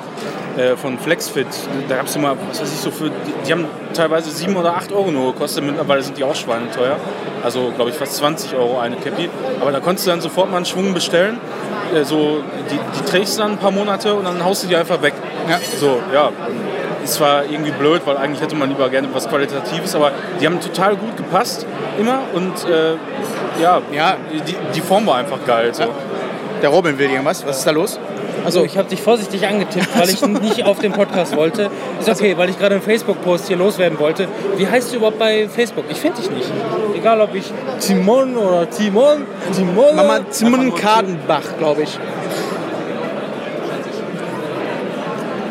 [0.56, 1.46] äh, von Flexfit.
[1.88, 3.12] Da gab es immer, was weiß ich, so für, die,
[3.46, 6.96] die haben teilweise 7 oder 8 Euro nur gekostet, mittlerweile sind die auch schweineteuer.
[7.42, 9.28] Also glaube ich fast 20 Euro eine Cappy.
[9.60, 11.38] Aber da konntest du dann sofort mal einen Schwung bestellen.
[11.94, 14.76] Äh, so, die, die trägst du dann ein paar Monate und dann haust du die
[14.76, 15.14] einfach weg.
[15.48, 15.58] Ja.
[15.78, 16.30] So, ja.
[17.02, 20.60] Ist zwar irgendwie blöd, weil eigentlich hätte man lieber gerne was Qualitatives, aber die haben
[20.60, 21.66] total gut gepasst,
[21.98, 22.20] immer.
[22.32, 22.92] Und äh,
[23.60, 24.16] ja, Ja.
[24.32, 25.74] die, die Form war einfach geil.
[25.74, 25.82] So.
[25.82, 25.88] Ja.
[26.62, 27.44] Der Robin will irgendwas.
[27.44, 27.98] Was ist da los?
[28.44, 31.70] Also ich habe dich vorsichtig angetippt, weil ich nicht auf den Podcast wollte.
[32.00, 34.28] Ist okay, weil ich gerade einen Facebook-Post hier loswerden wollte.
[34.56, 35.84] Wie heißt du überhaupt bei Facebook?
[35.88, 36.50] Ich finde dich nicht.
[36.96, 39.24] Egal ob ich Timon oder Timon,
[39.54, 39.96] Timon.
[39.96, 41.98] Mama Simon Kadenbach, glaube ich.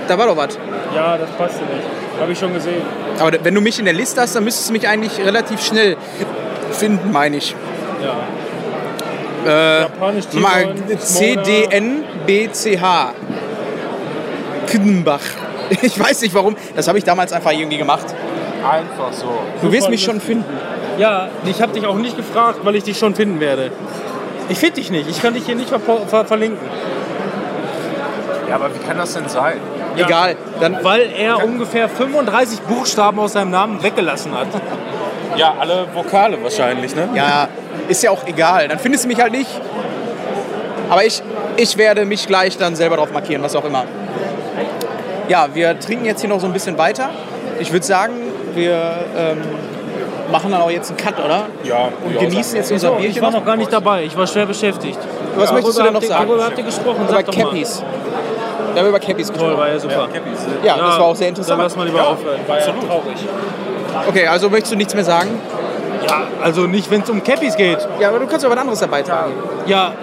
[0.08, 0.58] Da war doch was.
[0.94, 2.20] Ja, das passte nicht.
[2.20, 2.82] Habe ich schon gesehen.
[3.20, 5.96] Aber wenn du mich in der Liste hast, dann müsstest du mich eigentlich relativ schnell
[6.72, 7.56] finden, meine ich.
[8.04, 8.16] Ja.
[9.46, 9.86] Äh,
[10.98, 12.84] CDNBCH.
[14.68, 15.22] Kiddenbach.
[15.82, 16.58] Ich weiß nicht warum.
[16.76, 18.06] Das habe ich damals einfach irgendwie gemacht.
[18.70, 19.32] Einfach so.
[19.62, 20.54] Du wirst mich schon finden.
[20.98, 23.72] Ja, ich habe dich auch nicht gefragt, weil ich dich schon finden werde.
[24.50, 25.10] Ich finde dich nicht.
[25.10, 26.60] Ich kann dich hier nicht ver ver verlinken.
[28.50, 29.58] Ja, aber wie kann das denn sein?
[29.96, 30.06] Ja.
[30.06, 30.36] Egal.
[30.60, 34.48] Dann, Weil er ungefähr 35 Buchstaben aus seinem Namen weggelassen hat.
[35.38, 37.08] Ja, alle Vokale wahrscheinlich, ne?
[37.14, 37.48] ja,
[37.92, 38.68] ist ja auch egal.
[38.68, 39.50] Dann findest du mich halt nicht.
[40.90, 41.22] Aber ich,
[41.58, 43.86] ich werde mich gleich dann selber drauf markieren, was auch immer.
[45.28, 47.10] Ja, wir trinken jetzt hier noch so ein bisschen weiter.
[47.60, 48.14] Ich würde sagen,
[48.54, 49.38] wir ähm,
[50.32, 51.46] machen dann auch jetzt einen Cut, oder?
[51.64, 53.12] Ja, Und ja, genießen jetzt unser Bierchen.
[53.12, 55.00] Ich war noch gar nicht dabei, ich war schwer beschäftigt.
[55.36, 56.28] Was möchtest du denn noch sagen?
[56.28, 57.06] Worüber habt ihr gesprochen?
[57.08, 57.24] Über.
[57.24, 57.84] Cappies.
[58.74, 59.58] Wir haben über Cappies Toll, gesprochen.
[59.58, 60.08] war ja super.
[60.64, 61.62] Ja, das war auch sehr Dann interessant.
[61.62, 62.40] lass mal lieber aufhören.
[62.48, 63.18] War ja traurig.
[64.08, 65.30] Okay, also möchtest du nichts mehr sagen?
[66.08, 67.78] Ja, also nicht, wenn es um Cappies geht.
[68.00, 69.34] Ja, aber du kannst auch was anderes dabei tragen.
[69.66, 69.94] Ja,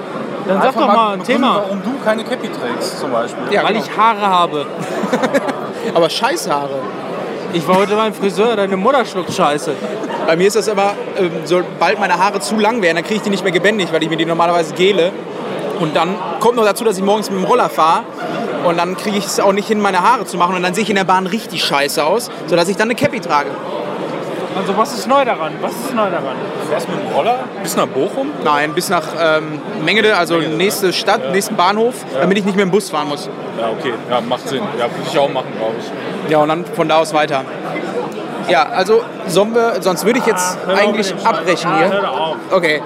[0.47, 1.57] dann sag doch mal ein Thema.
[1.57, 3.53] Warum du keine Cappy trägst, zum Beispiel.
[3.53, 3.85] Ja, Weil genau.
[3.85, 4.67] ich Haare habe.
[5.95, 6.81] Aber Scheißhaare.
[7.53, 9.73] Ich war heute beim Friseur, deine Mutter schluckt Scheiße.
[10.27, 13.23] Bei mir ist das immer, ähm, sobald meine Haare zu lang werden, dann kriege ich
[13.23, 15.13] die nicht mehr gebändigt, weil ich mir die normalerweise gele.
[15.81, 18.03] Und dann kommt noch dazu, dass ich morgens mit dem Roller fahre.
[18.65, 20.57] Und dann kriege ich es auch nicht hin, meine Haare zu machen.
[20.57, 23.21] Und dann sehe ich in der Bahn richtig scheiße aus, sodass ich dann eine Cappy
[23.21, 23.51] trage.
[24.59, 25.53] Also was ist neu daran?
[25.61, 26.35] Was ist neu daran?
[26.61, 28.31] Du fährst mit dem Roller bis nach Bochum?
[28.45, 32.71] Nein, bis nach ähm, Mengede, also nächste Stadt, nächsten Bahnhof, damit ich nicht mehr im
[32.71, 33.31] Bus fahren muss.
[33.59, 33.95] Ja, okay.
[34.11, 34.63] Ja, macht Sinn.
[34.79, 36.31] Ja, würde ich auch machen, glaube ich.
[36.31, 37.45] Ja, und dann von da aus weiter.
[38.49, 42.01] Ja, also sollen wir, sonst würde ich jetzt auf eigentlich mit dem abbrechen Ah, hier.
[42.01, 42.37] doch auf.
[42.51, 42.81] Okay,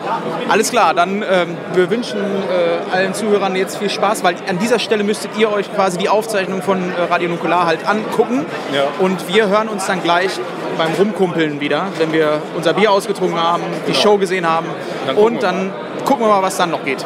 [0.49, 0.93] alles klar.
[0.93, 5.31] Dann ähm, wir wünschen äh, allen Zuhörern jetzt viel Spaß, weil an dieser Stelle müsstet
[5.39, 8.45] ihr euch quasi die Aufzeichnung von äh, Radio Nukular halt angucken.
[8.75, 8.83] Ja.
[8.99, 10.33] Und wir hören uns dann gleich
[10.77, 14.67] beim Rumkumpeln wieder, wenn wir unser Bier ausgetrunken haben, die Show gesehen haben.
[15.07, 15.71] Dann und dann
[16.05, 17.05] gucken wir mal, was dann noch geht.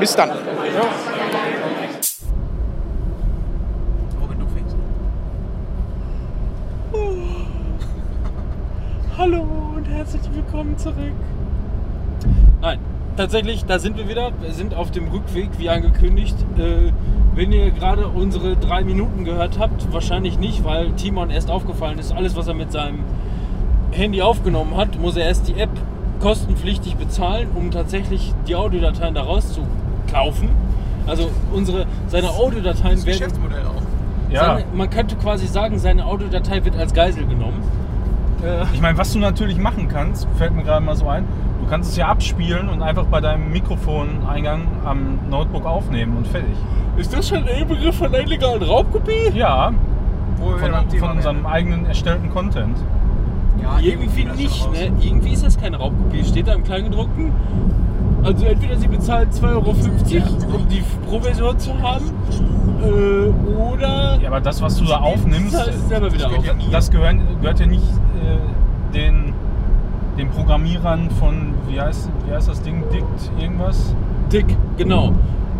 [0.00, 0.30] Bis dann.
[0.30, 0.36] Du
[4.54, 4.76] fängst.
[9.18, 9.46] Hallo
[9.76, 11.12] und herzlich willkommen zurück.
[12.60, 12.78] Nein,
[13.18, 14.30] tatsächlich, da sind wir wieder.
[14.40, 16.36] Wir sind auf dem Rückweg, wie angekündigt.
[16.56, 16.92] Äh,
[17.34, 22.12] wenn ihr gerade unsere drei Minuten gehört habt, wahrscheinlich nicht, weil Timon erst aufgefallen ist,
[22.12, 23.00] alles, was er mit seinem
[23.90, 25.70] Handy aufgenommen hat, muss er erst die App
[26.20, 30.50] kostenpflichtig bezahlen, um tatsächlich die Audiodateien da rauszukaufen.
[31.06, 34.32] Also unsere, seine Audiodateien Das werden Geschäftsmodell auch.
[34.32, 34.44] Ja.
[34.44, 37.62] seine, man könnte quasi sagen, seine Audiodatei wird als Geisel genommen.
[38.44, 41.24] Äh, Ich meine, was du natürlich machen kannst, fällt mir gerade mal so ein,
[41.68, 46.56] du kannst es ja abspielen und einfach bei deinem Mikrofoneingang am Notebook aufnehmen und fertig.
[46.96, 49.30] ist das schon der Begriff von einer illegalen Raubkopie?
[49.34, 49.72] Ja,
[50.38, 52.78] Wo wir von, Thema von unserem eigenen erstellten Content.
[53.62, 54.78] Ja, Irgendwie das nicht, schon raus.
[54.78, 54.92] ne?
[55.00, 56.24] Irgendwie ist das keine Raubkopie.
[56.24, 57.32] Steht da im Kleingedruckten.
[58.24, 59.70] Also entweder sie bezahlen 2,50 Euro,
[60.56, 62.04] um die Provision zu haben,
[62.82, 66.42] äh, oder Ja, aber das, was du da aufnimmst, zahlst es selber wieder das auf.
[66.42, 69.27] gehört ja das gehören, gehört ja nicht äh, den,
[70.18, 73.04] den Programmierern von, wie heißt, wie heißt das Ding, Dict
[73.40, 73.94] irgendwas?
[74.32, 74.46] Dick,
[74.76, 75.12] genau.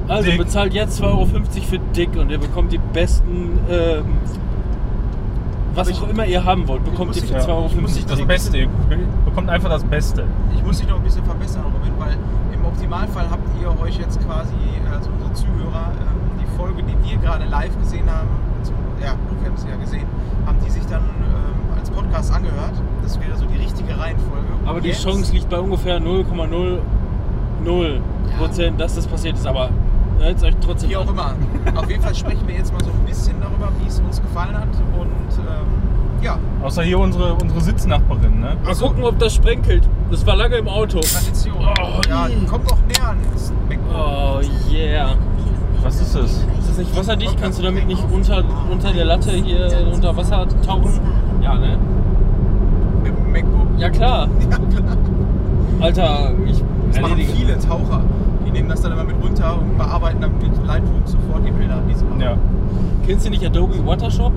[0.08, 0.38] Also Dick.
[0.38, 4.04] bezahlt jetzt 2,50 Euro für Dick und ihr bekommt die besten, ähm,
[5.74, 8.06] was auch immer ihr haben wollt, bekommt ihr für dich- 2,50 Euro ich muss dich
[8.06, 8.26] Das Dick.
[8.28, 8.68] Beste, ihr
[9.24, 10.24] bekommt einfach das Beste.
[10.56, 12.16] Ich muss dich noch ein bisschen verbessern, Robin, weil
[12.52, 14.54] im Optimalfall habt ihr euch jetzt quasi,
[14.92, 18.28] also unsere Zuhörer, ähm, die Folge, die wir gerade live gesehen haben,
[19.00, 20.06] ja, du hast sie ja gesehen,
[20.46, 22.72] haben die sich dann ähm, als Podcast angehört.
[23.02, 24.46] Das wäre so die richtige Reihenfolge.
[24.62, 28.00] Und Aber die jetzt- Chance liegt bei ungefähr 0,00
[28.38, 29.46] Prozent, dass das passiert ist.
[29.46, 29.70] Aber
[30.18, 31.08] hört euch trotzdem Wie auch an.
[31.08, 31.34] immer.
[31.80, 34.56] Auf jeden Fall sprechen wir jetzt mal so ein bisschen darüber, wie es uns gefallen
[34.56, 34.68] hat.
[34.98, 38.56] Und ähm, ja, Außer hier unsere, unsere Sitznachbarin, ne?
[38.64, 39.88] Mal gucken, ob das sprenkelt.
[40.10, 41.00] Das war lange im Auto.
[41.00, 41.54] Tradition.
[42.08, 43.52] ja, kommt doch näher an das.
[43.94, 44.40] Oh
[44.72, 45.10] yeah.
[45.82, 46.24] Was ist das?
[46.24, 47.40] Ist das nicht wasserdicht?
[47.40, 51.00] Kannst du damit nicht unter, unter der Latte hier unter Wasser tauchen?
[51.48, 51.78] Ja, ne?
[53.02, 53.68] Mit dem MacBook.
[53.78, 54.28] Ja klar.
[54.50, 54.96] Ja, klar.
[55.80, 57.32] Alter, ich Das machen erledige.
[57.38, 58.02] viele Taucher.
[58.46, 61.78] Die nehmen das dann immer mit runter und bearbeiten dann mit Lightroom sofort die Bilder,
[61.88, 62.20] die sie machen.
[62.20, 62.36] Ja.
[63.06, 64.32] Kennst du nicht Adobe Photoshop?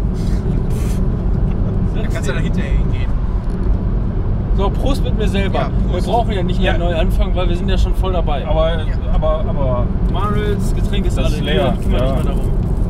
[1.95, 3.09] Da kannst du dann hinterher hingehen.
[4.57, 5.59] So, Prost mit mir selber.
[5.59, 5.70] Ja.
[5.91, 6.78] Wir brauchen ja nicht mehr Ja.
[6.78, 8.45] neu anfangen, weil wir sind ja schon voll dabei.
[8.47, 8.78] Aber,
[9.14, 12.16] aber, aber, Manuels Getränk ist Das alle ist leer, Kümmere dich ja.
[12.16, 12.41] mal darum.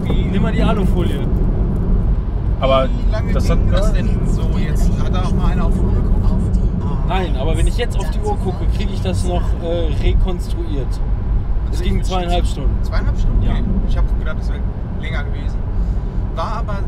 [0.04, 1.20] Wie, Nimm mal die Alufolie.
[2.62, 3.60] Aber wie lange das hat.
[3.70, 4.90] das denn so jetzt?
[5.04, 6.60] Hat da auch mal einer auf die Uhr geguckt?
[7.08, 10.88] Nein, aber wenn ich jetzt auf die Uhr gucke, kriege ich das noch äh, rekonstruiert.
[11.72, 12.84] Es ging zweieinhalb Stunden.
[12.84, 13.44] Zweieinhalb Stunden?
[13.44, 13.52] Ja.
[13.52, 13.64] Okay.
[13.90, 14.60] Ich habe gedacht, es wäre
[15.02, 15.58] länger gewesen.
[16.36, 16.80] War aber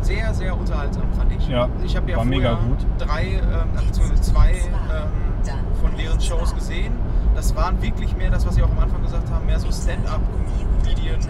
[0.00, 1.48] sehr, sehr unterhaltsam, fand ich.
[1.48, 2.78] Ja, ich habe ja war vorher mega gut.
[2.98, 6.92] drei, ähm, beziehungsweise zwei ähm, von deren Shows gesehen.
[7.34, 11.20] Das waren wirklich mehr das, was Sie auch am Anfang gesagt haben, mehr so Stand-up-Comedien,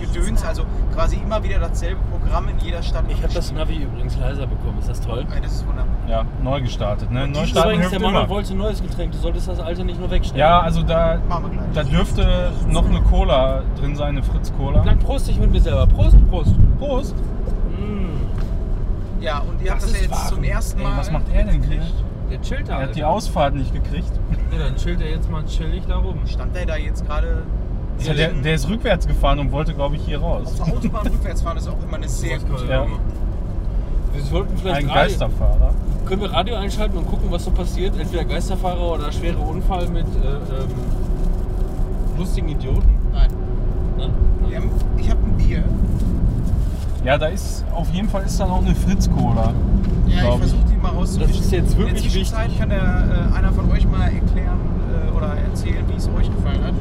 [0.00, 3.04] Gedöns, also quasi immer wieder dasselbe Programm in jeder Stadt.
[3.08, 4.78] Ich habe das Navi übrigens leiser bekommen.
[4.78, 5.26] Ist das toll?
[5.34, 5.86] Ey, Das ist wunderbar.
[6.08, 7.20] Ja, neu gestartet, ne?
[7.20, 8.28] Neu Übrigens, starten der hilft Manuel immer.
[8.28, 9.12] wollte ein neues Getränk.
[9.12, 10.40] Du solltest das alte nicht nur wegstellen.
[10.40, 11.18] Ja, also da,
[11.74, 14.82] da dürfte noch eine Cola drin sein, eine Fritz-Cola.
[14.82, 15.86] Dann prost ich mit mir selber.
[15.86, 16.54] Prost, Prost.
[16.78, 17.14] Prost!
[17.78, 20.44] Mm, Ja, und ihr habt Das ja jetzt zum warm.
[20.44, 20.96] ersten Ey, Mal.
[20.98, 21.82] was macht er denn hier?
[22.30, 22.78] der chillt da.
[22.78, 23.02] Er hat die.
[23.04, 24.12] Ausfahrt nicht gekriegt.
[24.52, 26.18] Ja, dann chillt er jetzt mal chillig da rum.
[26.26, 27.42] Stand der da jetzt gerade?
[28.06, 30.46] Ja, der, der ist rückwärts gefahren und wollte, glaube ich, hier raus.
[30.46, 32.86] Auf der Autobahn rückwärts fahren ist auch immer eine sehr gute Ja.
[34.12, 35.74] Wir sollten vielleicht Ein Radio, Geisterfahrer.
[36.06, 37.98] Können wir Radio einschalten und gucken, was so passiert?
[37.98, 40.70] Entweder Geisterfahrer oder schwerer Unfall mit äh, ähm,
[42.18, 42.88] lustigen Idioten?
[43.12, 43.30] Nein.
[43.96, 44.10] Nein?
[44.56, 45.62] Haben, ich habe ein Bier.
[47.04, 49.54] Ja, da ist auf jeden Fall ist da noch eine Fritz-Cola.
[50.08, 51.32] Ja, ich versuche die mal rauszufischen.
[51.32, 52.58] Das ist jetzt In wirklich der Zwischenzeit wichtig.
[52.58, 54.58] kann der, äh, einer von euch mal erklären
[55.08, 56.74] äh, oder erzählen, wie es euch gefallen hat.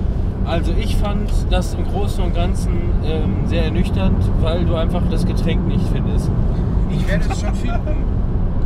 [0.50, 2.72] Also ich fand das im Großen und Ganzen
[3.06, 6.32] ähm, sehr ernüchternd, weil du einfach das Getränk nicht findest.
[6.90, 8.04] Ich werde es schon finden.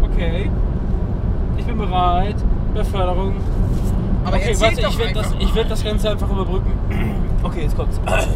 [0.02, 0.50] Okay.
[1.58, 2.38] Ich bin bereit.
[2.74, 3.36] Beförderung.
[4.24, 6.72] Aber okay, warte, ich werde das, ich werd das Ganze einfach überbrücken.
[7.44, 8.00] Okay, jetzt kommt's.
[8.08, 8.30] Hast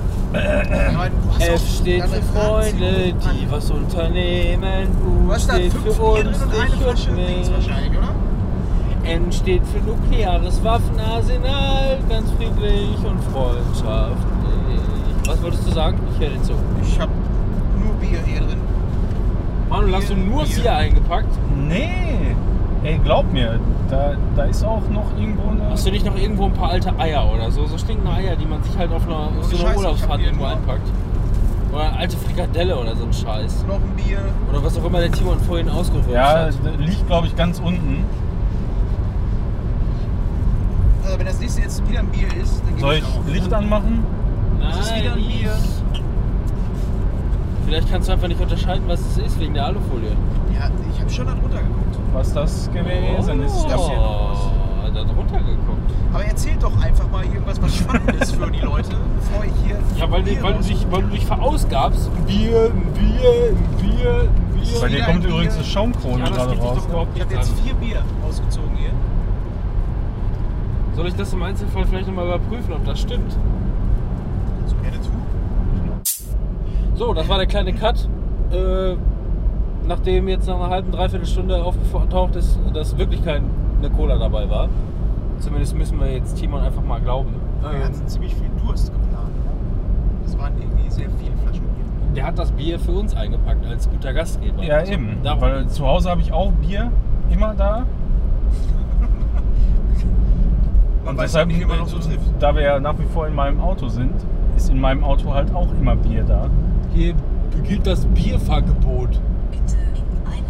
[1.40, 4.90] F steht für Freunde, die was unternehmen.
[5.08, 7.50] U da steht für uns, dich und mich.
[7.50, 8.27] wahrscheinlich, oder?
[9.08, 14.82] N steht für nukleares Waffenarsenal, ganz friedlich und freundschaftlich.
[15.26, 15.98] Was wolltest du sagen?
[16.14, 16.54] Ich höre dir zu.
[16.84, 17.12] Ich habe
[17.84, 18.58] nur Bier hier drin.
[19.70, 20.56] Manu, hast du nur Bier.
[20.56, 21.30] vier eingepackt?
[21.68, 22.36] Nee.
[22.84, 25.70] Ey, glaub mir, da, da ist auch noch irgendwo eine.
[25.72, 27.66] Hast du nicht noch irgendwo ein paar alte Eier oder so?
[27.66, 30.88] So stinkende Eier, die man sich halt auf einer, so einer Urlaubsfahrt irgendwo nur- einpackt.
[31.74, 33.66] Oder eine alte Frikadelle oder so ein Scheiß.
[33.68, 34.20] Noch ein Bier.
[34.50, 36.54] Oder was auch immer der Timon vorhin ausgerüstet ja, hat.
[36.64, 38.06] da liegt glaube ich ganz unten.
[41.08, 43.34] Also wenn das nächste jetzt wieder ein Bier ist, dann Soll gebe ich ich auch.
[43.34, 44.04] Licht anmachen?
[44.60, 45.52] Das ist wieder ein Nein, Bier.
[47.66, 50.12] Vielleicht kannst du einfach nicht unterscheiden, was es ist, wegen der Alufolie.
[50.54, 51.98] Ja, ich habe schon da drunter geguckt.
[52.14, 53.54] Was das gewesen ist.
[53.66, 54.92] Oh, Das hier.
[54.94, 55.92] da drunter geguckt.
[56.14, 59.78] Aber erzählt doch einfach mal irgendwas, was spannend ist für die Leute, bevor ich hier.
[59.98, 62.10] Ja, weil, Bier du- weil, du dich, weil du dich verausgabst.
[62.18, 64.80] Ein Bier, ein Bier, ein Bier, ein Bier.
[64.82, 66.88] Bei dir kommt übrigens eine Schaumkrone Ja, gerade geht raus.
[67.16, 68.67] Ich habe jetzt vier Bier ausgezogen.
[70.98, 73.32] Soll ich das im Einzelfall vielleicht nochmal überprüfen, ob das stimmt?
[74.66, 75.12] So gerne zu.
[76.96, 78.10] So, das war der kleine Cut.
[78.52, 78.96] Äh,
[79.88, 83.46] nachdem jetzt nach einer halben, dreiviertel Stunde aufgetaucht ist, dass wirklich keine
[83.96, 84.70] Cola dabei war.
[85.38, 87.30] Zumindest müssen wir jetzt Timon einfach mal glauben.
[87.62, 89.30] Wir Ähm, hatten ziemlich viel Durst geplant.
[90.24, 91.86] Das waren irgendwie sehr viele Flaschen Bier.
[92.16, 94.64] der hat das Bier für uns eingepackt als guter Gastgeber.
[94.64, 95.18] Ja, Also, eben.
[95.24, 96.92] Darum Weil zu Hause habe ich auch Bier
[97.30, 97.86] immer da.
[101.08, 102.20] Man Und weiß deshalb, nicht, wie man noch so trifft.
[102.38, 104.12] da wir ja nach wie vor in meinem Auto sind,
[104.58, 106.50] ist in meinem Auto halt auch immer Bier da.
[106.94, 107.14] Hier
[107.64, 109.18] gilt das Bierfahrgebot.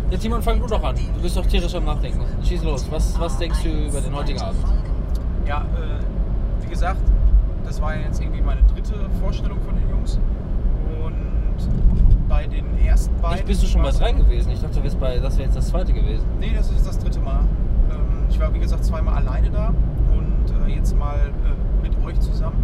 [0.09, 0.95] Jetzt Timon, fang du doch an.
[0.95, 2.21] Du bist doch tierisch am Nachdenken.
[2.43, 2.87] Schieß los.
[2.89, 4.59] Was, was denkst du über den heutigen Abend?
[5.45, 7.01] Ja, äh, wie gesagt,
[7.63, 10.19] das war ja jetzt irgendwie meine dritte Vorstellung von den Jungs.
[11.05, 13.37] Und bei den ersten beiden.
[13.39, 14.51] Ich bist du schon bei war's- drei gewesen.
[14.53, 16.25] Ich dachte, du wärst bei, das wäre jetzt das zweite gewesen.
[16.39, 17.41] Nee, das ist jetzt das dritte Mal.
[17.91, 19.73] Ähm, ich war wie gesagt zweimal alleine da äh,
[20.75, 22.63] jetzt mal äh, mit euch zusammen.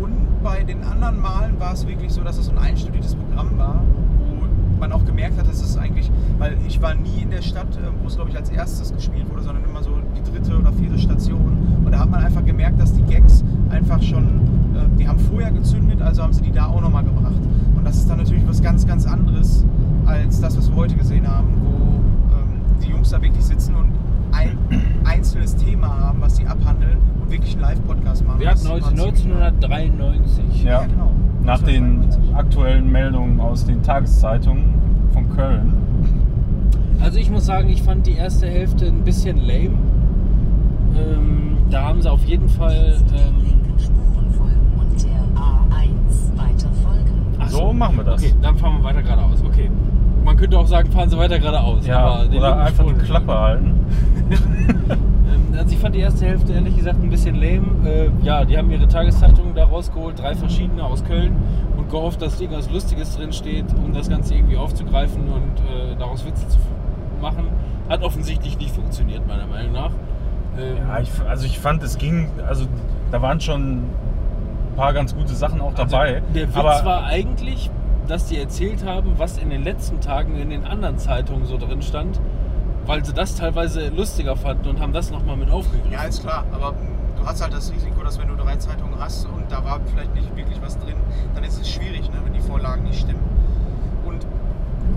[0.00, 3.56] Und bei den anderen Malen war es wirklich so, dass es so ein einstudiertes Programm
[3.58, 3.82] war,
[4.18, 7.68] wo man auch gemerkt hat, dass es eigentlich, weil ich war nie in der Stadt,
[7.76, 10.72] äh, wo es glaube ich als erstes gespielt wurde, sondern immer so die dritte oder
[10.72, 11.56] vierte Station.
[11.84, 14.24] Und da hat man einfach gemerkt, dass die Gags einfach schon,
[14.74, 17.40] äh, die haben vorher gezündet, also haben sie die da auch nochmal gebracht.
[17.76, 19.64] Und das ist dann natürlich was ganz, ganz anderes
[20.04, 23.95] als das, was wir heute gesehen haben, wo ähm, die Jungs da wirklich sitzen und
[24.36, 24.58] ein
[25.04, 28.40] einzelnes Thema haben, was sie abhandeln und wirklich einen Live-Podcast machen.
[28.40, 30.64] Wir hatten Das heute war ziemlich- 1993.
[30.64, 30.70] Ja.
[30.82, 31.12] Ja, genau.
[31.42, 34.64] Nach den aktuellen Meldungen aus den Tageszeitungen
[35.12, 35.72] von Köln.
[37.00, 39.70] Also ich muss sagen, ich fand die erste Hälfte ein bisschen lame.
[40.96, 42.74] Ähm, da haben sie auf jeden Fall.
[43.10, 47.36] den Ähm, linken Spuren folgen und der A1 weiter folgen.
[47.38, 48.22] ach So machen wir das.
[48.22, 49.42] Okay, dann fahren wir weiter geradeaus.
[49.46, 49.70] Okay.
[50.24, 51.86] Man könnte auch sagen, fahren Sie weiter geradeaus.
[51.86, 53.74] Ja, oder einfach die Klappe halten.
[55.28, 57.66] Ähm, also ich fand die erste Hälfte ehrlich gesagt ein bisschen lame.
[57.84, 61.34] Äh, ja, die haben ihre Tageszeitungen da rausgeholt, drei verschiedene aus Köln
[61.76, 66.24] und gehofft, dass irgendwas Lustiges drin steht, um das Ganze irgendwie aufzugreifen und äh, daraus
[66.24, 66.58] Witze zu
[67.20, 67.48] machen.
[67.88, 69.90] Hat offensichtlich nicht funktioniert, meiner Meinung nach.
[70.58, 72.66] Ähm, Ja, ich, also ich fand, es ging, also
[73.10, 73.90] da waren schon ein
[74.76, 76.16] paar ganz gute Sachen auch dabei.
[76.16, 77.70] Also der Witz war eigentlich,
[78.06, 81.82] dass die erzählt haben, was in den letzten Tagen in den anderen Zeitungen so drin
[81.82, 82.20] stand,
[82.86, 85.92] weil sie das teilweise lustiger fanden und haben das nochmal mit aufgegriffen.
[85.92, 86.74] Ja, ist klar, aber
[87.16, 90.14] du hast halt das Risiko, dass wenn du drei Zeitungen hast und da war vielleicht
[90.14, 90.96] nicht wirklich was drin,
[91.34, 93.22] dann ist es schwierig, ne, wenn die Vorlagen nicht stimmen.
[94.06, 94.26] Und,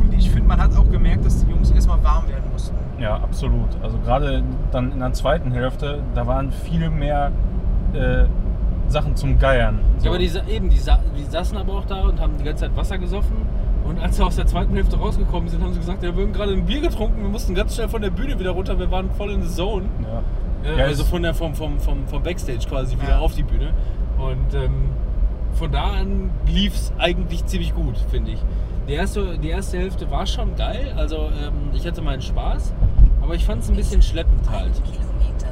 [0.02, 2.76] und ich finde, man hat auch gemerkt, dass die Jungs erstmal warm werden mussten.
[3.00, 3.70] Ja, absolut.
[3.82, 7.32] Also gerade dann in der zweiten Hälfte, da waren viel mehr
[7.94, 8.26] äh,
[8.88, 9.80] Sachen zum Geiern.
[9.98, 10.06] So.
[10.06, 12.66] Ja, aber die, eben, die, sa die saßen aber auch da und haben die ganze
[12.66, 13.38] Zeit Wasser gesoffen.
[13.90, 16.32] Und als sie aus der zweiten Hälfte rausgekommen sind, haben sie gesagt, ja, wir haben
[16.34, 19.10] gerade ein Bier getrunken, wir mussten ganz schnell von der Bühne wieder runter, wir waren
[19.12, 19.86] voll in the Zone.
[20.04, 20.22] ja.
[20.78, 23.20] Ja, also von der, vom, vom, vom, vom Backstage quasi wieder Ja.
[23.20, 23.74] auf die Bühne.
[24.18, 24.90] Und ähm,
[25.54, 28.40] von da an lief es eigentlich ziemlich gut, finde ich.
[28.90, 32.74] Die erste, die erste Hälfte war schon geil, also ähm, ich hatte meinen Spaß.
[33.22, 34.72] Aber ich fand es ein bisschen schleppend halt.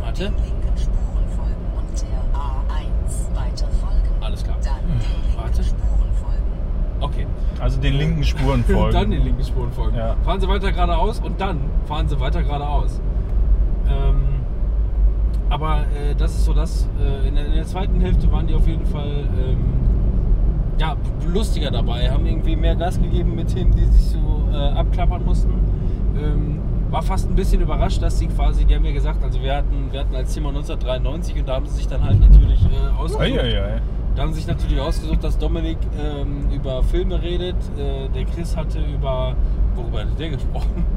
[0.01, 0.25] Warte.
[0.25, 4.09] den linken Spuren folgen und der A1 weiter folgen.
[4.21, 4.57] Alles klar.
[4.63, 5.63] Dann den linken Warte.
[5.63, 6.51] Spuren folgen.
[6.99, 7.27] Okay.
[7.59, 8.93] Also den linken Spuren folgen.
[8.93, 9.97] dann den linken Spuren folgen.
[9.97, 10.15] Ja.
[10.23, 13.01] Fahren Sie weiter geradeaus und dann fahren Sie weiter geradeaus.
[13.87, 14.21] Ähm,
[15.49, 16.87] aber äh, das ist so das.
[16.99, 19.57] Äh, in, der, in der zweiten Hälfte waren die auf jeden Fall ähm,
[20.79, 20.95] ja,
[21.33, 25.53] lustiger dabei, haben irgendwie mehr Gas gegeben mit Themen, die sich so äh, abklappern mussten.
[26.17, 26.59] Ähm,
[26.89, 29.89] war fast ein bisschen überrascht, dass sie quasi, die haben ja gesagt, also wir hatten,
[29.91, 33.21] wir hatten als Thema 1993 und da haben sie sich dann halt natürlich äh, ausgesucht.
[33.23, 33.81] Eieiei.
[34.17, 37.55] Da haben sich natürlich ausgesucht, dass Dominik ähm, über Filme redet.
[37.77, 39.35] Äh, der Chris hatte über.
[39.75, 40.83] Worüber hat der gesprochen?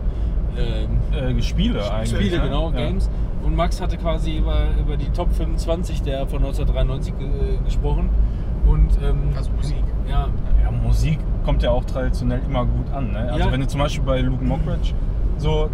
[0.59, 2.11] Ähm, Äh, Spiele eigentlich.
[2.11, 2.45] Spiele, ne?
[2.47, 2.77] genau, Ja.
[2.89, 3.09] Games.
[3.45, 8.09] Und Max hatte quasi über, über die Top 25 der von 1993 äh, gesprochen.
[8.67, 9.77] Und ähm, Also Musik.
[10.09, 10.27] ja,
[10.65, 13.13] Ja, Musik kommt ja auch traditionell immer gut an.
[13.13, 13.19] Ne?
[13.31, 13.53] Also Ja.
[13.53, 14.93] wenn du zum Beispiel bei Luke Mockridge
[15.39, 15.71] so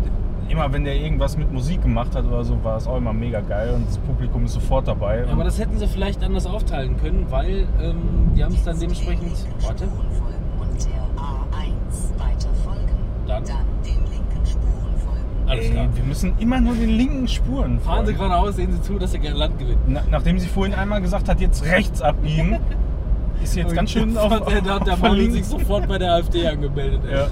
[0.51, 3.41] immer wenn der irgendwas mit Musik gemacht hat oder so, war es auch immer mega
[3.41, 5.25] geil und das Publikum ist sofort dabei.
[5.25, 8.79] Ja, aber das hätten sie vielleicht anders aufteilen können, weil ähm, die haben es dann
[8.79, 9.33] dementsprechend.
[9.61, 12.97] Warte, Spuren folgen und der A1 weiter folgen.
[13.27, 13.45] Dann?
[13.45, 15.49] Dann den linken Spuren folgen.
[15.49, 15.85] alles klar.
[15.85, 19.13] Ey, wir müssen immer nur den linken Spuren Fahren Sie geradeaus, sehen Sie zu, dass
[19.13, 19.81] Sie gerne Land gewinnen.
[19.87, 22.59] Na, nachdem sie vorhin einmal gesagt hat, jetzt rechts abbiegen,
[23.43, 26.15] ist sie jetzt ganz schön auf, der, der, der auf Mann sich sofort bei der
[26.15, 27.03] AfD angemeldet.
[27.09, 27.15] ey.
[27.17, 27.29] Ja.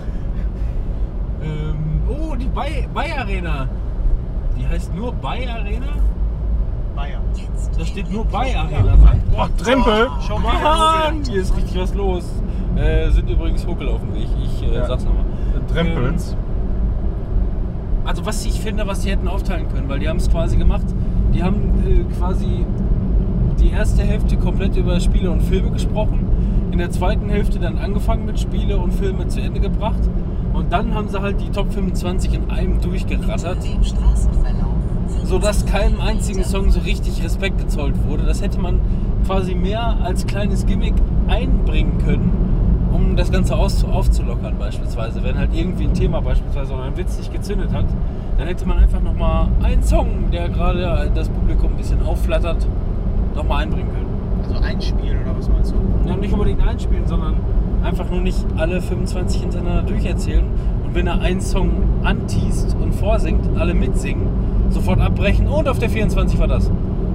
[2.44, 3.68] Ähm, die Bay, Bay Arena.
[4.58, 5.86] Die heißt nur Bay Arena?
[6.94, 7.20] Bayer.
[7.34, 8.62] Jetzt Da steht nur Bay Ja.
[8.62, 9.20] Arena dran.
[9.32, 10.08] Boah, Trempel!
[10.26, 10.62] Schau mal.
[10.62, 12.24] Mann, hier ist richtig was los.
[12.76, 14.28] Äh, sind übrigens Huckel auf dem Weg.
[14.42, 14.86] Ich äh, Ja.
[14.86, 15.24] sag's nochmal.
[15.72, 16.36] Trempels.
[18.04, 20.84] Also was ich finde, was sie hätten aufteilen können, weil die haben es quasi gemacht.
[21.32, 22.64] Die haben äh, quasi
[23.58, 26.28] die erste Hälfte komplett über Spiele und Filme gesprochen.
[26.70, 30.00] In der zweiten Hälfte dann angefangen mit Spiele und Filme zu Ende gebracht.
[30.54, 33.58] Und dann haben sie halt die Top 25 in einem durchgerattert.
[35.24, 38.24] sodass keinem einzigen Song so richtig Respekt gezollt wurde.
[38.24, 38.80] Das hätte man
[39.26, 40.94] quasi mehr als kleines Gimmick
[41.28, 42.30] einbringen können,
[42.92, 45.24] um das Ganze aufzulockern beispielsweise.
[45.24, 47.86] Wenn halt irgendwie ein Thema beispielsweise oder ein Witz nicht gezündet hat,
[48.38, 52.66] dann hätte man einfach nochmal einen Song, der gerade das Publikum ein bisschen aufflattert,
[53.34, 54.04] nochmal einbringen können.
[54.42, 56.08] Also ein Spiel oder was meinst du?
[56.08, 57.36] Ja, nicht unbedingt einspielen, sondern
[57.84, 60.44] einfach nur nicht alle 25 hintereinander durcherzählen.
[60.84, 61.70] Und wenn er einen Song
[62.02, 64.26] anteast und vorsingt, alle mitsingen,
[64.70, 66.70] sofort abbrechen und auf der 24 war das.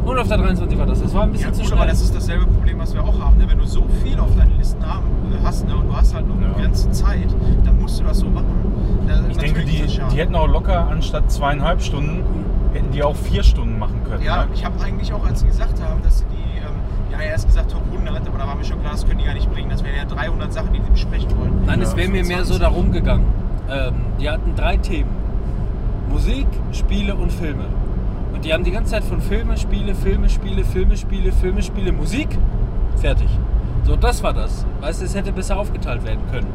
[0.06, 1.02] Und auf der 23 war das.
[1.02, 1.80] Das war ein bisschen Ja zu gut, schnell.
[1.82, 3.38] aber das ist dasselbe Problem, was wir auch haben.
[3.38, 3.46] Ne?
[3.48, 5.76] Wenn du so viel auf deinen Listen haben, äh, hast ne?
[5.76, 6.54] und du hast halt nur eine Ja.
[6.54, 7.28] begrenzte Zeit,
[7.66, 8.48] dann musst du das so machen.
[9.08, 12.24] Da, Ich denke, die, die hätten auch locker anstatt zweieinhalb Stunden,
[12.74, 14.24] hätten die auch vier Stunden machen können.
[14.24, 14.52] Ja, ne?
[14.54, 16.49] ich habe eigentlich auch, als sie gesagt haben, dass sie die,
[17.20, 19.26] ähm, ja, erst gesagt Top 100, aber da war mir schon klar, das können die
[19.26, 19.70] gar nicht bringen.
[19.70, 21.66] Das wären ja 300 Sachen, die sie besprechen wollen.
[21.66, 22.60] Nein, es Ja, wäre mir mehr so 25.
[22.60, 23.26] darum gegangen.
[23.70, 25.10] Ähm, die hatten drei Themen.
[26.10, 27.66] Musik, Spiele und Filme.
[28.34, 31.92] Und die haben die ganze Zeit von Filme, Spiele, Filme, Spiele, Filme, Spiele, Filme, Spiele,
[31.92, 32.30] Musik,
[32.98, 33.30] fertig.
[33.84, 34.66] So, das war das.
[34.82, 36.48] Weißt du, es hätte besser aufgeteilt werden können.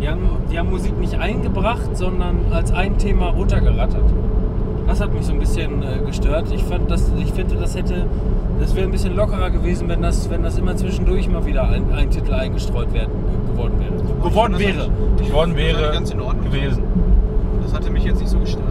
[0.00, 0.20] Die haben,
[0.50, 4.04] die haben Musik nicht eingebracht, sondern als ein Thema runtergerattert.
[4.88, 6.50] Das hat mich so ein bisschen äh, gestört.
[6.52, 8.06] Ich, fand, das, ich finde, das hätte,
[8.58, 11.92] das wäre ein bisschen lockerer gewesen, wenn das, wenn das immer zwischendurch mal wieder ein,
[11.92, 13.12] ein Titel eingestreut werden,
[13.52, 14.28] geworden wäre.
[14.28, 14.88] Geworden das wäre.
[15.18, 16.44] Geworden Das wäre ganz in Ordnung.
[16.50, 16.82] gewesen.
[17.62, 18.64] Das hatte mich jetzt nicht so gestört.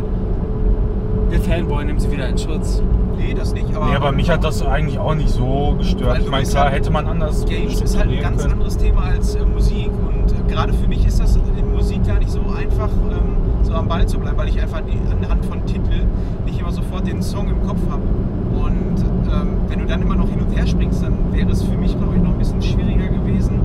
[1.31, 2.81] Der Fanboy nimmt sie wieder in Schutz.
[3.17, 3.87] Nee, das nicht, aber.
[3.87, 6.09] Nee, aber mich hat das eigentlich auch nicht so gestört.
[6.15, 8.53] Weil Ich meine, klar, hätte man anders Games ist halt ein ganz können.
[8.53, 12.19] anderes Thema als äh, Musik und äh, gerade für mich ist das in Musik gar
[12.19, 13.35] nicht so einfach, ähm,
[13.67, 16.07] so am Ball zu bleiben, weil ich einfach anhand von Titeln
[16.45, 18.01] nicht immer sofort den Song im Kopf habe.
[18.01, 21.77] Und ähm, wenn du dann immer noch hin und her springst, dann wäre es für
[21.77, 23.59] mich, glaube ich, noch ein bisschen schwieriger gewesen,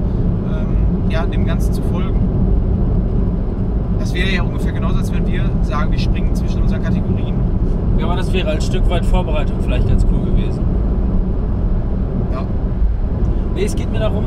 [0.51, 2.19] ähm, ja, dem Ganzen zu folgen.
[4.01, 7.35] Das wäre ja ungefähr genauso, als wenn wir sagen, wir springen zwischen unseren Kategorien.
[7.99, 10.65] Ja, aber das wäre als Stück weit Vorbereitung vielleicht ganz cool gewesen.
[12.33, 12.45] Ja.
[13.55, 14.25] Nee, es geht mir darum,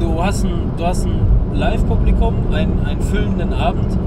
[0.00, 1.20] du hast ein, du hast ein
[1.52, 3.98] Live-Publikum, einen, einen füllenden Abend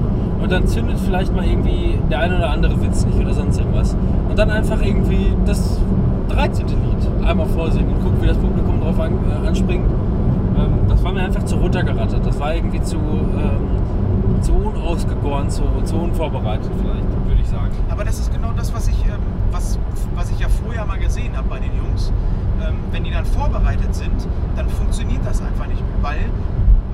[0.44, 3.96] und dann zündet vielleicht mal irgendwie der eine oder andere Witz nicht oder sonst irgendwas.
[4.28, 5.80] Und dann einfach irgendwie das
[6.28, 6.66] 13.
[6.66, 9.90] Lied einmal vorsingen und gucken, wie das Publikum drauf an, äh, anspringt.
[9.90, 12.26] Ähm, das war mir einfach zu runtergerattert.
[12.26, 17.70] Das war irgendwie zu, ähm, zu unausgegoren, zu, zu unvorbereitet vielleicht, würde ich sagen.
[17.88, 19.78] Aber das ist genau das, was ich, ähm, was,
[20.14, 22.12] was ich ja vorher mal gesehen habe bei den Jungs.
[22.60, 26.18] Ähm, wenn die dann vorbereitet sind, dann funktioniert das einfach nicht mehr, weil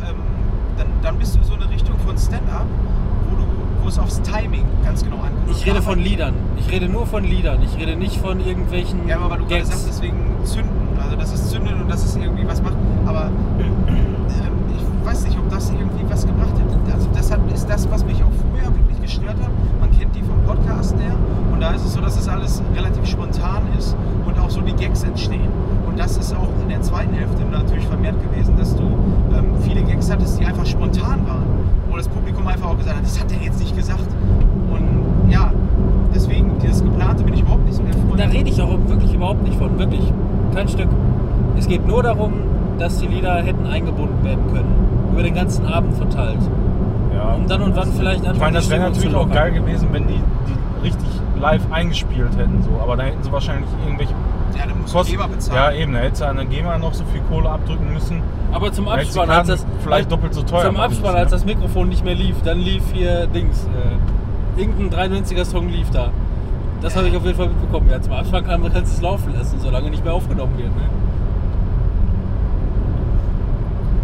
[0.09, 0.21] ähm,
[0.79, 2.67] dann, dann bist du so eine Richtung von Stand-up,
[3.83, 5.51] wo es aufs Timing ganz genau ankommt.
[5.51, 6.35] Ich rede von Liedern.
[6.59, 7.63] Ich rede nur von Liedern.
[7.63, 9.07] Ich rede nicht von irgendwelchen.
[9.09, 9.71] Ja, aber du Gags.
[9.71, 10.71] kannst deswegen zünden.
[11.03, 12.77] Also das ist zünden und das ist irgendwie was macht.
[13.07, 13.27] Aber
[13.59, 13.65] äh,
[14.77, 16.95] ich weiß nicht, ob das irgendwie was gebracht hat.
[16.95, 19.51] Also deshalb ist das, was mich auch vorher wirklich gestört hat.
[19.81, 21.15] Man kennt die vom Podcast her
[21.53, 23.97] und da ist es so, dass es das alles relativ spontan ist
[24.27, 25.49] und auch so die Gags entstehen.
[25.87, 29.70] Und das ist auch in der zweiten Hälfte natürlich vermehrt gewesen, dass du ähm, viel
[30.01, 31.45] viele Gags hattest, die einfach spontan waren.
[31.89, 34.07] Wo das Publikum einfach auch gesagt hat, das hat er jetzt nicht gesagt.
[34.71, 35.53] Und ja,
[36.15, 38.21] deswegen, dieses geplante bin ich überhaupt nicht so der Freund.
[38.21, 39.79] Da rede ich auch wirklich überhaupt nicht von.
[39.79, 40.13] Wirklich
[40.55, 40.89] kein Stück.
[41.57, 42.33] Es geht nur darum,
[42.79, 45.11] dass die Lieder hätten eingebunden werden können.
[45.13, 46.41] Über den ganzen Abend verteilt.
[47.15, 47.35] Ja.
[47.35, 50.07] Und dann und wann vielleicht einfach Ich meine, das wäre natürlich auch geil gewesen, wenn
[50.07, 51.09] die, die richtig
[51.41, 52.63] live eingespielt hätten.
[52.63, 52.81] So.
[52.83, 54.15] Aber da hätten sie wahrscheinlich irgendwelche
[54.57, 55.13] ja, da musst du Kosten.
[55.13, 55.77] GEMA Ja, bezahlen.
[55.81, 55.93] eben.
[55.93, 58.23] Da hätte sie an der GEMA noch so viel Kohle abdrücken müssen.
[58.53, 61.37] Aber zum Abspann, als das vielleicht doppelt so teuer zum Abspann, müssen, als ja.
[61.37, 63.67] das Mikrofon nicht mehr lief, dann lief hier Dings.
[64.57, 66.11] Äh, irgendein 93er Song lief da.
[66.83, 67.89] Das habe ich auf jeden Fall mitbekommen.
[67.91, 70.75] Ja, zum Abspann kann, kannst du es laufen lassen, solange nicht mehr aufgenommen wird.
[70.75, 70.83] Ne?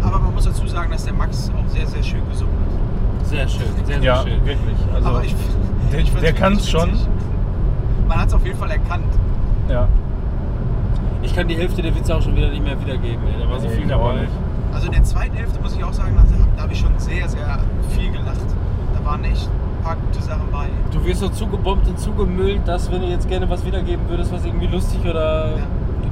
[0.03, 3.27] Aber man muss dazu sagen, dass der Max auch sehr, sehr schön gesungen hat.
[3.27, 4.45] Sehr schön, sehr, sehr Ja, schön.
[4.45, 4.77] wirklich.
[4.93, 5.35] Also, Aber ich,
[5.91, 7.07] der- der kann's wirklich schon.
[8.07, 9.03] Man hat es auf jeden Fall erkannt.
[9.69, 9.87] ja.
[11.27, 13.21] Ich kann die Hälfte der Witze auch schon wieder nicht mehr wiedergeben.
[13.27, 13.43] Ey.
[13.43, 14.27] Da war so viel dabei.
[14.73, 16.23] Also in der zweiten Hälfte muss ich auch sagen, da,
[16.55, 17.59] da habe ich schon sehr, sehr
[17.89, 18.39] viel gelacht.
[18.95, 20.67] Da waren echt ein paar gute Sachen bei.
[20.91, 24.45] Du wirst so zugebombt und zugemüllt, dass wenn du jetzt gerne was wiedergeben würdest, was
[24.45, 25.55] irgendwie lustig oder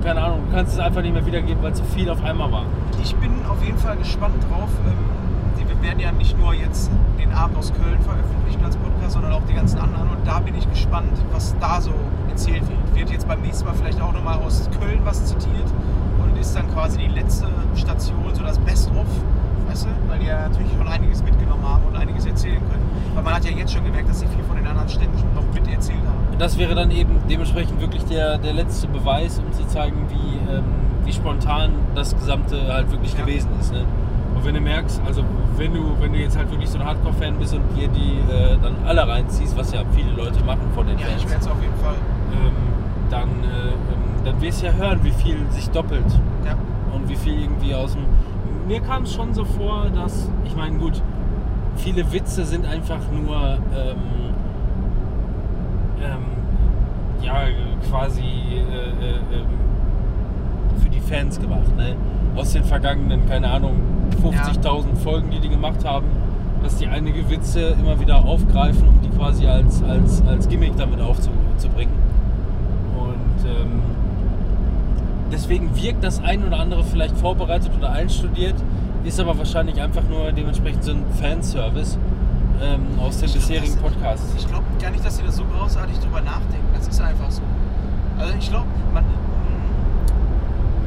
[0.03, 2.65] keine Ahnung, du kannst es einfach nicht mehr wiedergeben, weil zu viel auf einmal war.
[3.01, 4.69] Ich bin auf jeden Fall gespannt drauf.
[4.85, 9.34] Ähm, wir werden ja nicht nur jetzt den Abend aus Köln veröffentlichen als Podcast, sondern
[9.34, 10.10] auch die ganzen anderen.
[10.10, 11.91] Und da bin ich gespannt, was da so
[12.30, 12.95] erzählt wird.
[12.95, 15.68] Wird jetzt beim nächsten Mal vielleicht auch nochmal aus Köln was zitiert
[16.23, 19.06] und ist dann quasi die letzte Station, so das Best-of,
[19.68, 19.90] weißt du?
[20.10, 22.86] Weil die ja natürlich schon einiges mitgenommen haben und einiges erzählen können.
[23.14, 25.34] Weil man hat ja jetzt schon gemerkt, dass sie viel von den anderen Städten schon
[25.34, 26.32] noch mit erzählt haben.
[26.32, 30.52] Und das wäre dann eben dementsprechend wirklich der, der letzte Beweis, um zu zeigen, wie,
[30.53, 30.64] ähm,
[31.06, 33.22] wie spontan das Gesamte halt wirklich Ja.
[33.22, 33.72] gewesen ist.
[33.72, 33.86] Ne?
[34.45, 35.23] Wenn du merkst, also
[35.57, 38.55] wenn du, wenn du jetzt halt wirklich so ein Hardcore-Fan bist und dir die äh,
[38.61, 41.47] dann alle reinziehst, was ja viele Leute machen von den Ja, Fans, ich werde es
[41.49, 41.95] auf jeden Fall.
[42.31, 42.51] ähm,
[43.09, 46.05] dann, äh, ähm, dann wirst du ja hören, wie viel sich doppelt
[46.45, 46.55] Ja.
[46.93, 48.03] und wie viel irgendwie aus dem.
[48.67, 51.01] Mir kam es schon so vor, dass, ich meine, gut,
[51.76, 53.35] viele Witze sind einfach nur
[53.76, 53.95] ähm,
[56.01, 57.41] ähm, ja
[57.89, 59.45] quasi äh, äh, ähm,
[60.81, 61.95] für die Fans gemacht, ne?
[62.35, 63.73] Aus den vergangenen, keine Ahnung,
[64.15, 66.07] 50.000 Folgen, die die gemacht haben,
[66.63, 70.99] dass die einige Witze immer wieder aufgreifen, um die quasi als, als, als Gimmick damit
[70.99, 71.93] aufzubringen.
[72.97, 73.81] Und ähm,
[75.31, 78.55] deswegen wirkt das ein oder andere vielleicht vorbereitet oder einstudiert,
[79.03, 81.97] ist aber wahrscheinlich einfach nur dementsprechend so ein Fanservice
[82.61, 84.33] ähm, aus glaub, bisherigen Podcasts.
[84.37, 86.67] Ich glaube gar nicht, dass sie das so großartig drüber nachdenken.
[86.73, 87.41] Das ist einfach so.
[88.17, 89.03] Also ich glaube, man.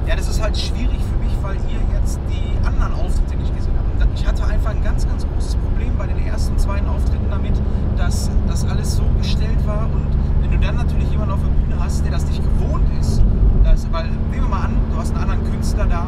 [0.06, 3.74] Ja, das ist halt schwierig für mich, weil ihr jetzt die anderen Auftritte nicht gesehen
[3.76, 4.02] habt.
[4.02, 7.28] Und Ich hatte einfach ein ganz, ganz großes Problem bei den ersten und zweiten Auftritten
[7.30, 7.60] damit,
[7.96, 9.84] dass das alles so gestellt war.
[9.84, 10.06] Und
[10.40, 13.22] wenn du dann natürlich jemanden auf der Bühne hast, der das nicht gewohnt ist,
[13.64, 16.06] das, weil nehmen wir mal an, du hast einen anderen Künstler da,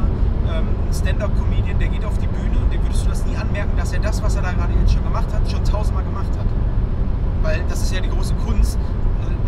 [0.48, 3.92] ähm, einen Stand-Up-Comedian, der geht auf die Bühne, dem würdest du das nie anmerken, dass
[3.92, 6.46] er das, was er da gerade jetzt schon gemacht hat, schon tausendmal gemacht hat.
[7.42, 8.78] Weil das ist ja die große Kunst.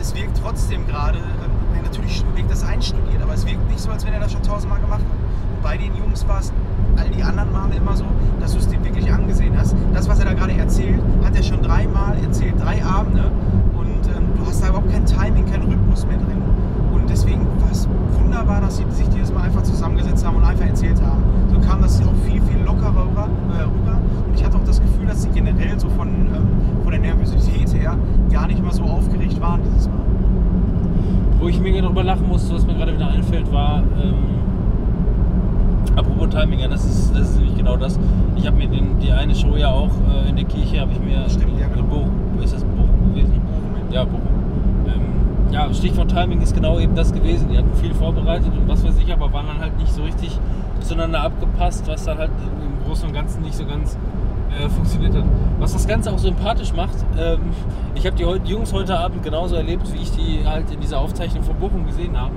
[0.01, 4.05] Es wirkt trotzdem gerade, äh, natürlich wirkt das einstudiert, aber es wirkt nicht so, als
[4.05, 5.55] wenn er das schon tausendmal gemacht hat.
[5.55, 6.53] Und bei den Jungs war es
[6.97, 8.05] all die anderen Male immer so,
[8.41, 9.77] dass du es dem wirklich angesehen hast.
[9.95, 13.31] Das, was er da gerade erzählt, hat er schon dreimal erzählt, drei Abende.
[13.77, 16.43] Und ähm, du hast da überhaupt kein Timing, keinen Rhythmus mehr drin.
[16.93, 17.89] Und deswegen war es
[18.19, 21.23] wunderbar, dass sie sich dieses Mal einfach zusammengesetzt haben und einfach erzählt haben.
[21.53, 23.29] So kam das auch viel, viel lockerer rüber.
[23.57, 23.99] Äh, rüber.
[24.27, 27.73] Und ich hatte auch das Gefühl, dass sie generell so von, ähm, von der Nervosität
[27.75, 27.97] her
[28.33, 29.99] gar nicht mal so aufgeregt waren dieses Mal.
[31.93, 34.15] Drüber lachen musste, was mir gerade wieder einfällt, war, ähm,
[35.95, 37.99] apropos Timing, ja, das ist, das ist nämlich genau das.
[38.35, 41.01] Ich habe mir den, die eine Show ja auch äh, in der Kirche, habe ich
[41.01, 41.85] mir Stimmt, ja, in genau.
[41.85, 43.43] Bochum, ist das Bochum gewesen?
[43.91, 44.23] Ja, Bochum.
[44.87, 47.51] Ähm, ja, Stichwort Timing ist genau eben das gewesen.
[47.53, 50.39] Die hatten viel vorbereitet und was weiß ich, aber waren dann halt nicht so richtig
[50.81, 53.99] zueinander abgepasst, was dann halt im Großen und Ganzen nicht so ganz
[54.61, 55.25] äh, funktioniert hat.
[55.59, 57.41] Was das Ganze auch sympathisch macht, ähm,
[57.95, 60.99] ich habe die, die Jungs heute Abend genauso erlebt, wie ich die halt in dieser
[60.99, 62.33] Aufzeichnung von Bochum gesehen habe.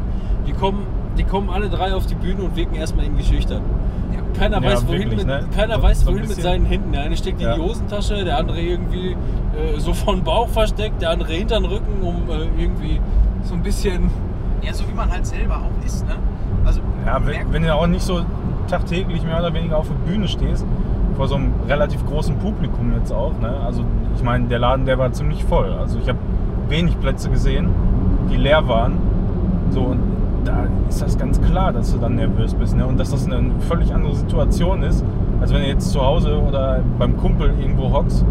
[0.48, 0.86] Die kommen,
[1.18, 3.62] die kommen alle drei auf die Bühne und wirken erstmal irgendwie schüchtern.
[4.38, 5.46] Keiner Ja, weiß, wohin, wirklich, mit, ne?
[5.56, 6.44] keiner So- weiß, so wohin mit bisschen.
[6.44, 6.92] seinen Händen.
[6.92, 7.54] Der eine steckt Ja.
[7.54, 11.66] in die Hosentasche, der andere irgendwie äh, so von Bauch versteckt, der andere hinter den
[11.66, 13.00] Rücken, um äh, irgendwie
[13.44, 14.10] so ein bisschen.
[14.62, 16.16] Ja, so wie man halt selber auch ist, ne?
[16.66, 18.22] Also, Ja, wenn, wenn du auch nicht so
[18.68, 20.66] tagtäglich mehr oder weniger auf der Bühne stehst,
[21.16, 23.34] vor so einem relativ großen Publikum jetzt auch.
[23.40, 23.50] Ne?
[23.66, 23.84] Also
[24.16, 25.72] ich meine, der Laden, der war ziemlich voll.
[25.74, 26.20] Also ich habe
[26.70, 27.70] wenig Plätze gesehen,
[28.32, 28.94] die leer waren.
[29.70, 30.00] So, und
[30.44, 32.76] da ist das ganz klar, dass du dann nervös bist.
[32.76, 32.86] Ne?
[32.86, 35.04] Und dass das eine völlig andere Situation ist,
[35.42, 38.26] als wenn du jetzt zu Hause oder beim Kumpel irgendwo hockst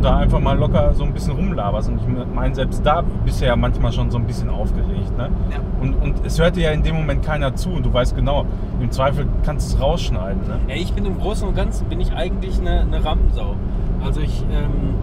[0.00, 1.90] und da einfach mal locker so ein bisschen rumlaberst.
[1.90, 5.14] Und ich meine, selbst da bist du ja manchmal schon so ein bisschen aufgeregt.
[5.18, 5.28] Ne?
[5.50, 5.58] Ja.
[5.78, 8.46] Und, und es hört dir ja in dem Moment keiner zu und du weißt genau,
[8.80, 10.40] im Zweifel kannst du es rausschneiden.
[10.48, 10.58] Ne?
[10.68, 13.56] Ja, ich bin im Großen und Ganzen bin ich eigentlich eine, eine Rampensau.
[14.02, 14.94] Also ich, ähm,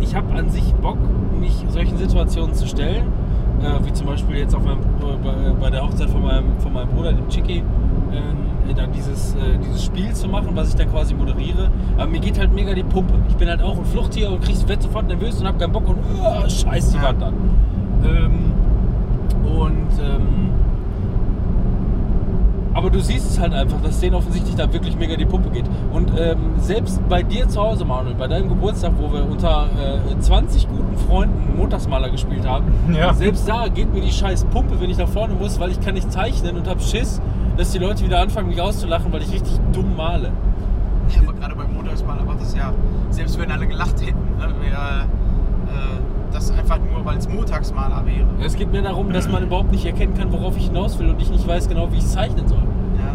[0.00, 0.98] ich habe an sich Bock,
[1.38, 3.04] mich solchen Situationen zu stellen.
[3.62, 6.72] Äh, wie zum Beispiel jetzt auf meinem, äh, bei, bei der Hochzeit von meinem, von
[6.72, 7.62] meinem Bruder, dem Chicky, äh,
[8.74, 11.70] dann dieses, äh, dieses Spiel zu machen, was ich dann quasi moderiere.
[11.96, 13.14] Aber mir geht halt mega die Pumpe.
[13.28, 15.88] Ich bin halt auch ein Fluchttier und krieg, werd sofort nervös und hab keinen Bock
[15.88, 17.02] und oh, scheiß die.
[17.02, 17.34] Wand an.
[18.04, 18.52] Ähm,
[19.44, 20.50] und ähm,
[22.72, 25.64] aber du siehst es halt einfach, dass denen offensichtlich da wirklich mega die Pumpe geht.
[25.92, 29.66] Und ähm, selbst bei dir zu Hause, Manuel, bei deinem Geburtstag, wo wir unter
[30.14, 32.66] äh, 20 guten Freunden Montagsmaler gespielt haben,
[32.96, 33.12] Ja.
[33.12, 35.94] selbst da geht mir die scheiß Pumpe, wenn ich nach vorne muss, weil ich kann
[35.94, 37.20] nicht zeichnen und hab Schiss,
[37.56, 40.30] dass die Leute wieder anfangen, mich auszulachen, weil ich richtig dumm male.
[41.14, 42.72] Ja, aber gerade beim Montagsmaler macht das ja,
[43.10, 45.04] selbst wenn alle gelacht hätten, ne, wäre
[45.66, 48.26] äh, das einfach nur, weil es Montagsmaler wäre.
[48.44, 51.20] Es geht mir darum, dass man überhaupt nicht erkennen kann, worauf ich hinaus will und
[51.20, 52.58] ich nicht weiß genau, wie ich es zeichnen soll.
[52.98, 53.14] Ja,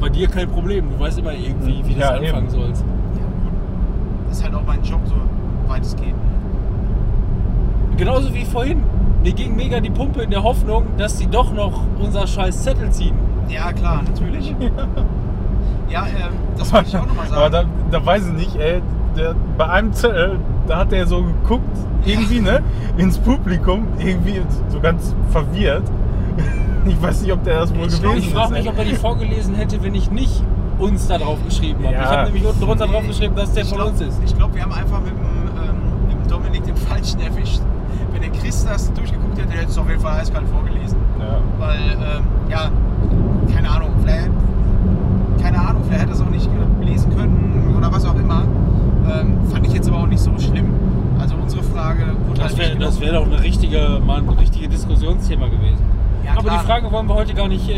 [0.00, 2.50] Bei dir kein Problem, du weißt immer irgendwie, wie du Ja, das anfangen eben.
[2.50, 2.82] sollst.
[2.82, 3.52] ja gut.
[4.28, 5.14] Das ist halt auch mein Job, so
[5.68, 6.14] weit es geht.
[7.96, 8.82] Genauso wie vorhin.
[9.22, 12.90] Mir ging mega die Pumpe in der Hoffnung, dass die doch noch unser scheiß Zettel
[12.90, 13.14] ziehen.
[13.48, 14.54] Ja, klar, natürlich.
[15.88, 17.68] Ja, ähm, das wollte ich auch nochmal Aber sagen.
[17.90, 18.80] da, da weiß ich nicht, ey,
[19.16, 20.38] der, bei einem Zettel,
[20.68, 22.62] da hat er so geguckt, irgendwie, ne,
[22.96, 25.82] ins Publikum, irgendwie so ganz verwirrt.
[26.86, 28.32] Ich weiß nicht, ob der das wohl Ich gewesen Ich ist.
[28.32, 30.42] frage mich, ob er die vorgelesen hätte, wenn ich nicht
[30.78, 31.94] uns da drauf geschrieben habe.
[31.94, 32.02] Ja.
[32.04, 34.18] Ich habe nämlich unten drunter drauf geschrieben, dass der ich von glaub- uns ist.
[34.24, 37.60] Ich glaube, wir haben einfach mit dem, ähm, mit dem Dominik den Falschen erwischt.
[38.12, 40.98] Wenn der Chris das durchgeguckt hätte, hätte es auf jeden Fall eiskalt vorgelesen.
[41.18, 41.38] Ja.
[41.58, 42.70] Weil, ähm, ja,
[43.54, 44.30] keine Ahnung, vielleicht,
[45.42, 46.48] keine Ahnung, vielleicht hätte er es auch nicht
[46.82, 48.44] lesen können oder was auch immer.
[49.12, 50.72] Ähm, fand ich jetzt aber auch nicht so schlimm.
[51.18, 53.12] Also unsere Frage wurde Das halt wäre nicht das genommen.
[53.14, 55.82] wär doch eine richtige, mal ein richtiges Diskussionsthema gewesen.
[56.24, 56.58] Ja, Aber klar.
[56.60, 57.72] die Frage wollen wir heute gar nicht äh,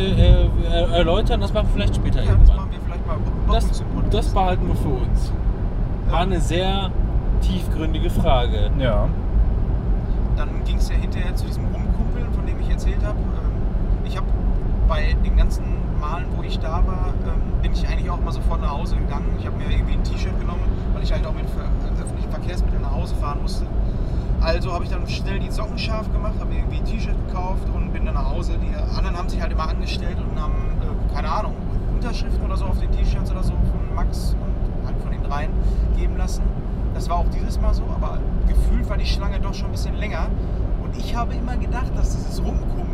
[0.44, 0.48] äh,
[0.92, 2.56] erläutern, das machen wir vielleicht später Ja, das irgendwann.
[2.56, 3.16] machen wir vielleicht mal
[3.54, 5.32] Das, das behalten wir für uns.
[6.10, 6.90] War eine sehr
[7.40, 8.70] tiefgründige Frage.
[8.78, 9.06] ja.
[10.36, 13.18] Dann ging es ja hinterher zu diesem Rumkumpeln, von dem ich erzählt habe.
[13.18, 14.26] Ähm, Ich habe
[14.88, 15.64] bei den ganzen
[16.00, 19.36] Malen, wo ich da war, ähm, bin ich eigentlich auch mal sofort nach Hause gegangen.
[19.38, 20.62] Ich habe mir irgendwie ein T-Shirt genommen,
[20.94, 21.44] weil ich halt auch mit
[22.00, 23.66] öffentlichen Verkehrsmitteln nach Hause fahren musste.
[24.40, 27.68] Also habe ich dann schnell die Socken scharf gemacht, habe mir irgendwie ein T-Shirt gekauft
[27.72, 28.54] und bin dann nach Hause.
[28.58, 31.54] Die anderen haben sich halt immer angestellt und haben, äh, keine Ahnung,
[31.94, 35.50] Unterschriften oder so auf den T-Shirts oder so von Max und halt von den dreien
[35.96, 36.42] geben lassen.
[36.94, 38.18] Das war auch dieses Mal so, aber
[38.48, 40.26] gefühlt war die Schlange doch schon ein bisschen länger.
[40.82, 42.91] Und ich habe immer gedacht, dass dieses Rumkumpeln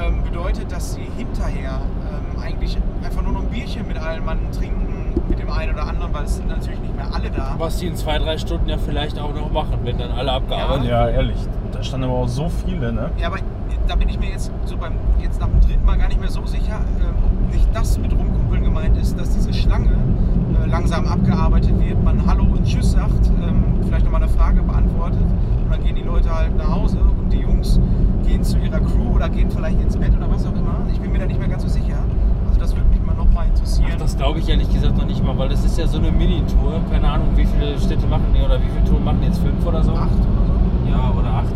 [0.00, 4.38] ähm, bedeutet, dass sie hinterher ähm, eigentlich einfach nur noch ein Bierchen mit allen Mann
[4.52, 7.54] trinken, mit dem einen oder anderen, weil es sind natürlich nicht mehr alle da.
[7.58, 10.86] Was die in zwei, drei Stunden ja vielleicht auch noch machen, wenn dann alle abgearbeitet
[10.88, 11.38] ja, ehrlich.
[11.72, 13.10] Da standen aber auch so viele, ne?
[13.18, 13.38] Ja, aber
[13.86, 16.30] da bin ich mir jetzt so beim jetzt nach dem dritten Mal gar nicht mehr
[16.30, 21.06] so sicher, ähm, ob nicht das mit Rumkumpeln gemeint ist, dass diese Schlange äh, langsam
[21.06, 25.24] abgearbeitet wird, man Hallo und Tschüss sagt, ähm, vielleicht nochmal eine Frage beantwortet
[25.74, 27.80] dann gehen die Leute halt nach Hause und die Jungs
[28.24, 30.86] gehen zu ihrer Crew oder gehen vielleicht ins Bett oder was auch immer.
[30.92, 31.98] Ich bin mir da nicht mehr ganz so sicher.
[32.46, 33.90] Also das würde mich mal nochmal interessieren.
[33.92, 36.12] Ach, das glaube ich ehrlich gesagt noch nicht mal, weil das ist ja so eine
[36.12, 36.80] Mini-Tour.
[36.92, 39.38] Keine Ahnung, wie viele Städte machen die oder wie viele Touren machen die jetzt?
[39.38, 39.92] Fünf oder so?
[39.92, 40.90] Acht oder so?
[40.90, 41.54] Ja, oder acht.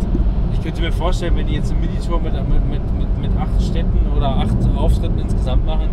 [0.51, 3.61] Ich könnte mir vorstellen, wenn die jetzt eine Mini-Tour mit, mit, mit, mit, mit acht
[3.61, 5.87] Städten oder acht Auftritten insgesamt machen,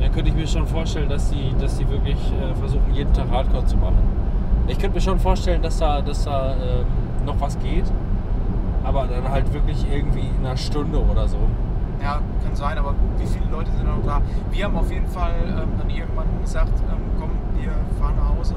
[0.00, 3.30] dann könnte ich mir schon vorstellen, dass die, dass die wirklich äh, versuchen, jeden Tag
[3.30, 3.98] Hardcore zu machen.
[4.68, 6.86] Ich könnte mir schon vorstellen, dass da, dass da ähm,
[7.28, 7.84] noch was geht,
[8.82, 11.38] aber dann halt wirklich irgendwie in einer Stunde oder so.
[12.02, 14.20] Ja, kann sein, aber wie viele Leute sind noch da?
[14.50, 17.30] Wir haben auf jeden Fall ähm, dann irgendwann gesagt, ähm, komm,
[17.60, 18.54] wir fahren nach Hause.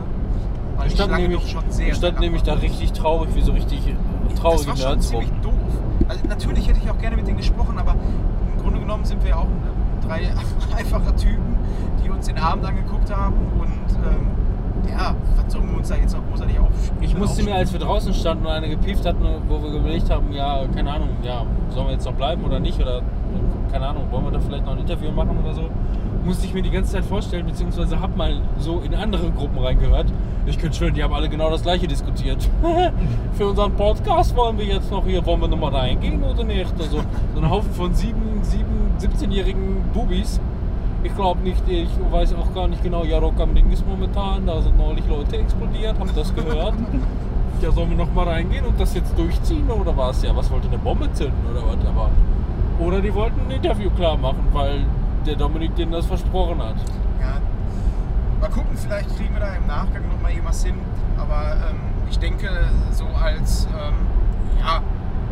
[0.78, 3.52] Weil Ich die stand nämlich, schon sehr, ich stand nämlich da richtig traurig, wie so
[3.52, 5.54] richtig äh, traurige Das war schon ziemlich doof.
[6.08, 9.32] Also natürlich hätte ich auch gerne mit denen gesprochen, aber im Grunde genommen sind wir
[9.32, 10.30] ja auch ähm, drei
[10.78, 11.56] einfache Typen,
[12.04, 14.28] die uns den Abend angeguckt haben und ähm,
[14.90, 16.68] ja, was sollen wir uns da jetzt noch großartig auf
[17.02, 20.32] Ich musste mir, als wir draußen standen und eine gepieft hatten, wo wir überlegt haben,
[20.32, 22.80] ja, keine Ahnung, ja, sollen wir jetzt noch bleiben oder nicht?
[22.80, 23.02] Oder
[23.72, 25.70] keine Ahnung, wollen wir da vielleicht noch ein Interview machen oder so?
[26.24, 30.08] Musste ich mir die ganze Zeit vorstellen, beziehungsweise hab mal so in andere Gruppen reingehört.
[30.46, 32.50] Ich könnte schwören, die haben alle genau das gleiche diskutiert.
[33.34, 36.74] Für unseren Podcast wollen wir jetzt noch hier, wollen wir nochmal reingehen oder nicht?
[36.80, 37.02] Also,
[37.34, 40.40] so ein Haufen von sieben, sieben, 17-jährigen Bubis.
[41.04, 44.46] Ich glaube nicht, ich weiß auch gar nicht genau, ja, Rock am Ring ist momentan,
[44.46, 46.74] da sind neulich Leute explodiert, habt das gehört?
[47.62, 50.24] ja, sollen wir noch mal reingehen und das jetzt durchziehen oder was?
[50.24, 51.86] Ja, was wollte eine Bombe zünden oder was?
[51.88, 52.10] Aber
[52.80, 54.84] oder die wollten ein Interview klar machen, weil
[55.26, 56.76] der Dominik denen das versprochen hat.
[57.20, 57.40] Ja,
[58.40, 60.76] mal gucken, vielleicht kriegen wir da im Nachgang noch mal irgendwas hin.
[61.18, 61.78] Aber ähm,
[62.10, 62.50] ich denke,
[62.92, 63.94] so als, ähm,
[64.60, 64.82] ja,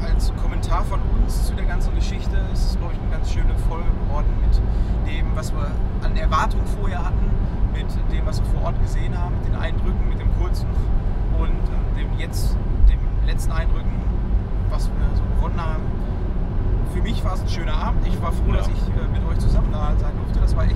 [0.01, 3.55] als Kommentar von uns zu der ganzen Geschichte ist es, glaube ich, eine ganz schöne
[3.67, 4.59] Folge geworden mit
[5.11, 5.71] dem, was wir
[6.03, 7.29] an Erwartungen vorher hatten,
[7.73, 10.67] mit dem, was wir vor Ort gesehen haben, mit den Eindrücken, mit dem kurzen
[11.37, 12.55] und ähm, dem jetzt,
[12.89, 13.91] dem letzten Eindrücken,
[14.69, 15.83] was wir so gewonnen haben.
[16.93, 18.05] Für mich war es ein schöner Abend.
[18.07, 18.57] Ich war froh, Ja.
[18.57, 20.39] dass ich äh, mit euch zusammen da sein durfte.
[20.39, 20.75] Das war echt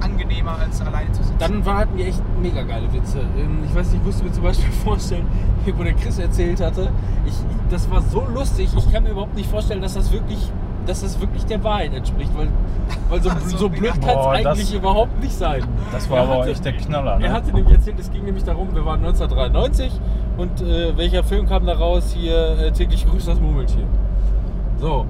[0.00, 1.36] angenehmer, als alleine zu sitzen.
[1.38, 3.20] Dann war, hatten wir echt mega geile Witze.
[3.38, 5.26] Ähm, Ich weiß nicht, ich musste mir zum Beispiel vorstellen,
[5.76, 6.90] wo der Chris erzählt hatte,
[7.26, 7.34] ich,
[7.70, 10.50] das war so lustig, ich kann mir überhaupt nicht vorstellen, dass das wirklich,
[10.86, 12.48] dass das wirklich der Wahrheit entspricht, weil,
[13.10, 15.64] weil so, Also, so blöd kann es boah, das- eigentlich überhaupt nicht sein.
[15.92, 17.12] Das war Er aber hatte- echt der Knaller.
[17.14, 17.32] Er Ne?
[17.32, 19.92] hatte nämlich erzählt, es ging nämlich darum, wir waren 1993
[20.36, 22.14] und äh, welcher Film kam da raus?
[22.16, 23.84] Hier äh, täglich grüßt das Murmeltier.
[24.80, 25.06] So.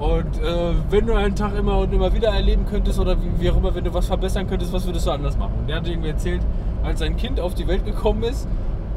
[0.00, 3.50] Und äh, wenn du einen Tag immer und immer wieder erleben könntest oder wie, wie
[3.50, 5.52] auch immer, wenn du was verbessern könntest, was würdest du anders machen?
[5.60, 6.40] Und der hat irgendwie erzählt,
[6.82, 8.48] als sein Kind auf die Welt gekommen ist,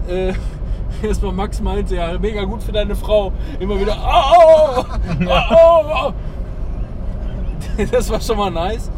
[0.07, 0.34] äh,
[1.05, 3.34] erstmal Max meinte, ja, mega gut für deine Frau.
[3.59, 6.13] Immer wieder, au, au, au, au.
[7.91, 8.89] Das war schon mal nice.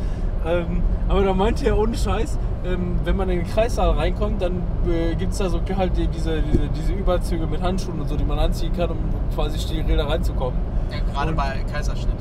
[0.45, 4.63] Ähm, aber da meinte er ohne Scheiß, ähm, wenn man in den Kreissaal reinkommt, dann
[4.87, 8.15] äh, gibt es da so halt die- diese, diese, diese Überzüge mit Handschuhen und so,
[8.15, 8.97] die man anziehen kann, um
[9.33, 10.59] quasi steril da reinzukommen.
[10.91, 12.15] ja, gerade und- bei Kaiserschnitt.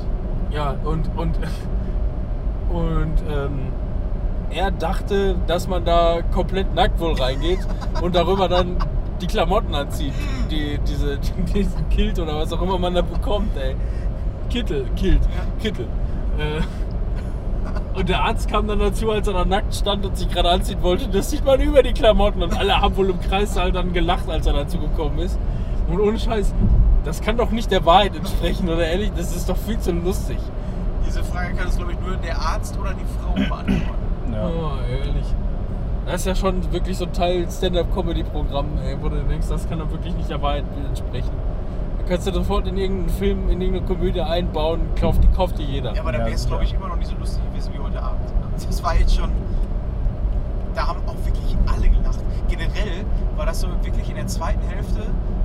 [0.51, 1.37] Ja, und, und,
[2.69, 3.59] und ähm,
[4.51, 7.59] er dachte, dass man da komplett nackt wohl reingeht
[8.01, 8.77] und darüber dann
[9.21, 10.13] die Klamotten anzieht,
[10.51, 11.17] die, diese,
[11.53, 13.75] diesen Kilt oder was auch immer man da bekommt, ey.
[14.49, 15.21] Kittel, Kilt,
[15.59, 15.85] Kittel.
[16.37, 16.61] Äh,
[17.95, 20.81] und der Arzt kam dann dazu, als er da nackt stand und sich gerade anziehen
[20.81, 24.29] wollte, das sieht man über die Klamotten und alle haben wohl im Kreissaal dann gelacht,
[24.29, 25.39] als er dazu gekommen ist.
[25.89, 26.53] Und ohne Scheiß,
[27.03, 30.37] das kann doch nicht der Wahrheit entsprechen, oder ehrlich, das ist doch viel zu lustig.
[31.05, 34.33] Diese Frage kann es, glaube ich, nur der Arzt oder die Frau beantworten.
[34.33, 34.47] Ja.
[34.47, 35.25] Oh, ehrlich.
[36.05, 38.65] Das ist ja schon wirklich so ein Teil Stand-Up-Comedy-Programm,
[39.01, 41.31] wo du denkst, das kann doch wirklich nicht der Wahrheit entsprechen.
[41.99, 45.65] Da kannst du sofort in irgendeinen Film, in irgendeine Komödie einbauen, kauft, die kauft dir
[45.65, 45.93] jeder.
[45.95, 47.79] Ja, aber da Ja, wäre es, glaube ich, immer noch nicht so lustig gewesen wie
[47.79, 47.84] heute.
[48.67, 49.29] Das war jetzt schon.
[50.73, 52.19] Da haben auch wirklich alle gelacht.
[52.49, 53.05] Generell
[53.37, 55.01] war das so wirklich in der zweiten Hälfte,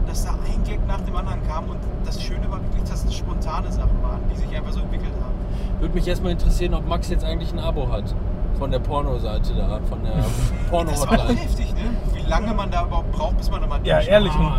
[0.06, 3.14] dass da ein Gag nach dem anderen kam und das Schöne war wirklich, dass es
[3.14, 5.80] spontane Sachen waren, die sich einfach so entwickelt haben.
[5.80, 8.14] Würde mich erstmal interessieren, ob Max jetzt eigentlich ein Abo hat.
[8.58, 11.38] Von der Porno-Seite da, von der Das war auch Porno-Hotline.
[11.40, 11.80] heftig, ne?
[12.12, 14.32] Wie lange man da überhaupt braucht, bis man da mal Ja, ehrlich.
[14.32, 14.58] Ah,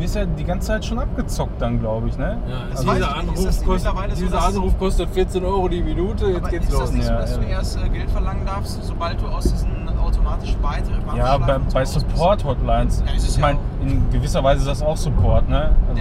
[0.00, 2.38] wirst ja die ganze Zeit schon abgezockt dann, glaube ich, ne?
[2.48, 2.96] Ja, weiß dieser.
[2.98, 6.66] Ist Anruf, das kostet, so, dieser dass- Anruf kostet 14 Euro die Minute, jetzt geht's
[6.66, 6.80] ist los.
[6.82, 7.48] das nicht so, Ja, dass du ja.
[7.48, 11.84] erst äh, Geld verlangen darfst, sobald du aus diesen automatischen Beitrag Ja, bei, bei?
[11.84, 13.02] Support-Hotlines.
[13.06, 15.70] Ja, ist ich ja meine, in gewisser Weise ist das auch Support, ne?
[15.88, 16.00] Also,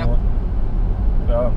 [1.29, 1.51] ja.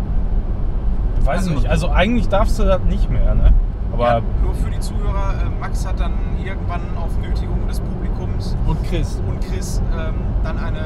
[1.24, 1.68] Weiß Also- ich nicht.
[1.68, 3.52] Also eigentlich darfst du das nicht mehr, ne?
[3.92, 6.12] Aber ja, nur für die Zuhörer, äh, Max hat dann
[6.44, 8.15] irgendwann auf Nötigung des Publikums
[8.66, 9.20] Und Chris.
[9.28, 10.14] und Chris ähm,
[10.44, 10.80] dann eine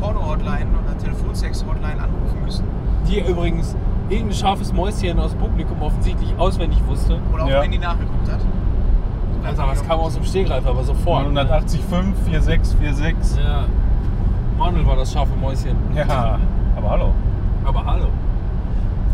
[0.00, 2.64] Porno-Hotline oder Telefonsex-Hotline anrufen müssen.
[3.08, 3.76] Die übrigens
[4.08, 7.18] irgendein scharfes Mäuschen aus dem Publikum offensichtlich auswendig wusste.
[7.32, 7.60] Oder auch Ja.
[7.62, 8.40] wenn die nachgeguckt hat.
[9.44, 11.20] Alter, das kam aus dem Stehgreif, aber sofort.
[11.26, 11.80] 185,
[12.40, 13.44] 46, 46.
[13.44, 13.64] Ja.
[14.58, 15.76] Manuel war das scharfe Mäuschen.
[15.94, 16.38] Ja,
[16.76, 17.10] aber hallo.
[17.64, 18.06] Aber hallo.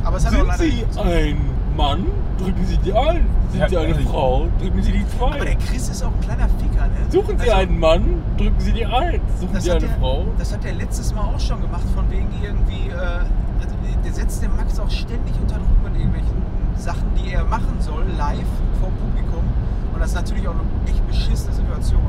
[0.05, 2.06] Aber es hat auch Sind leider Sie ein Mann?
[2.38, 3.18] Drücken Sie die 1.
[3.51, 4.06] Sind Ja, Sie eine ehrlich.
[4.09, 4.47] Frau?
[4.60, 5.66] Drücken Sie die Aber der 2.
[5.66, 6.97] Chris ist auch ein kleiner Ficker, ne?
[7.10, 8.22] Suchen Sie Also, einen Mann?
[8.38, 9.20] Drücken Sie die 1.
[9.40, 10.24] Suchen Das Sie hat, eine der, Frau?
[10.38, 13.74] das hat der letztes Mal auch schon gemacht, von wegen irgendwie, äh, also
[14.05, 16.36] der setzt den Max auch ständig unter Druck mit irgendwelchen
[16.76, 18.38] Sachen, die er machen soll, live
[18.80, 19.44] vor Publikum.
[19.92, 22.01] Und das ist natürlich auch eine echt beschissene Situation.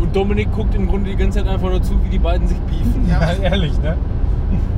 [0.00, 2.58] Und Dominik guckt im Grunde die ganze Zeit einfach nur zu, wie die beiden sich
[2.60, 3.06] beefen.
[3.08, 3.20] Ja.
[3.32, 3.96] Ja, ehrlich, ne?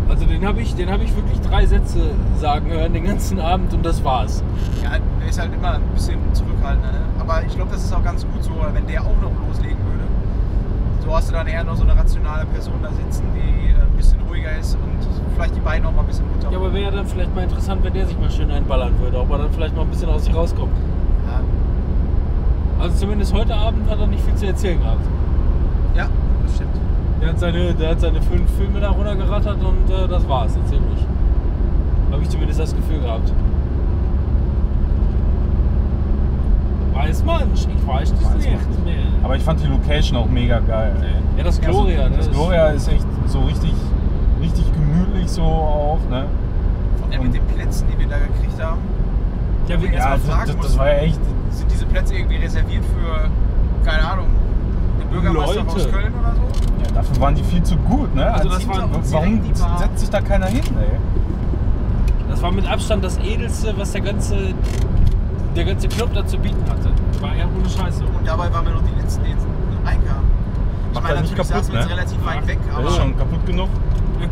[0.09, 3.73] Also den habe ich, den hab ich wirklich drei Sätze sagen hören den ganzen Abend
[3.73, 4.43] und das war's.
[4.83, 4.91] Ja,
[5.21, 6.91] der ist halt immer ein bisschen zurückhaltender.
[6.91, 6.99] Ne?
[7.21, 10.05] Aber ich glaube, das ist auch ganz gut so, wenn der auch noch loslegen würde.
[11.05, 13.97] So hast du dann eher noch so eine rationale Person da sitzen, die äh, ein
[13.97, 14.99] bisschen ruhiger ist und
[15.35, 16.51] vielleicht die beiden auch mal ein bisschen runter.
[16.51, 19.19] Ja, aber wäre ja dann vielleicht mal interessant, wenn der sich mal schön einballern würde,
[19.19, 20.73] ob er dann vielleicht mal ein bisschen aus sich rauskommt.
[21.29, 21.41] Ja.
[22.83, 25.07] Also zumindest heute Abend hat er nicht viel zu erzählen gehabt.
[25.95, 26.09] ja,
[26.45, 26.80] das stimmt.
[27.21, 30.61] Der hat seine, der hat seine fünf Filme da runtergerattert und äh, das war's so
[30.63, 31.07] ziemlich.
[32.11, 33.33] Habe ich zumindest das Gefühl gehabt.
[36.95, 38.95] Weiß man, ich weiß das Weiß nicht mehr.
[39.23, 40.93] Aber ich fand die Location auch mega geil.
[41.03, 41.39] Ey.
[41.39, 42.17] Ja, das Gloria, ne?
[42.17, 43.73] Das Gloria ist echt so richtig,
[44.41, 46.27] richtig gemütlich so auch, ne?
[47.11, 48.81] Ja, mit den Plätzen, die wir da gekriegt haben.
[49.67, 51.21] Ja, mal Ja, das, fragen das, das war ja echt.
[51.51, 53.29] Sind diese Plätze irgendwie reserviert für,
[53.89, 54.27] keine Ahnung,
[55.01, 55.71] den Bürgermeister Leute.
[55.71, 56.70] aus Köln oder so?
[56.91, 58.33] Ja, dafür waren die viel zu gut, ne?
[58.33, 59.41] Also das Als- waren warum
[59.79, 60.99] setzt sich da keiner hin, ey?
[62.29, 64.37] das war mit Abstand das edelste, was der ganze,
[65.57, 66.91] der ganze Club da zu bieten hatte.
[67.21, 68.05] War ja ohne Scheiße.
[68.05, 69.47] Und dabei waren wir noch die Letzten, die jetzt
[69.85, 70.31] reinkamen.
[70.89, 71.95] Ich Macht meine, nicht natürlich kaputt, saßen wir jetzt ne?
[71.97, 73.69] relativ weit weg, Das aber ist schon kaputt genug.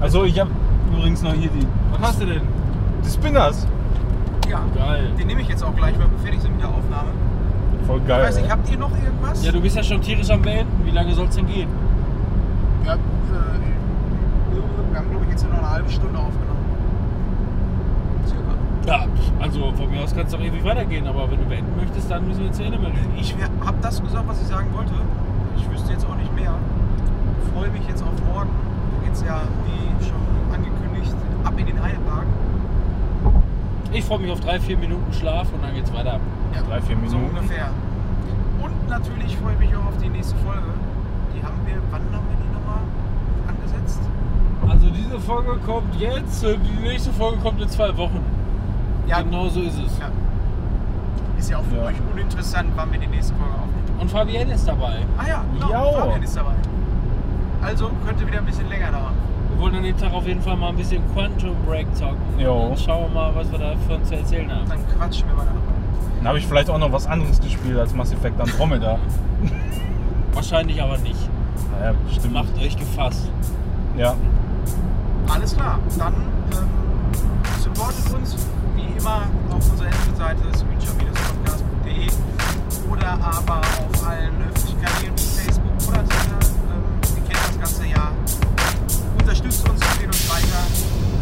[0.00, 0.50] Also ich habe
[0.92, 2.42] übrigens noch hier die, was hast du denn?
[3.04, 3.66] die Spinners.
[4.48, 5.10] ja, Geil.
[5.18, 7.10] den nehme ich jetzt auch gleich, weil wir fertig sind mit der Aufnahme.
[7.86, 8.22] Voll Ich geil.
[8.24, 9.44] weiß nicht, habt ihr noch irgendwas?
[9.44, 10.84] Ja, du bist ja schon tierisch am Beenden.
[10.84, 11.68] Wie lange soll es denn gehen?
[12.84, 12.98] Ja, äh,
[14.90, 16.64] wir haben, glaube ich, jetzt nur noch eine halbe Stunde aufgenommen.
[18.26, 18.54] Circa.
[18.86, 19.06] Ja,
[19.40, 22.26] also von mir aus kann es doch ewig weitergehen, aber wenn du beenden möchtest, dann
[22.26, 22.94] müssen wir zu Ende reden.
[23.18, 23.34] Ich
[23.64, 24.92] habe das gesagt, was ich sagen wollte.
[25.56, 26.54] Ich wüsste jetzt auch nicht mehr.
[27.54, 28.50] Freue mich jetzt auf morgen.
[29.00, 30.16] Da geht es ja, wie schon
[30.54, 32.24] angekündigt, ab in den Heidepark.
[33.92, 36.18] Ich freue mich auf drei, vier Minuten Schlaf und dann geht's weiter.
[36.54, 37.36] Ja, Drei, vier So Minuten.
[37.38, 37.68] ungefähr.
[38.62, 40.62] Und natürlich freue ich mich auch auf die nächste Folge.
[41.34, 42.80] Die haben wir, wann haben wir die nochmal
[43.48, 44.00] angesetzt?
[44.68, 48.20] Also diese Folge kommt jetzt, äh, die nächste Folge kommt in zwei Wochen.
[49.06, 49.98] Ja, Genau so ist es.
[49.98, 50.08] Ja.
[51.38, 51.84] Ist ja auch für Ja.
[51.84, 54.00] euch uninteressant, wann wir die nächste Folge aufnehmen.
[54.00, 54.98] Und Fabienne ist dabei.
[55.18, 55.82] Ah ja, genau, Ja.
[56.00, 56.54] Fabian ist dabei.
[57.62, 59.12] Also könnte wieder ein bisschen länger dauern.
[59.50, 62.16] Wir wollen an dem Tag auf jeden Fall mal ein bisschen Quantum Break talken.
[62.38, 62.52] Jo.
[62.70, 64.68] Und schauen wir mal, was wir davon zu erzählen haben.
[64.68, 65.73] Dann quatschen wir mal darüber.
[66.24, 68.98] Dann habe ich vielleicht auch noch was anderes gespielt als Mass Effect Andromeda.
[70.32, 71.18] Wahrscheinlich aber nicht.
[71.70, 72.32] Naja, stimmt.
[72.32, 73.30] Macht euch gefasst.
[73.98, 74.16] Ja.
[75.28, 78.36] Alles klar, dann ähm, supportet uns
[78.74, 82.08] wie immer auf unserer Internetseite screenshot-podcast.de
[82.90, 86.38] oder aber auf allen öffentlichen Kanälen wie Facebook oder Twitter.
[86.72, 88.12] Ähm, ihr kennt das ganze Jahr.
[89.18, 90.64] Unterstützt uns, empfehlt uns weiter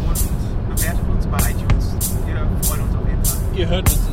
[0.07, 1.93] und bewertet uns bei iTunes.
[2.25, 3.37] Wir freuen uns auf jeden Fall.
[3.53, 4.03] Ihr hört uns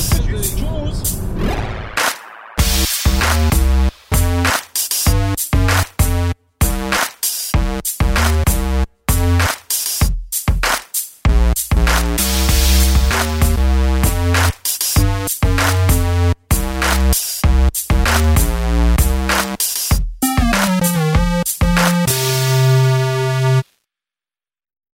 [0.00, 1.89] I'll send the.